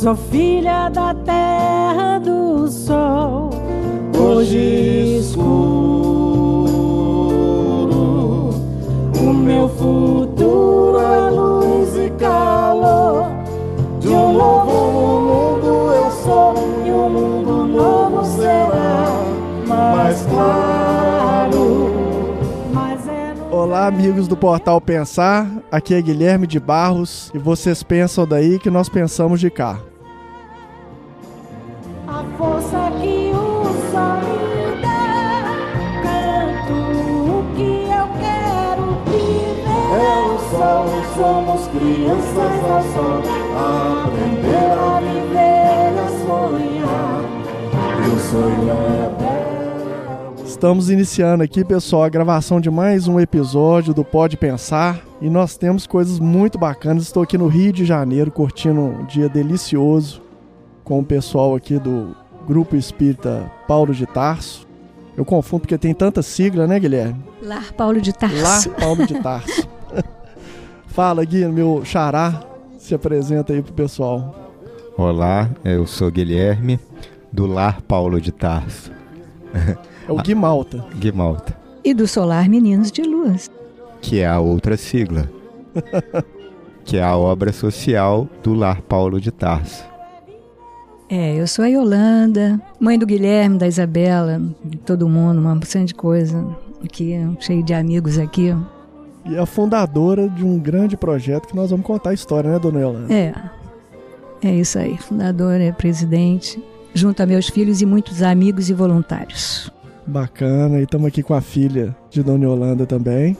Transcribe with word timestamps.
Sou 0.00 0.16
filha 0.16 0.88
da 0.88 1.12
terra 1.12 2.18
do 2.20 2.66
sol, 2.68 3.50
hoje 4.18 5.18
escuro. 5.18 5.44
O 9.20 9.32
meu 9.34 9.68
futuro 9.68 10.98
é 11.00 11.28
luz 11.28 11.94
e 11.98 12.08
calor. 12.18 13.26
De 14.00 14.08
um 14.08 14.32
novo 14.32 15.20
mundo 15.20 15.92
eu 15.92 16.10
sou, 16.12 16.54
e 16.86 16.90
um 16.90 17.10
mundo 17.10 17.66
novo 17.66 18.24
será 18.24 19.04
mais 19.68 20.22
claro. 20.22 21.90
É 23.52 23.54
Olá, 23.54 23.86
amigos 23.86 24.26
do 24.26 24.34
Portal 24.34 24.80
Pensar. 24.80 25.46
Aqui 25.70 25.92
é 25.92 26.00
Guilherme 26.00 26.46
de 26.46 26.58
Barros 26.58 27.30
e 27.34 27.38
vocês 27.38 27.82
pensam 27.82 28.26
daí 28.26 28.58
que 28.58 28.70
nós 28.70 28.88
pensamos 28.88 29.38
de 29.38 29.50
cá. 29.50 29.78
Estamos 50.44 50.88
iniciando 50.88 51.42
aqui, 51.42 51.64
pessoal, 51.64 52.04
a 52.04 52.08
gravação 52.08 52.60
de 52.60 52.70
mais 52.70 53.08
um 53.08 53.18
episódio 53.18 53.92
do 53.92 54.04
Pode 54.04 54.36
Pensar 54.36 55.00
e 55.20 55.28
nós 55.28 55.56
temos 55.56 55.84
coisas 55.84 56.20
muito 56.20 56.56
bacanas. 56.56 57.02
Estou 57.02 57.24
aqui 57.24 57.36
no 57.36 57.48
Rio 57.48 57.72
de 57.72 57.84
Janeiro 57.84 58.30
curtindo 58.30 58.80
um 58.80 59.04
dia 59.04 59.28
delicioso 59.28 60.22
com 60.84 61.00
o 61.00 61.04
pessoal 61.04 61.56
aqui 61.56 61.76
do 61.78 62.14
Grupo 62.46 62.76
Espírita 62.76 63.50
Paulo 63.66 63.92
de 63.92 64.06
Tarso. 64.06 64.64
Eu 65.16 65.24
confundo 65.24 65.62
porque 65.62 65.76
tem 65.76 65.92
tanta 65.92 66.22
sigla, 66.22 66.68
né, 66.68 66.78
Guilherme? 66.78 67.24
Lar 67.42 67.72
Paulo 67.72 68.00
de 68.00 68.12
Tarso. 68.12 68.68
Lá, 68.70 68.76
Paulo 68.78 69.06
de 69.06 69.20
Tarso. 69.20 69.68
Fala, 70.86 71.24
Gui, 71.24 71.44
meu 71.46 71.82
xará, 71.84 72.42
se 72.78 72.94
apresenta 72.94 73.52
aí 73.52 73.60
pro 73.60 73.72
pessoal. 73.72 74.52
Olá, 74.96 75.50
eu 75.64 75.86
sou 75.86 76.10
Guilherme, 76.10 76.78
do 77.32 77.46
Lar 77.46 77.80
Paulo 77.82 78.20
de 78.20 78.32
Tarso, 78.32 78.90
É 80.08 80.12
o 80.12 80.16
Gui 80.16 80.34
Malta. 80.34 80.84
Guimalta, 80.98 81.56
E 81.84 81.94
do 81.94 82.06
Solar 82.06 82.48
Meninos 82.48 82.90
de 82.90 83.02
Luz. 83.02 83.48
que 84.00 84.20
é 84.20 84.26
a 84.26 84.40
outra 84.40 84.76
sigla, 84.76 85.30
que 86.84 86.96
é 86.96 87.02
a 87.02 87.16
obra 87.16 87.52
social 87.52 88.28
do 88.42 88.54
Lar 88.54 88.80
Paulo 88.82 89.20
de 89.20 89.30
Tarso. 89.30 89.84
É, 91.08 91.34
eu 91.40 91.46
sou 91.48 91.64
a 91.64 91.68
Yolanda, 91.68 92.60
mãe 92.78 92.96
do 92.96 93.04
Guilherme, 93.04 93.58
da 93.58 93.66
Isabela, 93.66 94.40
de 94.64 94.76
todo 94.78 95.08
mundo, 95.08 95.40
uma 95.40 95.56
porção 95.56 95.84
de 95.84 95.92
coisa. 95.94 96.44
Aqui, 96.84 97.14
cheio 97.40 97.64
de 97.64 97.74
amigos 97.74 98.16
aqui. 98.16 98.54
E 99.26 99.36
a 99.36 99.44
fundadora 99.44 100.28
de 100.28 100.44
um 100.44 100.56
grande 100.58 100.96
projeto 100.96 101.48
que 101.48 101.56
nós 101.56 101.70
vamos 101.70 101.84
contar 101.84 102.10
a 102.10 102.14
história, 102.14 102.50
né, 102.52 102.58
dona 102.60 102.80
Yolanda? 102.80 103.12
É, 103.12 103.34
é 104.42 104.54
isso 104.54 104.78
aí. 104.78 104.96
Fundadora, 104.98 105.62
é 105.64 105.72
presidente, 105.72 106.62
junto 106.94 107.22
a 107.22 107.26
meus 107.26 107.48
filhos 107.48 107.80
e 107.80 107.86
muitos 107.86 108.22
amigos 108.22 108.68
e 108.68 108.74
voluntários. 108.74 109.70
Bacana. 110.06 110.80
E 110.80 110.84
estamos 110.84 111.06
aqui 111.08 111.22
com 111.22 111.34
a 111.34 111.40
filha 111.40 111.96
de 112.10 112.22
dona 112.22 112.44
Yolanda 112.44 112.86
também. 112.86 113.36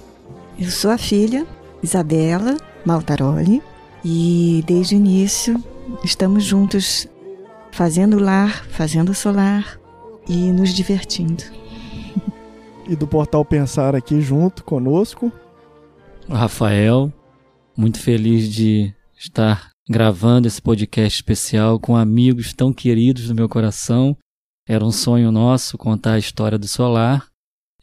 Eu 0.59 0.71
sou 0.71 0.91
a 0.91 0.99
filha, 0.99 1.47
Isabela 1.83 2.57
Maltaroli, 2.85 3.63
e 4.05 4.63
desde 4.67 4.95
o 4.95 4.99
início 4.99 5.63
estamos 6.05 6.45
juntos 6.45 7.09
fazendo 7.73 8.19
lar, 8.19 8.65
fazendo 8.67 9.15
solar 9.15 9.79
e 10.29 10.53
nos 10.53 10.71
divertindo. 10.71 11.43
E 12.89 12.97
do 12.97 13.07
Portal 13.07 13.45
Pensar 13.45 13.95
aqui 13.95 14.21
junto 14.21 14.65
conosco. 14.65 15.33
Rafael, 16.29 17.13
muito 17.77 17.99
feliz 17.99 18.49
de 18.53 18.93
estar 19.19 19.71
gravando 19.91 20.47
esse 20.47 20.63
podcast 20.63 21.17
especial 21.19 21.81
com 21.81 21.97
amigos 21.97 22.53
tão 22.55 22.73
queridos 22.73 23.27
do 23.27 23.35
meu 23.35 23.49
coração. 23.49 24.17
Era 24.69 24.85
um 24.85 24.93
sonho 24.93 25.33
nosso 25.33 25.77
contar 25.77 26.13
a 26.13 26.19
história 26.19 26.57
do 26.57 26.69
Solar. 26.69 27.27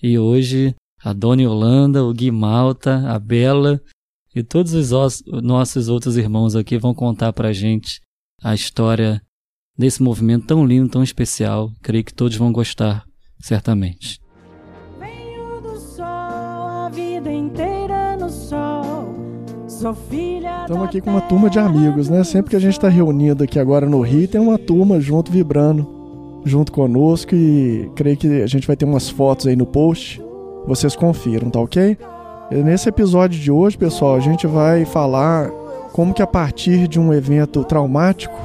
E 0.02 0.18
hoje 0.18 0.74
a 1.04 1.12
Dona 1.12 1.42
Yolanda, 1.42 2.06
o 2.06 2.14
Gui 2.14 2.32
Malta, 2.32 3.04
a 3.10 3.20
Bela 3.20 3.82
e 4.34 4.42
todos 4.42 4.74
os 4.74 4.94
os- 4.94 5.22
nossos 5.44 5.90
outros 5.90 6.16
irmãos 6.16 6.56
aqui 6.56 6.78
vão 6.78 6.94
contar 6.94 7.34
pra 7.34 7.52
gente 7.52 8.00
a 8.42 8.54
história 8.56 9.22
desse 9.78 10.02
movimento 10.02 10.48
tão 10.48 10.66
lindo, 10.66 10.88
tão 10.90 11.04
especial. 11.04 11.72
Creio 11.82 12.06
que 12.06 12.14
todos 12.14 12.38
vão 12.38 12.54
gostar, 12.54 13.04
certamente. 13.42 14.18
Venho 14.98 15.60
do 15.62 15.78
sol, 15.78 16.06
a 16.06 16.90
vida 16.90 17.32
inteira 17.32 18.16
no 18.16 18.30
sol. 18.30 19.14
Sou 19.68 19.94
filha 19.94 20.37
Estamos 20.68 20.86
aqui 20.86 21.00
com 21.00 21.12
uma 21.12 21.22
turma 21.22 21.50
de 21.50 21.58
amigos, 21.60 22.10
né? 22.10 22.26
Sempre 22.26 22.50
que 22.50 22.56
a 22.58 22.60
gente 22.60 22.74
está 22.74 22.90
reunido 22.90 23.42
aqui 23.42 23.58
agora 23.58 23.86
no 23.86 24.02
Rio, 24.02 24.28
tem 24.28 24.42
uma 24.42 24.58
turma 24.58 25.00
junto 25.00 25.32
vibrando, 25.32 26.42
junto 26.44 26.74
conosco 26.74 27.34
e 27.34 27.90
creio 27.96 28.18
que 28.18 28.42
a 28.42 28.48
gente 28.48 28.68
vai 28.68 28.76
ter 28.76 28.84
umas 28.84 29.10
fotos 29.10 29.48
aí 29.48 29.56
no 29.56 29.66
post. 29.66 30.22
Vocês 30.68 30.94
confiram, 30.94 31.50
tá 31.50 31.62
ok? 31.62 31.98
E 32.52 32.56
nesse 32.56 32.90
episódio 32.90 33.40
de 33.40 33.50
hoje, 33.50 33.78
pessoal, 33.78 34.18
a 34.18 34.20
gente 34.20 34.46
vai 34.46 34.84
falar 34.84 35.50
como 35.94 36.14
que 36.14 36.22
a 36.22 36.28
partir 36.28 36.86
de 36.90 37.00
um 37.00 37.14
evento 37.14 37.64
traumático, 37.64 38.38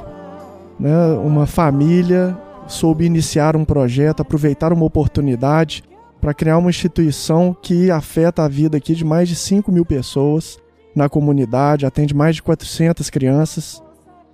né, 0.79 0.95
uma 1.25 1.45
família 1.45 2.39
soube 2.69 3.05
iniciar 3.05 3.57
um 3.57 3.65
projeto, 3.65 4.21
aproveitar 4.21 4.73
uma 4.73 4.85
oportunidade 4.85 5.83
para 6.21 6.33
criar 6.33 6.59
uma 6.59 6.71
instituição 6.71 7.57
que 7.61 7.91
afeta 7.91 8.45
a 8.45 8.49
vida 8.49 8.77
aqui 8.77 8.95
de 8.95 9.05
mais 9.05 9.29
de 9.29 9.35
5 9.35 9.73
mil 9.73 9.85
pessoas 9.85 10.62
na 10.95 11.09
comunidade, 11.09 11.87
atende 11.87 12.15
mais 12.15 12.37
de 12.37 12.43
400 12.43 13.09
crianças. 13.11 13.83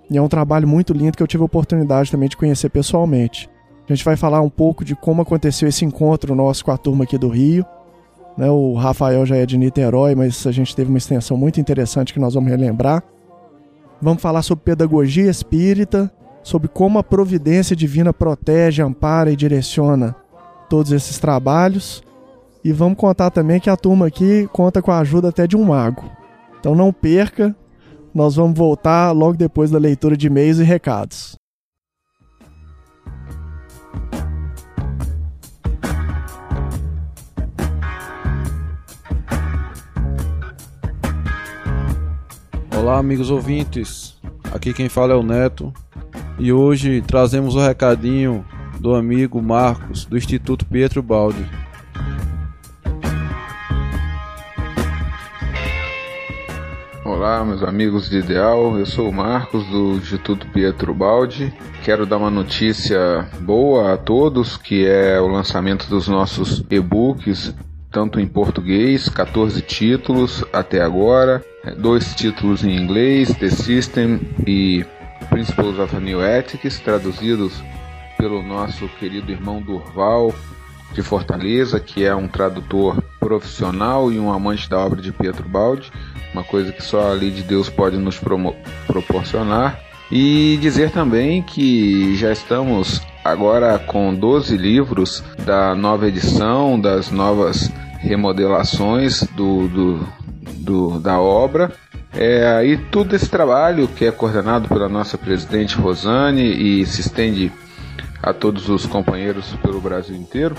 E 0.09 0.17
é 0.17 0.21
um 0.21 0.27
trabalho 0.27 0.67
muito 0.67 0.93
lindo 0.93 1.15
que 1.15 1.23
eu 1.23 1.27
tive 1.27 1.43
a 1.43 1.45
oportunidade 1.45 2.11
também 2.11 2.27
de 2.27 2.37
conhecer 2.37 2.69
pessoalmente. 2.69 3.49
A 3.87 3.93
gente 3.93 4.05
vai 4.05 4.15
falar 4.15 4.41
um 4.41 4.49
pouco 4.49 4.85
de 4.85 4.95
como 4.95 5.21
aconteceu 5.21 5.67
esse 5.67 5.83
encontro 5.83 6.35
nosso 6.35 6.63
com 6.63 6.71
a 6.71 6.77
turma 6.77 7.03
aqui 7.03 7.17
do 7.17 7.27
Rio. 7.27 7.65
Né, 8.37 8.49
o 8.49 8.73
Rafael 8.75 9.25
já 9.25 9.35
é 9.35 9.45
de 9.45 9.57
Niterói, 9.57 10.15
mas 10.15 10.45
a 10.45 10.51
gente 10.51 10.75
teve 10.75 10.89
uma 10.89 10.97
extensão 10.97 11.35
muito 11.35 11.59
interessante 11.59 12.13
que 12.13 12.19
nós 12.19 12.33
vamos 12.33 12.49
relembrar. 12.49 13.03
Vamos 14.01 14.21
falar 14.21 14.41
sobre 14.43 14.63
pedagogia 14.63 15.29
espírita, 15.29 16.11
sobre 16.41 16.67
como 16.67 16.99
a 16.99 17.03
providência 17.03 17.75
divina 17.75 18.13
protege, 18.13 18.81
ampara 18.81 19.31
e 19.31 19.35
direciona 19.35 20.15
todos 20.69 20.91
esses 20.91 21.17
trabalhos. 21.17 22.03
E 22.63 22.71
vamos 22.71 22.97
contar 22.97 23.29
também 23.29 23.59
que 23.59 23.69
a 23.69 23.75
turma 23.75 24.07
aqui 24.07 24.47
conta 24.53 24.81
com 24.81 24.91
a 24.91 24.99
ajuda 24.99 25.29
até 25.29 25.47
de 25.47 25.57
um 25.57 25.65
mago. 25.65 26.18
Então 26.59 26.75
não 26.75 26.91
perca, 26.91 27.55
nós 28.13 28.35
vamos 28.35 28.57
voltar 28.57 29.11
logo 29.11 29.37
depois 29.37 29.71
da 29.71 29.79
leitura 29.79 30.17
de 30.17 30.27
e-mails 30.27 30.59
e 30.59 30.63
recados. 30.63 31.35
Olá, 42.77 42.97
amigos 42.97 43.29
ouvintes. 43.29 44.17
Aqui 44.53 44.73
quem 44.73 44.89
fala 44.89 45.13
é 45.13 45.15
o 45.15 45.23
Neto. 45.23 45.71
E 46.37 46.51
hoje 46.51 47.01
trazemos 47.01 47.55
o 47.55 47.59
recadinho 47.59 48.45
do 48.79 48.95
amigo 48.95 49.41
Marcos, 49.41 50.05
do 50.05 50.17
Instituto 50.17 50.65
Pietro 50.65 51.03
Baldi. 51.03 51.45
Olá, 57.11 57.43
meus 57.43 57.63
amigos 57.63 58.07
de 58.07 58.19
Ideal. 58.19 58.77
Eu 58.77 58.85
sou 58.85 59.09
o 59.09 59.11
Marcos 59.11 59.65
do 59.65 59.95
Instituto 59.95 60.47
Pietro 60.49 60.93
Baldi. 60.93 61.51
Quero 61.83 62.05
dar 62.05 62.17
uma 62.17 62.29
notícia 62.29 63.27
boa 63.39 63.95
a 63.95 63.97
todos, 63.97 64.57
que 64.57 64.85
é 64.85 65.19
o 65.19 65.27
lançamento 65.27 65.89
dos 65.89 66.07
nossos 66.07 66.63
e-books, 66.69 67.55
tanto 67.91 68.19
em 68.19 68.27
português, 68.27 69.09
14 69.09 69.59
títulos 69.63 70.45
até 70.53 70.81
agora, 70.81 71.43
dois 71.79 72.13
títulos 72.13 72.63
em 72.63 72.77
inglês, 72.77 73.35
The 73.35 73.49
System 73.49 74.21
e 74.45 74.85
Principles 75.31 75.79
of 75.79 75.95
New 75.95 76.23
Ethics, 76.23 76.79
traduzidos 76.79 77.59
pelo 78.19 78.43
nosso 78.43 78.87
querido 78.99 79.31
irmão 79.31 79.63
Durval 79.63 80.31
de 80.93 81.01
Fortaleza, 81.01 81.79
que 81.79 82.05
é 82.05 82.15
um 82.15 82.27
tradutor 82.27 83.01
profissional 83.19 84.11
e 84.11 84.19
um 84.19 84.31
amante 84.31 84.69
da 84.69 84.77
obra 84.77 85.01
de 85.01 85.11
Pietro 85.11 85.49
Baldi, 85.49 85.91
uma 86.39 86.43
coisa 86.45 86.71
que 86.71 86.81
só 86.83 87.11
a 87.11 87.13
lei 87.13 87.29
de 87.31 87.43
Deus 87.43 87.69
pode 87.69 87.97
nos 87.97 88.19
proporcionar. 88.87 89.79
E 90.11 90.57
dizer 90.59 90.89
também 90.91 91.41
que 91.43 92.15
já 92.15 92.31
estamos 92.31 92.99
agora 93.23 93.77
com 93.77 94.13
12 94.15 94.57
livros 94.57 95.23
da 95.45 95.75
nova 95.75 96.07
edição, 96.07 96.79
das 96.79 97.11
novas 97.11 97.71
remodelações 97.99 99.21
do, 99.35 99.67
do, 99.67 100.07
do- 100.55 100.99
da 100.99 101.19
obra. 101.19 101.71
É, 102.11 102.65
e 102.65 102.75
todo 102.75 103.15
esse 103.15 103.29
trabalho 103.29 103.87
que 103.87 104.03
é 104.03 104.11
coordenado 104.11 104.67
pela 104.67 104.89
nossa 104.89 105.15
presidente 105.15 105.75
Rosane 105.75 106.41
e 106.81 106.85
se 106.87 107.01
estende 107.01 107.51
a 108.23 108.33
todos 108.33 108.67
os 108.67 108.87
companheiros 108.87 109.53
pelo 109.61 109.79
Brasil 109.79 110.15
inteiro, 110.15 110.55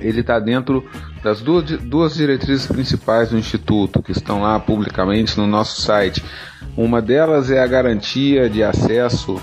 ele 0.00 0.20
está 0.20 0.38
dentro 0.38 0.84
das 1.22 1.40
duas, 1.40 1.64
duas 1.64 2.14
diretrizes 2.14 2.66
principais 2.66 3.30
do 3.30 3.38
Instituto, 3.38 4.02
que 4.02 4.12
estão 4.12 4.42
lá 4.42 4.58
publicamente 4.58 5.36
no 5.38 5.46
nosso 5.46 5.80
site. 5.80 6.22
Uma 6.76 7.00
delas 7.02 7.50
é 7.50 7.62
a 7.62 7.66
garantia 7.66 8.48
de 8.48 8.62
acesso 8.62 9.40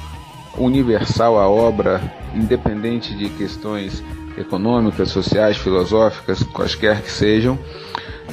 universal 0.57 1.39
à 1.39 1.48
obra, 1.48 2.01
independente 2.33 3.15
de 3.15 3.30
questões 3.30 4.04
econômicas, 4.38 5.09
sociais, 5.09 5.57
filosóficas, 5.57 6.44
quaisquer 6.44 7.01
que 7.01 7.12
sejam. 7.12 7.57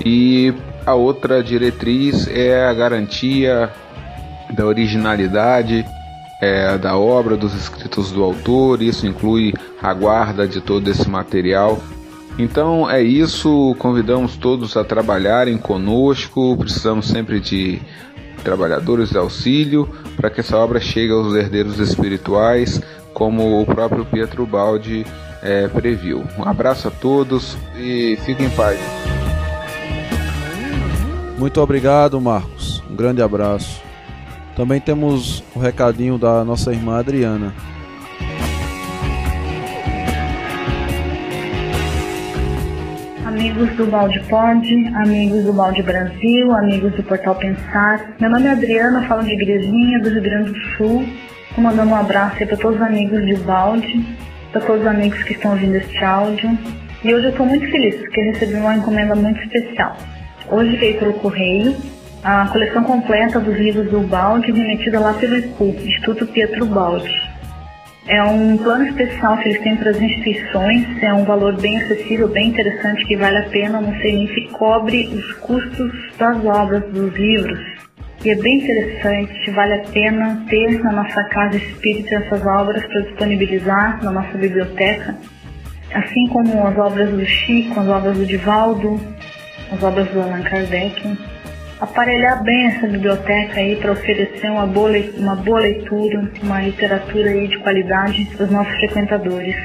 E 0.05 0.53
a 0.85 0.95
outra 0.95 1.43
diretriz 1.43 2.27
é 2.29 2.67
a 2.67 2.75
garantia 2.75 3.71
da 4.51 4.67
originalidade 4.67 5.85
é, 6.41 6.77
da 6.77 6.97
obra, 6.97 7.37
dos 7.37 7.55
escritos 7.55 8.13
do 8.13 8.23
autor, 8.23 8.83
isso 8.83 9.07
inclui 9.07 9.55
a 9.83 9.93
guarda 9.95 10.47
de 10.47 10.61
todo 10.61 10.91
esse 10.91 11.09
material. 11.09 11.81
Então 12.39 12.91
é 12.91 13.01
isso, 13.01 13.77
convidamos 13.79 14.37
todos 14.37 14.77
a 14.77 14.83
trabalharem 14.83 15.57
conosco, 15.57 16.57
precisamos 16.57 17.07
sempre 17.07 17.39
de 17.39 17.81
trabalhadores 18.43 19.11
de 19.11 19.17
auxílio 19.17 19.89
para 20.17 20.29
que 20.29 20.41
essa 20.41 20.57
obra 20.57 20.81
chegue 20.81 21.13
aos 21.13 21.35
herdeiros 21.35 21.79
espirituais, 21.79 22.83
como 23.13 23.61
o 23.61 23.65
próprio 23.65 24.05
Pietro 24.05 24.45
Baldi 24.45 25.07
é, 25.43 25.69
previu. 25.69 26.25
Um 26.37 26.43
abraço 26.43 26.89
a 26.89 26.91
todos 26.91 27.57
e 27.77 28.19
fiquem 28.25 28.47
em 28.47 28.51
paz. 28.51 28.81
Muito 31.39 31.61
obrigado, 31.61 32.21
Marcos. 32.21 32.83
Um 32.91 32.97
grande 32.97 33.23
abraço. 33.23 33.81
Também 34.57 34.81
temos 34.81 35.43
o 35.55 35.59
recadinho 35.59 36.19
da 36.19 36.45
nossa 36.45 36.73
irmã 36.73 36.99
Adriana. 36.99 37.53
Amigos 43.35 43.69
do 43.71 43.87
Balde 43.87 44.21
Pod, 44.29 44.93
amigos 44.95 45.43
do 45.43 45.53
Balde 45.53 45.83
Brasil, 45.83 46.53
amigos 46.53 46.93
do 46.93 47.03
Portal 47.03 47.35
Pensar. 47.35 48.15
Meu 48.21 48.31
nome 48.31 48.47
é 48.47 48.53
Adriana, 48.53 49.03
falo 49.09 49.25
de 49.25 49.33
Igrejinha, 49.33 49.99
do 49.99 50.09
Rio 50.09 50.23
Grande 50.23 50.53
do 50.53 50.61
Sul. 50.77 51.05
Estou 51.49 51.65
mandando 51.65 51.91
um 51.91 51.97
abraço 51.97 52.37
para 52.47 52.57
todos 52.57 52.77
os 52.77 52.83
amigos 52.87 53.27
de 53.27 53.35
Balde, 53.39 54.07
para 54.53 54.61
todos 54.61 54.83
os 54.83 54.87
amigos 54.87 55.21
que 55.25 55.33
estão 55.33 55.51
ouvindo 55.51 55.75
este 55.75 56.05
áudio. 56.05 56.57
E 57.03 57.13
hoje 57.13 57.25
eu 57.25 57.31
estou 57.31 57.45
muito 57.45 57.69
feliz 57.73 57.97
porque 57.97 58.21
recebi 58.21 58.55
uma 58.55 58.77
encomenda 58.77 59.17
muito 59.17 59.43
especial. 59.43 59.97
Hoje 60.49 60.77
veio 60.77 60.99
pelo 61.01 61.15
correio 61.15 61.75
a 62.23 62.47
coleção 62.47 62.85
completa 62.85 63.41
dos 63.41 63.59
livros 63.59 63.91
do 63.91 63.99
Balde, 64.03 64.53
remetida 64.53 65.01
lá 65.01 65.13
pelo 65.13 65.37
IPU, 65.37 65.75
Instituto 65.85 66.25
Pietro 66.29 66.67
Balde. 66.67 67.34
É 68.07 68.23
um 68.23 68.59
plano 68.59 68.85
especial 68.87 69.39
que 69.39 69.49
eles 69.49 69.63
têm 69.63 69.77
para 69.77 69.91
as 69.91 70.01
instituições, 70.01 71.03
é 71.03 71.13
um 71.15 71.25
valor 71.25 71.59
bem 71.59 71.81
acessível, 71.81 72.29
bem 72.29 72.49
interessante, 72.49 73.03
que 73.07 73.17
vale 73.17 73.39
a 73.39 73.49
pena, 73.49 73.81
não 73.81 73.95
sei 74.01 74.13
nem 74.13 74.29
se 74.29 74.43
cobre 74.53 75.07
os 75.07 75.33
custos 75.37 75.91
das 76.19 76.45
obras, 76.45 76.85
dos 76.93 77.15
livros. 77.15 77.59
E 78.23 78.31
é 78.31 78.35
bem 78.35 78.59
interessante, 78.59 79.51
vale 79.53 79.75
a 79.75 79.83
pena 79.85 80.45
ter 80.51 80.83
na 80.83 80.93
nossa 80.93 81.25
casa 81.25 81.57
espírita 81.57 82.17
essas 82.17 82.45
obras 82.45 82.85
para 82.85 83.01
disponibilizar 83.03 84.05
na 84.05 84.11
nossa 84.11 84.37
biblioteca, 84.37 85.17
assim 85.95 86.27
como 86.29 86.67
as 86.67 86.77
obras 86.77 87.11
do 87.11 87.25
Chico, 87.25 87.81
as 87.81 87.89
obras 87.89 88.19
do 88.19 88.27
Divaldo, 88.27 89.01
as 89.73 89.83
obras 89.83 90.07
do 90.09 90.21
Allan 90.21 90.43
Kardec 90.43 91.34
aparelhar 91.85 92.43
bem 92.43 92.67
essa 92.67 92.87
biblioteca 92.87 93.61
aí 93.61 93.77
para 93.77 93.93
oferecer 93.93 94.51
uma 94.51 94.67
boa, 94.67 94.91
uma 95.17 95.37
boa 95.37 95.61
leitura, 95.61 96.31
uma 96.43 96.61
literatura 96.61 97.31
aí 97.31 97.49
de 97.49 97.59
qualidade 97.59 98.25
para 98.37 98.45
os 98.45 98.51
nossos 98.51 98.75
frequentadores. 98.75 99.57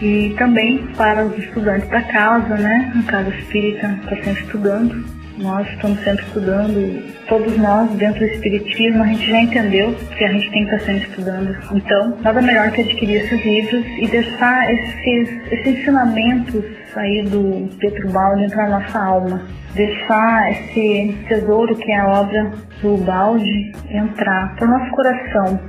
E 0.00 0.34
também 0.36 0.86
para 0.96 1.24
os 1.24 1.38
estudantes 1.38 1.88
da 1.88 2.02
casa, 2.02 2.54
né? 2.56 2.92
A 2.98 3.10
Casa 3.10 3.30
Espírita 3.30 3.98
está 4.02 4.16
sempre 4.16 4.42
estudando. 4.42 5.15
Nós 5.38 5.68
estamos 5.68 6.02
sempre 6.02 6.24
estudando, 6.24 7.14
todos 7.28 7.56
nós 7.58 7.90
dentro 7.92 8.20
do 8.20 8.26
Espiritismo, 8.26 9.02
a 9.02 9.06
gente 9.06 9.30
já 9.30 9.40
entendeu 9.40 9.94
que 10.16 10.24
a 10.24 10.32
gente 10.32 10.50
tem 10.50 10.66
que 10.66 10.74
estar 10.74 10.86
sempre 10.86 11.08
estudando. 11.08 11.56
Então, 11.72 12.16
nada 12.22 12.40
melhor 12.40 12.70
que 12.70 12.80
adquirir 12.80 13.16
esses 13.16 13.44
livros 13.44 13.84
e 13.98 14.08
deixar 14.08 14.72
esses, 14.72 15.52
esses 15.52 15.78
ensinamentos 15.80 16.64
aí 16.96 17.22
do 17.24 17.68
Pedro 17.78 18.10
Balde 18.10 18.54
na 18.56 18.68
nossa 18.68 18.98
alma 18.98 19.42
deixar 19.76 20.50
esse 20.50 21.14
tesouro 21.28 21.76
que 21.76 21.92
é 21.92 22.00
a 22.00 22.08
obra 22.08 22.50
do 22.80 22.96
balde 23.04 23.72
entrar 23.90 24.56
para 24.56 24.66
o 24.66 24.70
nosso 24.70 24.90
coração, 24.90 25.60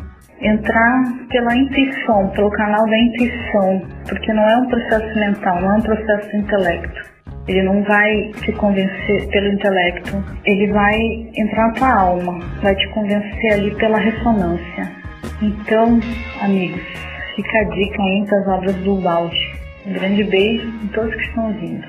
entrar 0.42 1.04
pela 1.30 1.56
intuição, 1.56 2.30
pelo 2.30 2.50
canal 2.52 2.88
da 2.88 2.98
intuição, 2.98 3.82
porque 4.08 4.34
não 4.34 4.50
é 4.50 4.58
um 4.58 4.68
processo 4.68 5.20
mental, 5.20 5.62
não 5.62 5.74
é 5.74 5.78
um 5.78 5.82
processo 5.82 6.30
do 6.32 6.38
intelecto. 6.38 7.17
Ele 7.48 7.64
não 7.64 7.84
vai 7.84 8.32
te 8.44 8.52
convencer 8.54 9.28
pelo 9.30 9.54
intelecto, 9.54 10.24
ele 10.46 10.68
vai 10.68 10.98
entrar 11.36 11.68
na 11.68 11.74
tua 11.74 11.94
alma, 11.94 12.40
vai 12.62 12.76
te 12.76 12.88
convencer 12.90 13.54
ali 13.54 13.74
pela 13.76 13.98
ressonância. 13.98 14.92
Então, 15.42 16.00
amigos, 16.42 16.82
fica 17.36 17.60
a 17.60 17.64
dica 17.64 18.02
entre 18.02 18.36
as 18.36 18.48
obras 18.48 18.76
do 18.78 18.96
balde. 18.96 19.56
Um 19.86 19.94
grande 19.94 20.24
beijo 20.26 20.68
em 20.68 20.88
todos 20.88 21.16
que 21.16 21.22
estão 21.22 21.48
ouvindo. 21.48 21.88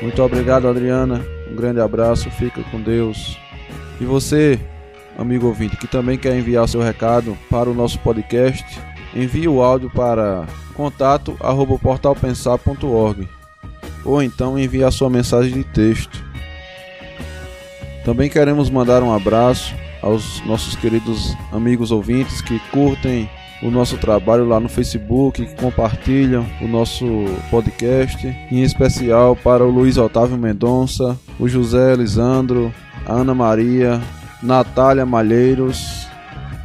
Muito 0.00 0.22
obrigado, 0.22 0.66
Adriana. 0.66 1.20
Um 1.50 1.54
grande 1.54 1.80
abraço, 1.80 2.30
fica 2.30 2.62
com 2.70 2.80
Deus. 2.80 3.38
E 4.00 4.04
você, 4.04 4.58
amigo 5.18 5.46
ouvinte, 5.46 5.76
que 5.76 5.86
também 5.86 6.18
quer 6.18 6.36
enviar 6.36 6.68
seu 6.68 6.80
recado 6.80 7.38
para 7.50 7.70
o 7.70 7.74
nosso 7.74 7.98
podcast, 8.00 8.64
envie 9.14 9.48
o 9.48 9.62
áudio 9.62 9.90
para 9.90 10.46
contato@portalpensar.org 10.74 13.28
ou 14.04 14.22
então 14.22 14.58
envie 14.58 14.84
a 14.84 14.90
sua 14.90 15.08
mensagem 15.10 15.52
de 15.52 15.64
texto. 15.64 16.24
Também 18.04 18.30
queremos 18.30 18.70
mandar 18.70 19.02
um 19.02 19.12
abraço 19.12 19.74
aos 20.02 20.40
nossos 20.46 20.74
queridos 20.76 21.36
amigos 21.52 21.92
ouvintes 21.92 22.40
que 22.40 22.58
curtem 22.70 23.28
o 23.62 23.70
nosso 23.70 23.98
trabalho 23.98 24.48
lá 24.48 24.58
no 24.58 24.70
Facebook, 24.70 25.44
que 25.44 25.54
compartilham 25.60 26.46
o 26.62 26.66
nosso 26.66 27.04
podcast, 27.50 28.26
em 28.50 28.62
especial 28.62 29.36
para 29.36 29.62
o 29.62 29.70
Luiz 29.70 29.98
Otávio 29.98 30.38
Mendonça, 30.38 31.14
o 31.38 31.46
José 31.46 31.92
Elisandro, 31.92 32.72
a 33.04 33.12
Ana 33.12 33.34
Maria, 33.34 34.00
Natália 34.42 35.04
Malheiros, 35.04 36.06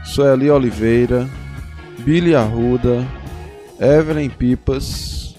Sueli 0.04 0.50
Oliveira, 0.50 1.28
Billy 2.00 2.36
Arruda, 2.36 3.06
Evelyn 3.80 4.30
Pipas 4.30 5.36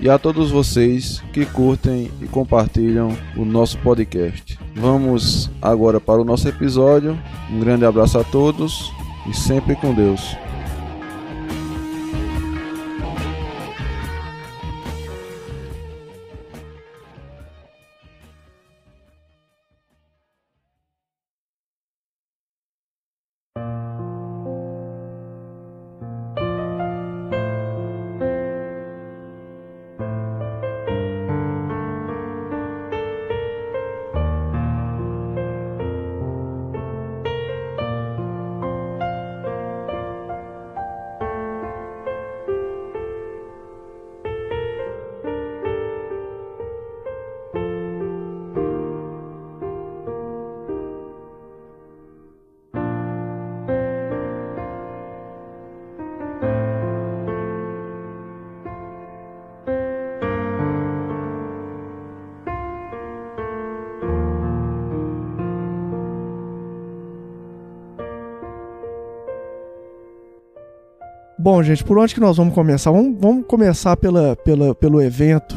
e 0.00 0.08
a 0.08 0.18
todos 0.18 0.50
vocês 0.50 1.22
que 1.32 1.46
curtem 1.46 2.10
e 2.20 2.26
compartilham 2.26 3.16
o 3.36 3.44
nosso 3.44 3.78
podcast. 3.78 4.58
Vamos 4.74 5.50
agora 5.62 6.00
para 6.00 6.20
o 6.20 6.24
nosso 6.24 6.48
episódio. 6.48 7.18
Um 7.50 7.60
grande 7.60 7.84
abraço 7.84 8.18
a 8.18 8.24
todos 8.24 8.92
e 9.28 9.34
sempre 9.34 9.74
com 9.76 9.94
Deus. 9.94 10.36
Bom, 71.44 71.62
gente, 71.62 71.84
por 71.84 71.98
onde 71.98 72.14
que 72.14 72.20
nós 72.20 72.38
vamos 72.38 72.54
começar? 72.54 72.90
Vamos, 72.90 73.18
vamos 73.20 73.44
começar 73.46 73.98
pela, 73.98 74.34
pela, 74.34 74.74
pelo 74.74 74.98
evento 74.98 75.54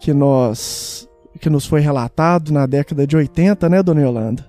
que 0.00 0.12
nós 0.12 1.08
que 1.40 1.48
nos 1.48 1.64
foi 1.64 1.80
relatado 1.80 2.52
na 2.52 2.66
década 2.66 3.06
de 3.06 3.16
80, 3.16 3.68
né, 3.68 3.80
Dona 3.80 4.00
Yolanda? 4.00 4.44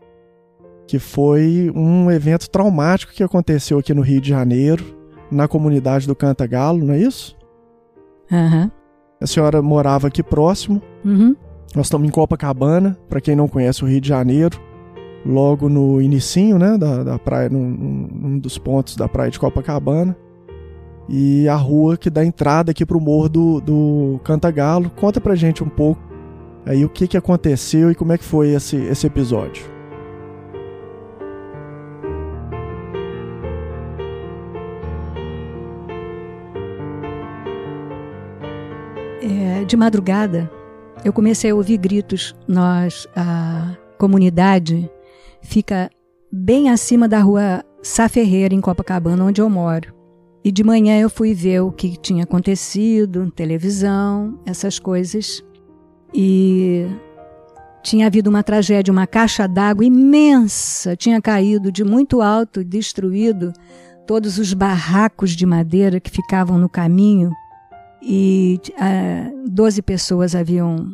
Que 0.88 0.98
foi 0.98 1.72
um 1.76 2.10
evento 2.10 2.50
traumático 2.50 3.14
que 3.14 3.22
aconteceu 3.22 3.78
aqui 3.78 3.94
no 3.94 4.02
Rio 4.02 4.20
de 4.20 4.30
Janeiro, 4.30 4.84
na 5.30 5.48
comunidade 5.48 6.08
do 6.08 6.16
Canta 6.16 6.48
Galo, 6.48 6.84
não 6.84 6.96
é 6.96 6.98
isso? 6.98 7.38
Aham. 8.32 8.72
A 9.22 9.28
senhora 9.28 9.62
morava 9.62 10.08
aqui 10.08 10.24
próximo. 10.24 10.82
Uhum. 11.06 11.36
Nós 11.76 11.86
estamos 11.86 12.08
em 12.08 12.12
Copacabana, 12.12 12.98
para 13.08 13.22
quem 13.22 13.36
não 13.36 13.48
conhece 13.48 13.84
o 13.84 13.88
Rio 13.88 14.02
de 14.02 14.10
Janeiro, 14.10 14.60
logo 15.24 15.70
no 15.70 16.02
inicinho, 16.02 16.58
né, 16.58 16.76
da, 16.76 17.04
da 17.04 17.20
praia, 17.20 17.50
num, 17.50 17.70
num 17.70 18.40
dos 18.40 18.58
pontos 18.58 18.96
da 18.96 19.08
praia 19.08 19.30
de 19.30 19.40
Copacabana. 19.40 20.18
E 21.10 21.48
a 21.48 21.56
rua 21.56 21.98
que 21.98 22.10
dá 22.10 22.24
entrada 22.24 22.72
aqui 22.72 22.86
pro 22.86 23.00
morro 23.00 23.28
do, 23.28 23.62
do 23.62 24.20
Cantagalo. 24.24 24.90
Conta 24.92 25.20
pra 25.20 25.36
gente 25.36 25.64
um 25.64 25.70
pouco 25.70 26.02
aí 26.66 26.86
o 26.86 26.90
que, 26.90 27.08
que 27.08 27.18
aconteceu 27.18 27.92
e 27.92 27.96
como 27.96 28.14
é 28.14 28.18
que 28.18 28.24
foi 28.24 28.50
esse, 28.50 28.76
esse 28.78 29.08
episódio. 29.08 29.66
É, 39.22 39.66
de 39.66 39.76
madrugada, 39.76 40.50
eu 41.04 41.12
comecei 41.12 41.52
a 41.52 41.56
ouvir 41.56 41.78
gritos. 41.78 42.36
Nós, 42.48 43.08
a 43.16 43.76
comunidade, 43.98 44.90
fica 45.42 45.90
bem 46.32 46.70
acima 46.70 47.08
da 47.08 47.20
rua 47.20 47.64
Sá 47.84 48.08
Ferreira, 48.08 48.54
em 48.54 48.62
Copacabana, 48.62 49.26
onde 49.26 49.42
eu 49.42 49.50
moro. 49.50 50.01
E 50.44 50.52
de 50.52 50.64
manhã 50.64 51.00
eu 51.00 51.10
fui 51.10 51.34
ver 51.34 51.62
o 51.62 51.72
que 51.72 51.98
tinha 51.98 52.24
acontecido, 52.24 53.32
televisão, 53.32 54.40
essas 54.46 54.80
coisas. 54.80 55.44
E 56.14 56.88
tinha 57.84 58.08
havido 58.08 58.30
uma 58.30 58.44
tragédia, 58.44 58.92
uma 58.92 59.08
caixa 59.08 59.48
d'água 59.48 59.86
imensa 59.86 60.96
tinha 60.96 61.22
caído 61.22 61.72
de 61.72 61.84
muito 61.84 62.22
alto, 62.22 62.64
destruído 62.64 63.54
todos 64.06 64.38
os 64.38 64.54
barracos 64.54 65.32
de 65.32 65.46
madeira 65.46 66.00
que 66.00 66.12
ficavam 66.12 66.58
no 66.58 66.68
caminho 66.68 67.32
e 68.02 68.60
uh, 68.72 69.50
12 69.50 69.82
pessoas 69.82 70.36
haviam 70.36 70.92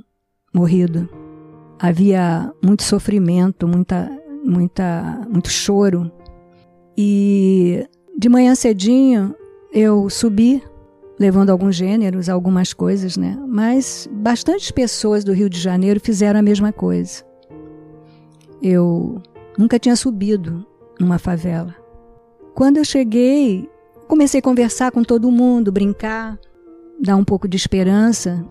morrido. 0.54 1.10
Havia 1.80 2.51
muito 2.63 2.84
sofrimento, 2.84 3.68
muita, 3.68 4.10
muita, 4.44 5.25
muito 5.30 5.50
choro. 5.50 6.12
E 6.98 7.88
de 8.18 8.30
manhã 8.30 8.56
cedinho 8.56 9.36
eu 9.72 10.10
subi, 10.10 10.64
levando 11.20 11.52
alguns 11.52 11.76
gêneros, 11.76 12.30
algumas 12.30 12.74
coisas, 12.74 13.16
né? 13.16 13.38
Mas 13.48 14.10
bastantes 14.12 14.72
pessoas 14.72 15.24
do 15.24 15.34
Rio 15.34 15.50
de 15.50 15.60
Janeiro 15.60 16.00
fizeram 16.00 16.40
a 16.40 16.44
mesma 16.44 16.74
coisa. 16.74 17.24
Eu 18.62 19.22
nunca 19.58 19.78
tinha 19.78 19.96
subido 19.96 20.66
numa 21.00 21.20
favela. 21.20 21.76
Quando 22.56 22.78
eu 22.78 22.86
cheguei, 22.86 23.70
comecei 24.08 24.40
a 24.40 24.44
conversar 24.44 24.92
com 24.92 25.04
todo 25.04 25.32
mundo, 25.32 25.72
brincar, 25.72 26.40
dar 27.00 27.16
um 27.16 27.24
pouco 27.24 27.48
de 27.48 27.56
esperança 27.56 28.44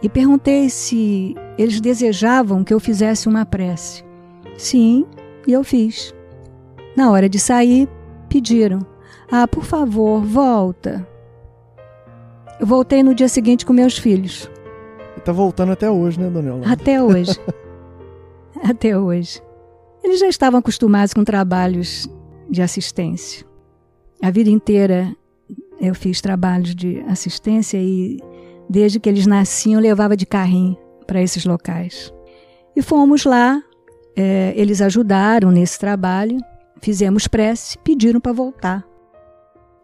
e 0.00 0.08
perguntei 0.08 0.70
se 0.70 1.34
eles 1.58 1.80
desejavam 1.80 2.62
que 2.62 2.72
eu 2.72 2.78
fizesse 2.78 3.28
uma 3.28 3.44
prece. 3.44 4.04
Sim, 4.56 5.04
e 5.48 5.52
eu 5.52 5.64
fiz. 5.64 6.14
Na 6.96 7.10
hora 7.10 7.28
de 7.28 7.40
sair, 7.40 7.88
pediram: 8.28 8.86
Ah, 9.30 9.48
por 9.48 9.64
favor, 9.64 10.22
volta. 10.22 11.06
Eu 12.60 12.66
voltei 12.66 13.02
no 13.02 13.14
dia 13.14 13.28
seguinte 13.28 13.64
com 13.64 13.72
meus 13.72 13.96
filhos. 13.96 14.50
Tá 15.24 15.32
voltando 15.32 15.72
até 15.72 15.90
hoje, 15.90 16.18
né, 16.18 16.30
Dona 16.30 16.48
Yolanda? 16.48 16.72
Até 16.72 17.02
hoje. 17.02 17.38
até 18.62 18.98
hoje. 18.98 19.42
Eles 20.02 20.20
já 20.20 20.28
estavam 20.28 20.58
acostumados 20.58 21.12
com 21.12 21.24
trabalhos 21.24 22.08
de 22.48 22.62
assistência. 22.62 23.46
A 24.22 24.30
vida 24.30 24.50
inteira 24.50 25.14
eu 25.80 25.94
fiz 25.94 26.20
trabalhos 26.20 26.74
de 26.74 27.00
assistência 27.08 27.78
e 27.78 28.18
desde 28.68 28.98
que 28.98 29.08
eles 29.08 29.26
nasciam 29.26 29.74
eu 29.74 29.82
levava 29.82 30.16
de 30.16 30.26
carrinho 30.26 30.76
para 31.06 31.22
esses 31.22 31.44
locais. 31.44 32.12
E 32.74 32.82
fomos 32.82 33.24
lá, 33.24 33.62
é, 34.16 34.52
eles 34.56 34.80
ajudaram 34.80 35.50
nesse 35.50 35.78
trabalho, 35.78 36.38
fizemos 36.80 37.26
prece, 37.26 37.78
pediram 37.78 38.20
para 38.20 38.32
voltar. 38.32 38.84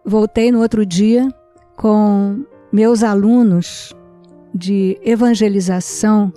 Voltei 0.04 0.50
no 0.52 0.60
outro 0.60 0.84
dia 0.84 1.28
com 1.76 2.44
meus 2.72 3.02
alunos 3.02 3.94
de 4.54 4.98
evangelização 5.02 6.32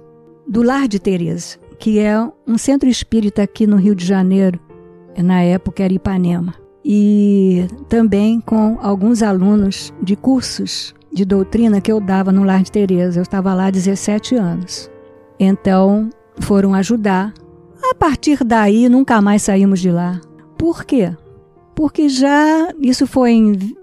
do 0.47 0.63
Lar 0.63 0.87
de 0.87 0.99
Teresa, 0.99 1.57
que 1.77 1.99
é 1.99 2.17
um 2.47 2.57
centro 2.57 2.89
espírita 2.89 3.43
aqui 3.43 3.67
no 3.67 3.75
Rio 3.75 3.93
de 3.93 4.05
Janeiro, 4.05 4.59
na 5.17 5.41
época 5.41 5.83
era 5.83 5.93
Ipanema 5.93 6.67
e 6.89 7.67
também 7.89 8.39
com 8.39 8.77
alguns 8.81 9.21
alunos 9.21 9.93
de 10.01 10.15
cursos 10.15 10.95
de 11.11 11.25
doutrina 11.25 11.81
que 11.81 11.91
eu 11.91 11.99
dava 11.99 12.31
no 12.31 12.45
Lar 12.45 12.63
de 12.63 12.71
Teresa. 12.71 13.19
Eu 13.19 13.23
estava 13.23 13.53
lá 13.53 13.65
há 13.65 13.71
17 13.71 14.35
anos. 14.35 14.89
Então, 15.37 16.09
foram 16.39 16.73
ajudar. 16.73 17.33
A 17.91 17.93
partir 17.93 18.41
daí, 18.41 18.87
nunca 18.87 19.21
mais 19.21 19.41
saímos 19.41 19.81
de 19.81 19.91
lá. 19.91 20.21
Por 20.57 20.83
quê? 20.83 21.15
Porque 21.75 22.09
já 22.09 22.73
isso 22.81 23.05
foi 23.05 23.31
em 23.31 23.77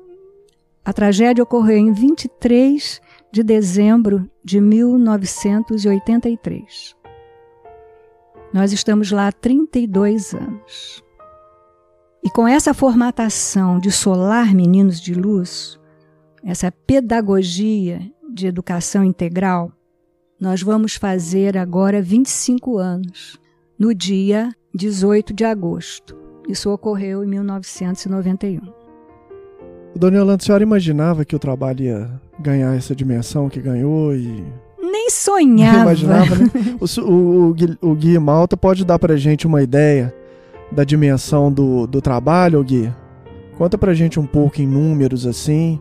a 0.84 0.92
tragédia 0.92 1.42
ocorreu 1.42 1.78
em 1.78 1.92
23 1.92 3.00
de 3.32 3.42
dezembro 3.42 4.30
de 4.44 4.60
1983. 4.60 6.94
Nós 8.52 8.70
estamos 8.70 9.10
lá 9.10 9.28
há 9.28 9.32
32 9.32 10.34
anos. 10.34 11.02
E 12.22 12.28
com 12.30 12.46
essa 12.46 12.74
formatação 12.74 13.78
de 13.78 13.90
solar 13.90 14.54
meninos 14.54 15.00
de 15.00 15.14
luz, 15.14 15.80
essa 16.44 16.70
pedagogia 16.70 18.02
de 18.32 18.46
educação 18.46 19.02
integral, 19.02 19.72
nós 20.38 20.62
vamos 20.62 20.94
fazer 20.96 21.56
agora 21.56 22.02
25 22.02 22.76
anos, 22.76 23.40
no 23.78 23.94
dia 23.94 24.54
18 24.74 25.32
de 25.32 25.44
agosto. 25.44 26.23
Isso 26.48 26.70
ocorreu 26.70 27.24
em 27.24 27.26
1991. 27.26 28.60
Dona 29.96 30.18
Yolanda, 30.18 30.42
a 30.42 30.44
senhora 30.44 30.62
imaginava 30.64 31.24
que 31.24 31.36
o 31.36 31.38
trabalho 31.38 31.84
ia 31.84 32.10
ganhar 32.38 32.76
essa 32.76 32.94
dimensão 32.94 33.48
que 33.48 33.60
ganhou 33.60 34.14
e. 34.14 34.44
Nem 34.80 35.08
sonhava. 35.10 35.82
Imaginava, 35.82 36.34
né? 36.34 36.50
o, 36.80 37.00
o, 37.00 37.54
o, 37.80 37.94
Gui 37.94 38.18
Malta 38.18 38.56
pode 38.56 38.84
dar 38.84 38.98
pra 38.98 39.16
gente 39.16 39.46
uma 39.46 39.62
ideia 39.62 40.14
da 40.72 40.82
dimensão 40.82 41.52
do, 41.52 41.86
do 41.86 42.00
trabalho, 42.00 42.62
Gui? 42.64 42.92
Conta 43.56 43.78
pra 43.78 43.94
gente 43.94 44.18
um 44.18 44.26
pouco 44.26 44.60
em 44.60 44.66
números 44.66 45.26
assim, 45.26 45.80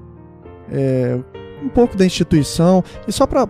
é, 0.71 1.19
um 1.63 1.69
pouco 1.69 1.97
da 1.97 2.05
instituição 2.05 2.83
e 3.07 3.11
só 3.11 3.25
para 3.25 3.47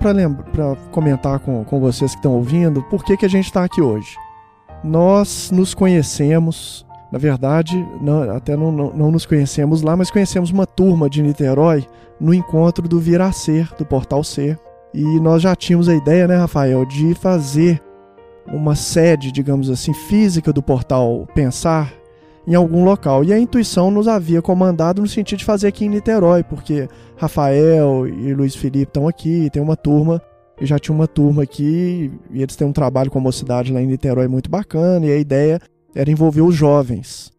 comentar 0.92 1.40
com, 1.40 1.64
com 1.66 1.80
vocês 1.82 2.12
que 2.12 2.18
estão 2.18 2.34
ouvindo, 2.34 2.82
por 2.84 3.04
que, 3.04 3.18
que 3.18 3.26
a 3.26 3.30
gente 3.30 3.46
está 3.46 3.66
aqui 3.66 3.82
hoje. 3.82 4.16
Nós 4.82 5.52
nos 5.52 5.74
conhecemos, 5.74 6.83
na 7.14 7.20
verdade, 7.20 7.88
não, 8.02 8.24
até 8.36 8.58
não, 8.58 8.72
não, 8.72 8.92
não, 8.92 9.12
nos 9.12 9.24
conhecemos 9.24 9.84
lá, 9.84 9.96
mas 9.96 10.10
conhecemos 10.10 10.50
uma 10.50 10.66
turma 10.66 11.08
de 11.08 11.22
Niterói 11.22 11.86
no 12.20 12.34
encontro 12.34 12.88
do 12.88 13.00
Viracer, 13.00 13.72
do 13.78 13.86
Portal 13.86 14.24
C. 14.24 14.58
E 14.92 15.04
nós 15.20 15.44
já 15.44 15.56
tínhamos 15.56 15.88
a 15.88 15.94
ideia, 15.94 16.28
né, 16.28 16.36
Rafael, 16.36 16.84
de 16.88 17.14
fazer 17.14 17.80
uma 18.52 18.74
sede, 18.74 19.32
digamos 19.32 19.70
assim, 19.70 19.94
física 19.94 20.52
do 20.52 20.64
portal 20.64 21.28
Pensar 21.36 21.94
em 22.48 22.56
algum 22.56 22.84
local. 22.84 23.24
E 23.24 23.32
a 23.32 23.38
intuição 23.38 23.92
nos 23.92 24.08
havia 24.08 24.42
comandado 24.42 25.00
no 25.00 25.08
sentido 25.08 25.38
de 25.38 25.46
fazer 25.46 25.68
aqui 25.68 25.86
em 25.86 25.90
Niterói, 25.90 26.42
porque 26.42 26.90
Rafael 27.16 28.08
e 28.08 28.34
Luiz 28.34 28.56
Felipe 28.56 28.90
estão 28.90 29.08
aqui, 29.08 29.52
tem 29.52 29.62
uma 29.62 29.78
turma, 29.78 30.20
e 30.60 30.66
já 30.66 30.80
tinha 30.80 30.96
uma 30.96 31.08
turma 31.08 31.44
aqui, 31.44 32.12
e 32.32 32.42
eles 32.42 32.56
têm 32.56 32.68
um 32.68 32.74
trabalho 32.74 33.12
com 33.12 33.20
a 33.20 33.22
mocidade 33.22 33.72
lá 33.72 33.80
em 33.80 33.86
Niterói 33.86 34.28
muito 34.28 34.50
bacana, 34.50 35.06
e 35.06 35.12
a 35.12 35.18
ideia 35.18 35.60
era 35.96 36.12
envolver 36.12 36.42
os 36.42 36.56
jovens. 36.56 37.32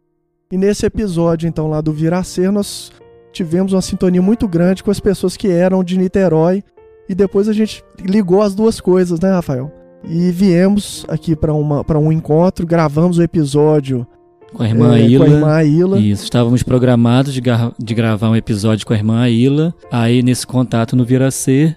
E 0.51 0.57
nesse 0.57 0.87
episódio, 0.87 1.49
então, 1.49 1.69
lá 1.69 1.81
do 1.81 1.93
Viracer, 1.93 2.53
nós 2.53 2.93
tivemos 3.33 3.73
uma 3.73 3.83
sintonia 3.83 4.23
muito 4.23 4.47
grande 4.47 4.83
com 4.83 4.91
as 4.91 5.01
pessoas 5.01 5.37
que 5.37 5.49
eram 5.49 5.83
de 5.83 5.99
Niterói, 5.99 6.63
e 7.09 7.15
depois 7.15 7.49
a 7.49 7.53
gente 7.53 7.85
ligou 8.01 8.41
as 8.41 8.55
duas 8.55 8.81
coisas, 8.81 9.21
né, 9.21 9.31
Rafael? 9.31 9.71
E 10.05 10.31
viemos 10.31 11.05
aqui 11.09 11.35
para 11.35 11.53
um 11.53 12.13
encontro, 12.13 12.67
gravamos 12.67 13.19
o 13.19 13.23
episódio 13.23 14.07
com 14.55 14.63
a 14.63 14.69
irmã 14.69 14.97
é, 14.97 15.19
Com 15.19 15.25
a 15.25 15.29
irmã 15.29 15.53
Aila. 15.53 15.99
Isso, 15.99 16.25
estávamos 16.25 16.63
programados 16.63 17.35
de, 17.35 17.43
de 17.43 17.95
gravar 17.95 18.31
um 18.31 18.37
episódio 18.37 18.87
com 18.87 18.93
a 18.93 18.97
irmã 18.97 19.21
Aila. 19.21 19.75
Aí, 19.91 20.23
nesse 20.23 20.47
contato 20.47 20.95
no 20.95 21.05
Viracer, 21.05 21.77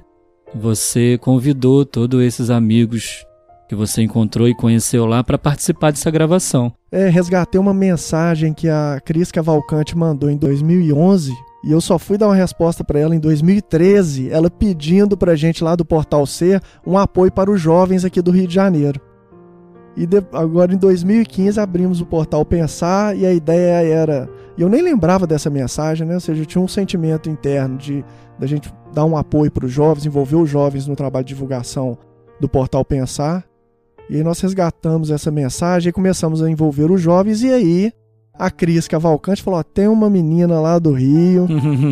você 0.53 1.17
convidou 1.19 1.83
todos 1.85 2.21
esses 2.21 2.49
amigos 2.49 3.25
que 3.67 3.75
você 3.75 4.01
encontrou 4.01 4.47
e 4.47 4.55
conheceu 4.55 5.05
lá 5.05 5.23
para 5.23 5.37
participar 5.37 5.91
dessa 5.91 6.09
gravação. 6.09 6.71
É, 6.91 7.09
resgatei 7.09 7.59
uma 7.59 7.73
mensagem 7.73 8.53
que 8.53 8.69
a 8.69 8.99
Cris 9.03 9.31
Cavalcante 9.31 9.97
mandou 9.97 10.29
em 10.29 10.37
2011 10.37 11.33
E 11.65 11.71
eu 11.71 11.81
só 11.81 11.99
fui 11.99 12.17
dar 12.17 12.27
uma 12.27 12.35
resposta 12.35 12.83
para 12.83 12.99
ela 12.99 13.15
em 13.15 13.19
2013, 13.19 14.31
ela 14.31 14.49
pedindo 14.49 15.17
para 15.17 15.35
gente 15.35 15.63
lá 15.63 15.75
do 15.75 15.83
Portal 15.83 16.25
Ser 16.25 16.61
um 16.85 16.97
apoio 16.97 17.31
para 17.31 17.51
os 17.51 17.59
jovens 17.59 18.05
aqui 18.05 18.21
do 18.21 18.31
Rio 18.31 18.47
de 18.47 18.53
Janeiro. 18.53 19.01
E 19.97 20.05
de, 20.05 20.23
agora 20.31 20.71
em 20.71 20.77
2015 20.77 21.59
abrimos 21.59 21.99
o 21.99 22.05
Portal 22.05 22.45
Pensar 22.45 23.17
e 23.17 23.25
a 23.25 23.33
ideia 23.33 23.83
era. 23.83 24.29
Eu 24.55 24.69
nem 24.69 24.81
lembrava 24.81 25.25
dessa 25.25 25.49
mensagem, 25.49 26.05
né? 26.05 26.13
Ou 26.13 26.19
seja, 26.19 26.45
tinha 26.45 26.63
um 26.63 26.67
sentimento 26.67 27.29
interno 27.29 27.77
de 27.77 28.05
da 28.37 28.45
gente 28.45 28.71
dar 28.93 29.05
um 29.05 29.17
apoio 29.17 29.51
para 29.51 29.65
os 29.65 29.71
jovens, 29.71 30.05
envolver 30.05 30.35
os 30.35 30.47
jovens 30.47 30.85
no 30.85 30.95
trabalho 30.95 31.25
de 31.25 31.33
divulgação 31.33 31.97
do 32.39 32.47
Portal 32.47 32.85
Pensar. 32.85 33.46
E 34.09 34.15
aí 34.15 34.23
nós 34.23 34.39
resgatamos 34.39 35.11
essa 35.11 35.29
mensagem 35.29 35.89
e 35.89 35.93
começamos 35.93 36.41
a 36.41 36.49
envolver 36.49 36.91
os 36.91 37.01
jovens. 37.01 37.43
E 37.43 37.51
aí 37.51 37.91
a 38.37 38.51
Cris 38.51 38.87
Cavalcante 38.87 39.41
falou: 39.41 39.59
ó, 39.59 39.63
tem 39.63 39.87
uma 39.87 40.09
menina 40.09 40.59
lá 40.59 40.79
do 40.79 40.93
Rio 40.93 41.47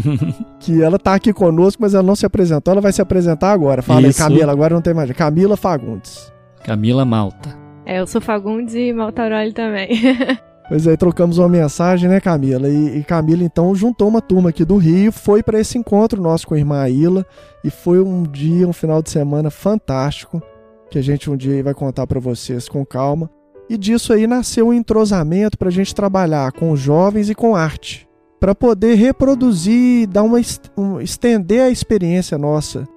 que 0.59 0.81
ela 0.81 0.97
tá 0.97 1.15
aqui 1.15 1.33
conosco, 1.33 1.81
mas 1.81 1.93
ela 1.93 2.03
não 2.03 2.15
se 2.15 2.25
apresentou. 2.25 2.71
Ela 2.71 2.81
vai 2.81 2.93
se 2.93 3.01
apresentar 3.01 3.51
agora. 3.51 3.81
Fala 3.81 4.07
Isso. 4.07 4.21
aí, 4.21 4.29
Camila, 4.29 4.51
agora 4.51 4.73
não 4.73 4.81
tem 4.81 4.93
mais. 4.93 5.11
Camila 5.11 5.57
Fagundes. 5.57 6.31
Camila 6.63 7.05
Malta. 7.05 7.55
É, 7.85 7.99
eu 7.99 8.07
sou 8.07 8.19
Fagundes 8.19 8.73
e 8.73 8.91
Maltaroli 8.93 9.53
também. 9.53 9.89
Pois 10.67 10.87
aí, 10.87 10.97
trocamos 10.97 11.37
uma 11.37 11.47
mensagem, 11.47 12.09
né, 12.09 12.19
Camila? 12.19 12.67
E, 12.67 12.97
e 12.97 13.03
Camila, 13.03 13.43
então, 13.43 13.75
juntou 13.75 14.07
uma 14.07 14.19
turma 14.19 14.49
aqui 14.49 14.65
do 14.65 14.77
Rio, 14.77 15.11
foi 15.11 15.43
para 15.43 15.59
esse 15.59 15.77
encontro 15.77 16.19
nosso 16.19 16.47
com 16.47 16.55
a 16.55 16.57
irmã 16.57 16.81
Aila, 16.81 17.23
e 17.63 17.69
foi 17.69 18.01
um 18.01 18.23
dia, 18.23 18.67
um 18.67 18.73
final 18.73 18.99
de 19.03 19.11
semana 19.11 19.51
fantástico, 19.51 20.41
que 20.89 20.97
a 20.97 21.01
gente 21.01 21.29
um 21.29 21.37
dia 21.37 21.63
vai 21.63 21.73
contar 21.73 22.07
para 22.07 22.19
vocês 22.19 22.69
com 22.69 22.85
calma. 22.85 23.29
E 23.69 23.77
disso 23.77 24.13
aí 24.13 24.27
nasceu 24.27 24.67
um 24.67 24.73
entrosamento 24.73 25.57
para 25.57 25.69
a 25.69 25.71
gente 25.71 25.95
trabalhar 25.95 26.51
com 26.51 26.75
jovens 26.75 27.29
e 27.29 27.35
com 27.35 27.55
arte, 27.55 28.07
para 28.39 28.53
poder 28.53 28.95
reproduzir, 28.95 30.07
dar 30.07 30.21
uma 30.21 30.39
um, 30.77 31.01
estender 31.01 31.61
a 31.61 31.69
experiência 31.71 32.37
nossa, 32.37 32.87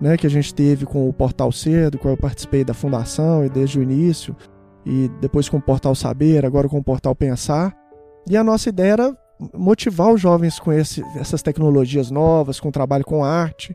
né, 0.00 0.16
que 0.16 0.26
a 0.26 0.30
gente 0.30 0.54
teve 0.54 0.84
com 0.84 1.08
o 1.08 1.12
Portal 1.12 1.50
C, 1.50 1.88
do 1.90 1.98
qual 1.98 2.12
eu 2.12 2.18
participei 2.18 2.62
da 2.62 2.74
fundação 2.74 3.44
e 3.44 3.48
desde 3.48 3.78
o 3.78 3.82
início, 3.82 4.36
e 4.84 5.10
depois 5.20 5.48
com 5.48 5.56
o 5.56 5.62
Portal 5.62 5.94
Saber, 5.94 6.44
agora 6.44 6.68
com 6.68 6.78
o 6.78 6.84
Portal 6.84 7.14
Pensar. 7.14 7.74
E 8.28 8.36
a 8.36 8.44
nossa 8.44 8.68
ideia 8.68 8.92
era 8.92 9.16
motivar 9.54 10.12
os 10.12 10.20
jovens 10.20 10.58
com 10.58 10.72
esse, 10.72 11.02
essas 11.16 11.42
tecnologias 11.42 12.10
novas, 12.10 12.60
com 12.60 12.70
trabalho 12.70 13.04
com 13.04 13.24
arte. 13.24 13.74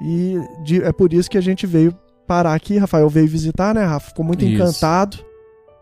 E 0.00 0.36
de, 0.64 0.82
é 0.82 0.92
por 0.92 1.12
isso 1.12 1.30
que 1.30 1.38
a 1.38 1.42
gente 1.42 1.66
veio 1.66 1.96
parar 2.26 2.54
aqui. 2.54 2.78
Rafael 2.78 3.08
veio 3.08 3.28
visitar, 3.28 3.74
né, 3.74 3.84
Rafa? 3.84 4.08
Ficou 4.08 4.24
muito 4.24 4.44
Isso. 4.44 4.54
encantado. 4.54 5.18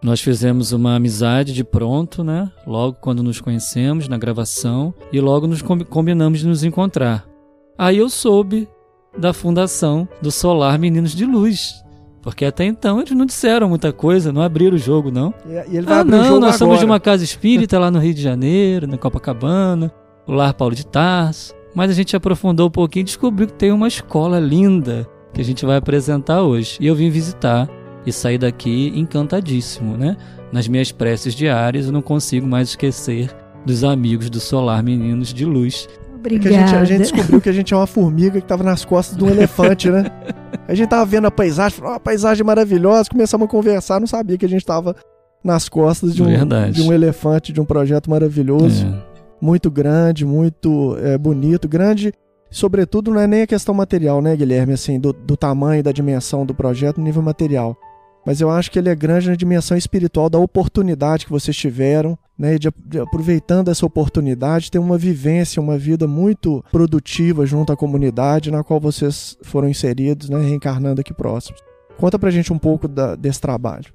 Nós 0.03 0.21
fizemos 0.21 0.73
uma 0.73 0.97
amizade 0.97 1.53
de 1.53 1.63
pronto, 1.63 2.25
né? 2.25 2.51
Logo 2.67 2.97
quando 3.01 3.23
nos 3.23 3.41
conhecemos 3.41 4.09
na 4.09 4.17
gravação 4.17 4.95
e 5.13 5.21
logo 5.21 5.47
nos 5.47 5.61
com- 5.61 5.85
combinamos 5.85 6.39
de 6.41 6.47
nos 6.47 6.65
encontrar. 6.65 7.27
Aí 7.77 7.99
eu 7.99 8.09
soube 8.09 8.67
da 9.19 9.33
fundação 9.33 10.09
do 10.23 10.31
Solar 10.31 10.79
Meninos 10.79 11.13
de 11.13 11.27
Luz. 11.27 11.75
Porque 12.23 12.45
até 12.45 12.65
então 12.67 12.99
eles 13.01 13.13
não 13.13 13.25
disseram 13.27 13.69
muita 13.69 13.93
coisa, 13.95 14.31
não 14.33 14.43
abriram 14.43 14.75
o 14.77 14.79
jogo, 14.79 15.11
não. 15.11 15.33
E, 15.47 15.73
e 15.73 15.77
ele 15.79 15.87
vai 15.87 15.99
Ah, 15.99 16.01
abrir 16.01 16.15
o 16.15 16.19
não, 16.19 16.25
jogo 16.25 16.41
nós 16.41 16.57
somos 16.57 16.75
de 16.79 16.85
agora. 16.85 16.93
uma 16.93 17.01
casa 17.01 17.25
espírita 17.25 17.79
lá 17.79 17.91
no 17.91 17.99
Rio 17.99 18.13
de 18.15 18.21
Janeiro, 18.23 18.87
na 18.87 18.99
Copacabana, 18.99 19.91
o 20.27 20.33
Lar 20.33 20.53
Paulo 20.55 20.75
de 20.75 20.87
Tarso. 20.87 21.55
Mas 21.75 21.91
a 21.91 21.95
gente 21.95 22.15
aprofundou 22.17 22.69
um 22.69 22.71
pouquinho 22.71 23.03
e 23.03 23.05
descobriu 23.05 23.47
que 23.47 23.55
tem 23.55 23.71
uma 23.73 23.89
escola 23.89 24.39
linda 24.39 25.09
que 25.33 25.41
a 25.41 25.45
gente 25.45 25.65
vai 25.65 25.77
apresentar 25.77 26.43
hoje. 26.43 26.77
E 26.81 26.87
eu 26.87 26.95
vim 26.95 27.11
visitar 27.11 27.69
e 28.07 28.13
saí 28.13 28.39
daqui 28.39 28.93
encantadíssimo, 28.97 29.97
né? 29.97 30.17
Nas 30.53 30.67
minhas 30.67 30.91
preces 30.91 31.35
diárias 31.35 31.87
eu 31.87 31.93
não 31.93 32.03
consigo 32.03 32.47
mais 32.47 32.71
esquecer 32.71 33.31
dos 33.65 33.85
amigos 33.85 34.29
do 34.31 34.41
Solar 34.41 34.83
Meninos 34.83 35.33
de 35.33 35.45
Luz. 35.45 35.89
É 36.03 36.17
Obrigada. 36.17 36.57
a 36.57 36.59
gente, 36.59 36.75
a 36.75 36.85
gente 36.85 37.01
descobriu 37.03 37.41
que 37.41 37.49
a 37.49 37.53
gente 37.53 37.73
é 37.73 37.77
uma 37.77 37.87
formiga 37.87 38.39
que 38.39 38.45
estava 38.45 38.63
nas 38.63 38.85
costas 38.85 39.17
de 39.17 39.25
um 39.25 39.29
elefante, 39.31 39.89
né? 39.91 40.05
A 40.67 40.75
gente 40.75 40.89
tava 40.89 41.05
vendo 41.05 41.27
a 41.27 41.31
paisagem, 41.33 41.79
falou, 41.79 41.95
a 41.95 42.01
paisagem 42.01 42.45
maravilhosa, 42.45 43.09
começamos 43.11 43.45
a 43.47 43.49
conversar, 43.51 43.99
não 43.99 44.07
sabia 44.07 44.39
que 44.39 44.45
a 44.47 44.49
gente 44.49 44.65
tava 44.65 44.95
nas 45.43 45.69
costas 45.69 46.15
de 46.15 46.23
um, 46.23 46.27
Verdade. 46.27 46.73
de 46.75 46.83
um 46.83 46.93
elefante, 46.93 47.53
de 47.53 47.61
um 47.61 47.65
projeto 47.65 48.09
maravilhoso, 48.09 48.87
É. 48.87 49.03
muito 49.41 49.69
grande, 49.69 50.25
muito 50.25 50.97
é, 51.01 51.19
bonito, 51.19 51.69
grande. 51.69 52.13
Sobretudo, 52.51 53.11
não 53.13 53.21
é 53.21 53.27
nem 53.27 53.43
a 53.43 53.47
questão 53.47 53.75
material, 53.75 54.21
né, 54.21 54.35
Guilherme? 54.37 54.73
Assim, 54.73 54.99
do, 54.99 55.13
do 55.13 55.37
tamanho, 55.37 55.83
da 55.83 55.93
dimensão 55.93 56.45
do 56.45 56.55
projeto 56.55 56.99
no 56.99 57.05
nível 57.05 57.23
material. 57.23 57.77
Mas 58.27 58.41
eu 58.41 58.51
acho 58.51 58.71
que 58.71 58.79
ele 58.79 58.89
é 58.91 58.95
grande 58.95 59.31
na 59.31 59.35
dimensão 59.37 59.77
espiritual 59.77 60.29
da 60.29 60.39
oportunidade 60.39 61.25
que 61.25 61.33
vocês 61.33 61.57
tiveram, 61.57 62.19
né? 62.39 62.59
De, 62.59 62.69
de 62.85 62.99
aproveitando 62.99 63.71
essa 63.71 63.87
oportunidade, 63.87 64.71
ter 64.71 64.79
uma 64.79 64.99
vivência, 64.99 65.63
uma 65.63 65.79
vida 65.79 66.07
muito 66.07 66.63
produtiva 66.71 67.47
junto 67.47 67.73
à 67.73 67.77
comunidade 67.77 68.51
na 68.51 68.63
qual 68.63 68.79
vocês 68.79 69.39
foram 69.43 69.69
inseridos, 69.69 70.29
né? 70.29 70.39
Reencarnando 70.39 71.01
aqui 71.01 71.15
próximos. 71.15 71.61
Conta 71.97 72.19
pra 72.19 72.31
gente 72.31 72.53
um 72.53 72.59
pouco 72.59 72.87
da- 72.89 73.15
desse 73.15 73.41
trabalho. 73.41 73.87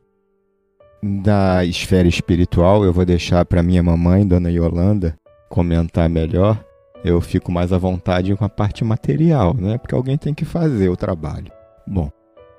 Da 1.03 1.63
esfera 1.63 2.07
espiritual, 2.07 2.83
eu 2.83 2.91
vou 2.93 3.05
deixar 3.05 3.45
para 3.45 3.61
minha 3.61 3.83
mamãe, 3.83 4.25
Dona 4.25 4.49
Yolanda, 4.49 5.15
comentar 5.49 6.09
melhor. 6.09 6.63
Eu 7.05 7.21
fico 7.21 7.51
mais 7.51 7.71
à 7.71 7.77
vontade 7.77 8.35
com 8.35 8.43
a 8.43 8.49
parte 8.49 8.83
material, 8.83 9.53
né? 9.53 9.77
Porque 9.77 9.93
alguém 9.93 10.17
tem 10.17 10.33
que 10.33 10.43
fazer 10.43 10.89
o 10.89 10.97
trabalho. 10.97 11.51
Bom, 11.85 12.09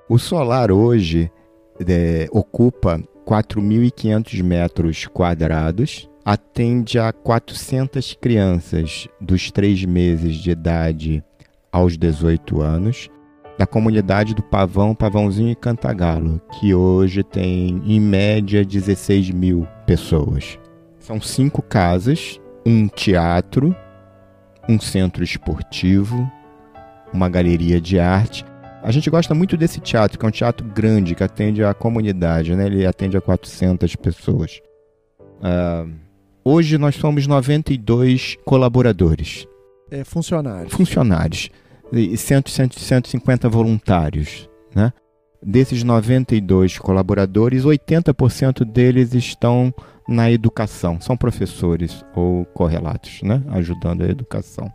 o 0.07 0.17
solar 0.17 0.71
hoje 0.71 1.29
é, 1.85 2.29
ocupa 2.31 2.97
4.500 3.25 4.41
metros 4.41 5.05
quadrados, 5.05 6.09
atende 6.23 6.97
a 6.97 7.11
400 7.11 8.13
crianças 8.13 9.09
dos 9.19 9.51
3 9.51 9.83
meses 9.83 10.35
de 10.35 10.51
idade 10.51 11.21
aos 11.69 11.97
18 11.97 12.61
anos, 12.61 13.09
da 13.57 13.67
comunidade 13.67 14.33
do 14.33 14.41
Pavão, 14.41 14.95
Pavãozinho 14.95 15.51
e 15.51 15.55
Cantagalo, 15.55 16.39
que 16.53 16.73
hoje 16.73 17.21
tem 17.21 17.81
em 17.85 17.99
média 17.99 18.63
16 18.63 19.29
mil 19.31 19.67
pessoas. 19.85 20.57
São 20.99 21.19
cinco 21.19 21.61
casas, 21.61 22.39
um 22.65 22.87
teatro, 22.87 23.75
um 24.67 24.79
centro 24.79 25.23
esportivo, 25.23 26.29
uma 27.13 27.29
galeria 27.29 27.79
de 27.79 27.99
arte. 27.99 28.45
A 28.83 28.91
gente 28.91 29.09
gosta 29.09 29.33
muito 29.33 29.57
desse 29.57 29.79
teatro, 29.79 30.17
que 30.19 30.25
é 30.25 30.27
um 30.29 30.31
teatro 30.31 30.65
grande, 30.65 31.15
que 31.15 31.23
atende 31.23 31.63
a 31.63 31.73
comunidade, 31.73 32.55
né? 32.55 32.65
ele 32.67 32.85
atende 32.85 33.17
a 33.17 33.21
400 33.21 33.95
pessoas. 33.95 34.61
Ah, 35.41 35.85
hoje 36.43 36.77
nós 36.77 36.95
somos 36.95 37.27
92 37.27 38.37
colaboradores 38.45 39.47
É 39.91 40.03
funcionário. 40.03 40.69
funcionários 40.69 41.49
e 41.91 42.17
100, 42.17 42.43
100, 42.47 42.69
150 42.71 43.47
voluntários, 43.49 44.49
né? 44.75 44.91
Desses 45.41 45.83
92 45.83 46.79
colaboradores, 46.79 47.63
80% 47.63 48.65
deles 48.65 49.13
estão 49.13 49.73
na 50.07 50.31
educação, 50.31 50.99
são 51.01 51.17
professores 51.17 52.03
ou 52.15 52.45
correlatos, 52.45 53.21
né? 53.23 53.43
Ajudando 53.49 54.03
a 54.03 54.07
educação. 54.07 54.71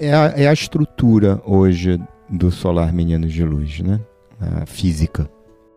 É 0.00 0.12
a, 0.12 0.24
é 0.36 0.48
a 0.48 0.52
estrutura 0.52 1.40
hoje 1.46 1.98
do 2.28 2.50
Solar 2.50 2.92
Meninos 2.92 3.32
de 3.32 3.44
Luz, 3.44 3.80
né? 3.80 4.00
A 4.40 4.66
física. 4.66 5.28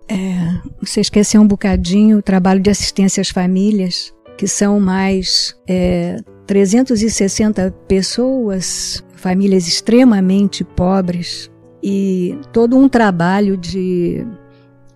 É, 0.09 0.59
você 0.81 0.99
esqueceu 0.99 1.41
um 1.41 1.47
bocadinho 1.47 2.17
o 2.17 2.21
trabalho 2.21 2.59
de 2.59 2.69
assistência 2.69 3.21
às 3.21 3.29
famílias, 3.29 4.13
que 4.37 4.45
são 4.45 4.79
mais 4.79 5.55
é, 5.67 6.17
360 6.45 7.71
pessoas, 7.87 9.03
famílias 9.13 9.67
extremamente 9.67 10.63
pobres, 10.65 11.49
e 11.81 12.37
todo 12.51 12.77
um 12.77 12.89
trabalho 12.89 13.55
de, 13.55 14.25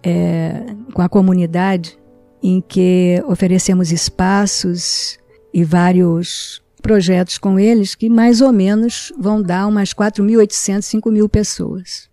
é, 0.04 0.66
com 0.94 1.02
a 1.02 1.08
comunidade, 1.08 1.98
em 2.42 2.62
que 2.62 3.24
oferecemos 3.28 3.92
espaços 3.92 5.18
e 5.54 5.64
vários 5.64 6.62
projetos 6.82 7.38
com 7.38 7.60
eles, 7.60 7.96
que 7.96 8.10
mais 8.10 8.42
ou 8.42 8.52
menos 8.52 9.12
vão 9.18 9.42
dar 9.42 9.66
umas 9.68 9.94
4.800, 9.94 10.82
5.000 11.02 11.28
pessoas. 11.28 12.10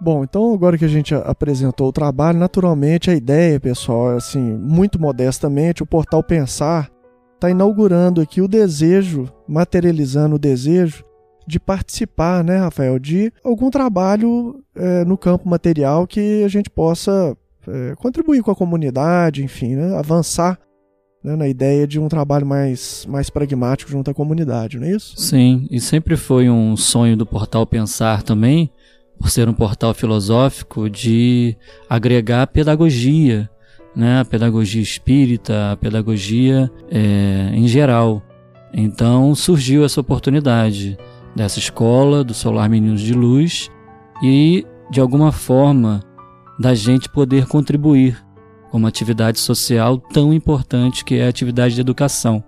Bom, 0.00 0.24
então 0.24 0.52
agora 0.52 0.78
que 0.78 0.84
a 0.84 0.88
gente 0.88 1.14
apresentou 1.14 1.88
o 1.88 1.92
trabalho, 1.92 2.38
naturalmente 2.38 3.10
a 3.10 3.14
ideia, 3.14 3.60
pessoal, 3.60 4.14
é 4.14 4.16
assim, 4.16 4.40
muito 4.40 5.00
modestamente, 5.00 5.82
o 5.82 5.86
portal 5.86 6.24
Pensar 6.24 6.90
está 7.34 7.50
inaugurando 7.50 8.20
aqui 8.20 8.40
o 8.40 8.48
desejo, 8.48 9.28
materializando 9.46 10.36
o 10.36 10.38
desejo 10.38 11.04
de 11.46 11.60
participar, 11.60 12.42
né, 12.42 12.56
Rafael, 12.56 12.98
de 12.98 13.32
algum 13.44 13.68
trabalho 13.68 14.62
é, 14.74 15.04
no 15.04 15.18
campo 15.18 15.48
material 15.48 16.06
que 16.06 16.42
a 16.44 16.48
gente 16.48 16.70
possa 16.70 17.36
é, 17.68 17.94
contribuir 17.96 18.42
com 18.42 18.50
a 18.50 18.56
comunidade, 18.56 19.42
enfim, 19.42 19.76
né, 19.76 19.96
avançar 19.96 20.58
né, 21.22 21.36
na 21.36 21.48
ideia 21.48 21.86
de 21.86 21.98
um 21.98 22.08
trabalho 22.08 22.46
mais, 22.46 23.06
mais 23.08 23.30
pragmático 23.30 23.90
junto 23.90 24.10
à 24.10 24.14
comunidade, 24.14 24.78
não 24.78 24.86
é 24.86 24.90
isso? 24.92 25.14
Sim, 25.16 25.66
e 25.70 25.80
sempre 25.80 26.16
foi 26.16 26.50
um 26.50 26.76
sonho 26.76 27.16
do 27.16 27.24
portal 27.24 27.66
Pensar 27.66 28.22
também, 28.22 28.70
por 29.18 29.30
ser 29.30 29.48
um 29.48 29.54
portal 29.54 29.94
filosófico, 29.94 30.90
de 30.90 31.56
agregar 31.88 32.46
pedagogia, 32.48 33.48
né? 33.94 34.20
A 34.20 34.24
pedagogia 34.24 34.82
espírita, 34.82 35.72
a 35.72 35.76
pedagogia 35.76 36.70
é, 36.90 37.50
em 37.54 37.68
geral. 37.68 38.22
Então 38.72 39.34
surgiu 39.34 39.84
essa 39.84 40.00
oportunidade 40.00 40.98
dessa 41.36 41.58
escola 41.58 42.24
do 42.24 42.34
Solar 42.34 42.68
Meninos 42.68 43.00
de 43.00 43.12
Luz 43.12 43.70
e, 44.22 44.66
de 44.90 45.00
alguma 45.00 45.30
forma, 45.30 46.00
da 46.62 46.76
gente 46.76 47.08
poder 47.08 47.48
contribuir 47.48 48.24
com 48.70 48.78
uma 48.78 48.88
atividade 48.88 49.40
social 49.40 49.98
tão 49.98 50.32
importante 50.32 51.04
que 51.04 51.16
é 51.16 51.26
a 51.26 51.28
atividade 51.28 51.74
de 51.74 51.80
educação. 51.80 52.42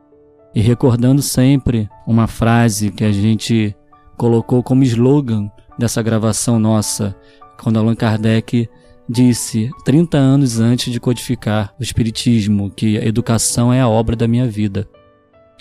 E 0.55 0.61
recordando 0.61 1.21
sempre 1.21 1.89
uma 2.07 2.29
frase 2.29 2.93
que 2.93 3.03
a 3.03 3.11
gente 3.11 3.75
colocou 4.17 4.63
como 4.63 4.85
slogan 4.85 5.51
dessa 5.77 6.01
gravação 6.01 6.61
nossa, 6.61 7.13
quando 7.61 7.77
Allan 7.77 7.97
Kardec 7.97 8.69
disse, 9.09 9.69
30 9.85 10.17
anos 10.17 10.61
antes 10.61 10.93
de 10.93 11.01
codificar 11.01 11.75
o 11.79 11.83
Espiritismo, 11.83 12.71
que 12.71 12.97
a 12.97 13.05
educação 13.05 13.73
é 13.73 13.81
a 13.81 13.89
obra 13.89 14.15
da 14.15 14.29
minha 14.29 14.47
vida. 14.47 14.89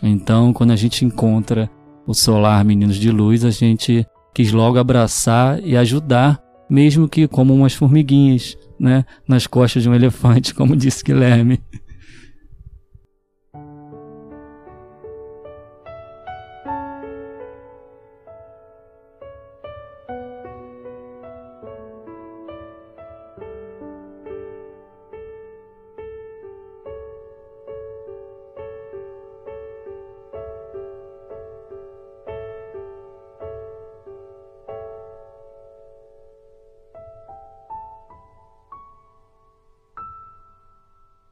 Então, 0.04 0.54
quando 0.54 0.70
a 0.70 0.76
gente 0.76 1.04
encontra 1.04 1.68
o 2.06 2.14
Solar 2.14 2.64
Meninos 2.64 2.98
de 2.98 3.10
Luz, 3.10 3.44
a 3.44 3.50
gente 3.50 4.06
quis 4.32 4.52
logo 4.52 4.78
abraçar 4.78 5.60
e 5.64 5.76
ajudar, 5.76 6.40
mesmo 6.74 7.08
que 7.08 7.28
como 7.28 7.54
umas 7.54 7.76
formiguinhas, 7.76 8.58
né, 8.80 9.06
nas 9.28 9.46
costas 9.46 9.84
de 9.84 9.90
um 9.90 9.94
elefante, 9.94 10.56
como 10.56 10.76
disse 10.76 11.04
Guilherme. 11.04 11.62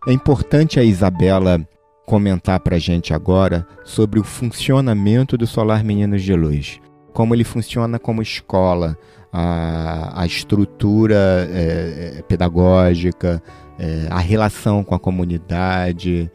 É 0.07 0.11
importante 0.11 0.79
a 0.79 0.83
Isabela 0.83 1.63
comentar 2.07 2.59
para 2.59 2.77
a 2.77 2.79
gente 2.79 3.13
agora 3.13 3.67
sobre 3.83 4.19
o 4.19 4.23
funcionamento 4.23 5.37
do 5.37 5.45
Solar 5.45 5.83
Meninos 5.83 6.23
de 6.23 6.33
Luz. 6.33 6.79
Como 7.13 7.35
ele 7.35 7.43
funciona 7.43 7.99
como 7.99 8.19
escola, 8.19 8.97
a, 9.31 10.23
a 10.23 10.25
estrutura 10.25 11.47
é, 11.51 12.15
é, 12.17 12.21
pedagógica, 12.23 13.43
é, 13.77 14.07
a 14.09 14.17
relação 14.17 14.83
com 14.83 14.95
a 14.95 14.99
comunidade. 14.99 16.31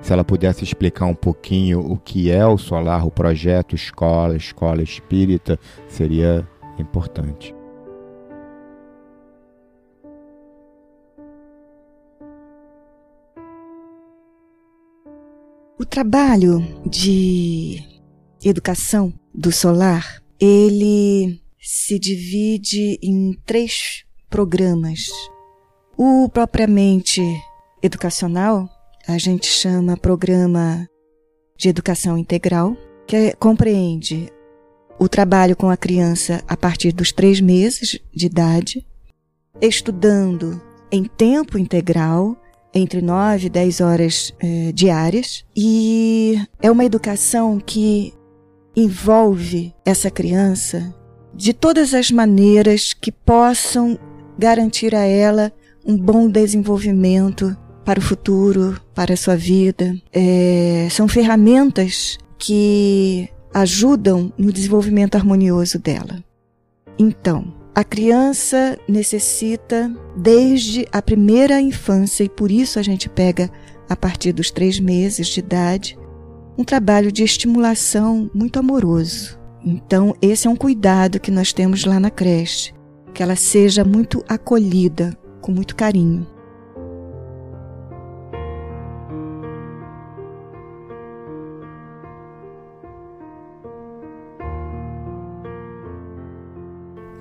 Se 0.00 0.12
ela 0.12 0.24
pudesse 0.24 0.64
explicar 0.64 1.06
um 1.06 1.14
pouquinho 1.14 1.80
o 1.80 1.96
que 1.96 2.32
é 2.32 2.44
o 2.44 2.58
Solar, 2.58 3.06
o 3.06 3.12
projeto 3.12 3.76
escola, 3.76 4.34
escola 4.34 4.82
espírita, 4.82 5.56
seria 5.86 6.44
importante. 6.80 7.54
O 15.76 15.84
trabalho 15.84 16.60
de 16.88 17.82
educação 18.44 19.12
do 19.34 19.50
solar, 19.50 20.22
ele 20.38 21.42
se 21.60 21.98
divide 21.98 22.96
em 23.02 23.32
três 23.44 24.04
programas. 24.30 25.08
O 25.96 26.28
propriamente 26.28 27.20
educacional, 27.82 28.68
a 29.08 29.18
gente 29.18 29.46
chama 29.46 29.96
programa 29.96 30.88
de 31.58 31.68
educação 31.68 32.16
integral, 32.16 32.76
que 33.04 33.34
compreende 33.34 34.32
o 34.96 35.08
trabalho 35.08 35.56
com 35.56 35.68
a 35.68 35.76
criança 35.76 36.40
a 36.46 36.56
partir 36.56 36.92
dos 36.92 37.10
três 37.10 37.40
meses 37.40 37.98
de 38.14 38.26
idade, 38.26 38.86
estudando 39.60 40.62
em 40.92 41.02
tempo 41.02 41.58
integral 41.58 42.36
entre 42.74 43.00
9 43.00 43.46
e 43.46 43.50
10 43.50 43.80
horas 43.80 44.34
é, 44.40 44.72
diárias. 44.72 45.44
E 45.56 46.38
é 46.60 46.70
uma 46.70 46.84
educação 46.84 47.60
que 47.60 48.12
envolve 48.76 49.72
essa 49.84 50.10
criança 50.10 50.94
de 51.32 51.52
todas 51.52 51.94
as 51.94 52.10
maneiras 52.10 52.92
que 52.92 53.12
possam 53.12 53.98
garantir 54.38 54.94
a 54.94 55.04
ela 55.04 55.52
um 55.86 55.96
bom 55.96 56.28
desenvolvimento 56.28 57.56
para 57.84 57.98
o 57.98 58.02
futuro, 58.02 58.80
para 58.94 59.14
a 59.14 59.16
sua 59.16 59.36
vida. 59.36 59.94
É, 60.12 60.88
são 60.90 61.06
ferramentas 61.06 62.18
que 62.38 63.28
ajudam 63.52 64.32
no 64.36 64.52
desenvolvimento 64.52 65.14
harmonioso 65.14 65.78
dela. 65.78 66.22
Então, 66.98 67.52
a 67.74 67.82
criança 67.82 68.78
necessita 68.88 69.92
desde 70.16 70.86
a 70.92 71.02
primeira 71.02 71.60
infância, 71.60 72.22
e 72.22 72.28
por 72.28 72.50
isso 72.50 72.78
a 72.78 72.82
gente 72.82 73.08
pega 73.08 73.50
a 73.88 73.96
partir 73.96 74.32
dos 74.32 74.50
três 74.50 74.78
meses 74.78 75.26
de 75.26 75.40
idade, 75.40 75.98
um 76.56 76.62
trabalho 76.62 77.10
de 77.10 77.24
estimulação 77.24 78.30
muito 78.32 78.60
amoroso. 78.60 79.38
Então, 79.64 80.14
esse 80.22 80.46
é 80.46 80.50
um 80.50 80.54
cuidado 80.54 81.18
que 81.18 81.30
nós 81.30 81.52
temos 81.52 81.84
lá 81.84 81.98
na 81.98 82.10
creche, 82.10 82.72
que 83.12 83.22
ela 83.22 83.34
seja 83.34 83.84
muito 83.84 84.24
acolhida, 84.28 85.16
com 85.40 85.50
muito 85.50 85.74
carinho. 85.74 86.26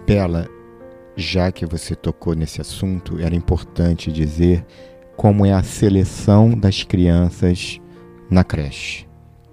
Bela, 0.05 0.49
já 1.15 1.51
que 1.51 1.65
você 1.65 1.95
tocou 1.95 2.33
nesse 2.33 2.59
assunto, 2.59 3.19
era 3.19 3.35
importante 3.35 4.11
dizer 4.11 4.65
como 5.15 5.45
é 5.45 5.53
a 5.53 5.63
seleção 5.63 6.51
das 6.51 6.83
crianças 6.83 7.79
na 8.29 8.43
creche. 8.43 9.07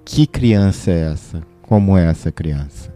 Que 0.04 0.26
criança 0.26 0.90
é 0.90 1.12
essa? 1.12 1.42
Como 1.62 1.96
é 1.96 2.06
essa 2.06 2.32
criança? 2.32 2.92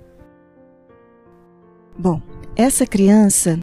Bom, 1.97 2.21
essa 2.57 2.87
criança 2.87 3.61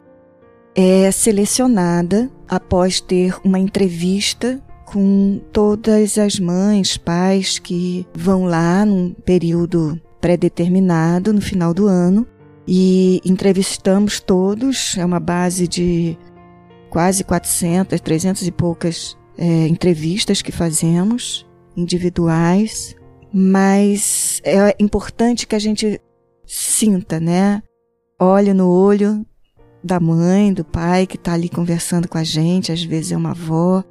é 0.74 1.10
selecionada 1.10 2.30
após 2.48 3.00
ter 3.00 3.36
uma 3.44 3.58
entrevista 3.58 4.62
com 4.86 5.40
todas 5.52 6.16
as 6.16 6.38
mães, 6.38 6.96
pais 6.96 7.58
que 7.58 8.06
vão 8.14 8.44
lá 8.44 8.86
num 8.86 9.12
período 9.12 10.00
pré-determinado 10.20 11.32
no 11.32 11.40
final 11.40 11.74
do 11.74 11.86
ano 11.86 12.26
e 12.66 13.20
entrevistamos 13.24 14.20
todos. 14.20 14.96
É 14.96 15.04
uma 15.04 15.20
base 15.20 15.66
de 15.66 16.16
quase 16.90 17.24
400, 17.24 18.00
300 18.00 18.46
e 18.46 18.52
poucas 18.52 19.16
é, 19.36 19.66
entrevistas 19.66 20.42
que 20.42 20.52
fazemos, 20.52 21.46
individuais, 21.76 22.94
mas 23.32 24.42
é 24.44 24.76
importante 24.78 25.46
que 25.46 25.56
a 25.56 25.58
gente 25.58 26.00
sinta, 26.46 27.18
né? 27.18 27.62
Olhe 28.20 28.52
no 28.52 28.68
olho 28.68 29.24
da 29.82 29.98
mãe, 29.98 30.52
do 30.52 30.64
pai 30.64 31.06
que 31.06 31.16
está 31.16 31.32
ali 31.32 31.48
conversando 31.48 32.06
com 32.06 32.18
a 32.18 32.22
gente, 32.22 32.70
às 32.70 32.84
vezes 32.84 33.12
é 33.12 33.16
uma 33.16 33.30
avó, 33.30 33.82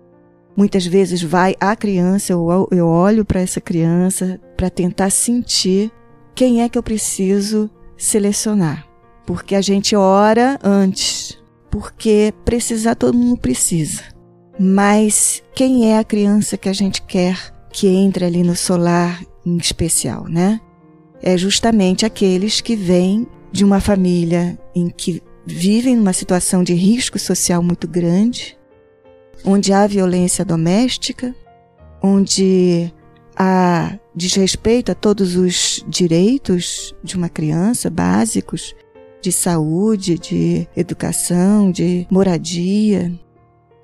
muitas 0.55 0.85
vezes 0.85 1.21
vai 1.21 1.55
a 1.59 1.75
criança, 1.75 2.33
eu, 2.33 2.67
eu 2.71 2.87
olho 2.87 3.25
para 3.25 3.41
essa 3.41 3.59
criança 3.59 4.39
para 4.55 4.69
tentar 4.69 5.09
sentir 5.09 5.91
quem 6.35 6.61
é 6.61 6.69
que 6.69 6.77
eu 6.77 6.83
preciso 6.83 7.69
selecionar, 8.01 8.87
porque 9.27 9.53
a 9.53 9.61
gente 9.61 9.95
ora 9.95 10.59
antes, 10.63 11.37
porque 11.69 12.33
precisar 12.43 12.95
todo 12.95 13.17
mundo 13.17 13.39
precisa. 13.39 14.03
Mas 14.59 15.43
quem 15.53 15.91
é 15.91 15.99
a 15.99 16.03
criança 16.03 16.57
que 16.57 16.67
a 16.67 16.73
gente 16.73 17.01
quer 17.03 17.53
que 17.71 17.87
entre 17.87 18.25
ali 18.25 18.43
no 18.43 18.55
solar 18.55 19.23
em 19.45 19.55
especial, 19.57 20.25
né? 20.27 20.59
É 21.21 21.37
justamente 21.37 22.05
aqueles 22.05 22.59
que 22.59 22.75
vêm 22.75 23.27
de 23.51 23.63
uma 23.63 23.79
família 23.79 24.57
em 24.75 24.89
que 24.89 25.21
vivem 25.45 25.95
numa 25.95 26.13
situação 26.13 26.63
de 26.63 26.73
risco 26.73 27.19
social 27.19 27.61
muito 27.61 27.87
grande, 27.87 28.57
onde 29.45 29.71
há 29.71 29.85
violência 29.85 30.43
doméstica, 30.43 31.35
onde 32.01 32.91
há 33.43 33.97
desrespeito 34.13 34.91
a 34.91 34.95
todos 34.95 35.35
os 35.35 35.83
direitos 35.87 36.93
de 37.03 37.17
uma 37.17 37.27
criança 37.27 37.89
básicos 37.89 38.75
de 39.19 39.31
saúde, 39.31 40.19
de 40.19 40.67
educação, 40.77 41.71
de 41.71 42.05
moradia. 42.11 43.11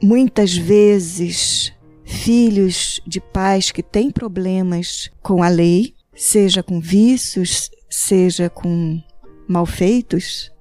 Muitas 0.01 0.55
vezes, 0.55 1.73
filhos 2.05 3.01
de 3.07 3.19
pais 3.19 3.71
que 3.71 3.81
têm 3.81 4.11
problemas 4.11 5.09
com 5.23 5.41
a 5.41 5.49
lei, 5.49 5.95
seja 6.15 6.61
com 6.61 6.79
vícios, 6.79 7.71
seja 7.89 8.51
com 8.51 9.01
malfeitos, 9.47 10.51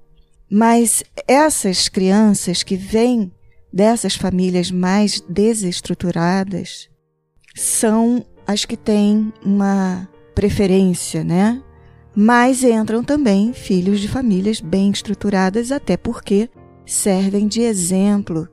mas 0.50 1.04
essas 1.28 1.87
crianças 1.87 2.62
que 2.62 2.76
vêm 2.76 3.30
dessas 3.70 4.14
famílias 4.14 4.70
mais 4.70 5.20
desestruturadas 5.28 6.88
são 7.54 8.24
as 8.46 8.64
que 8.64 8.76
têm 8.76 9.32
uma 9.44 10.09
preferência, 10.35 11.24
né? 11.24 11.62
Mas 12.14 12.62
entram 12.62 13.02
também 13.02 13.52
filhos 13.52 14.00
de 14.00 14.09
famílias 14.09 14.61
bem 14.61 14.90
estruturadas, 14.90 15.70
até 15.70 15.96
porque 15.96 16.48
servem 16.87 17.46
de 17.46 17.61
exemplo, 17.61 18.48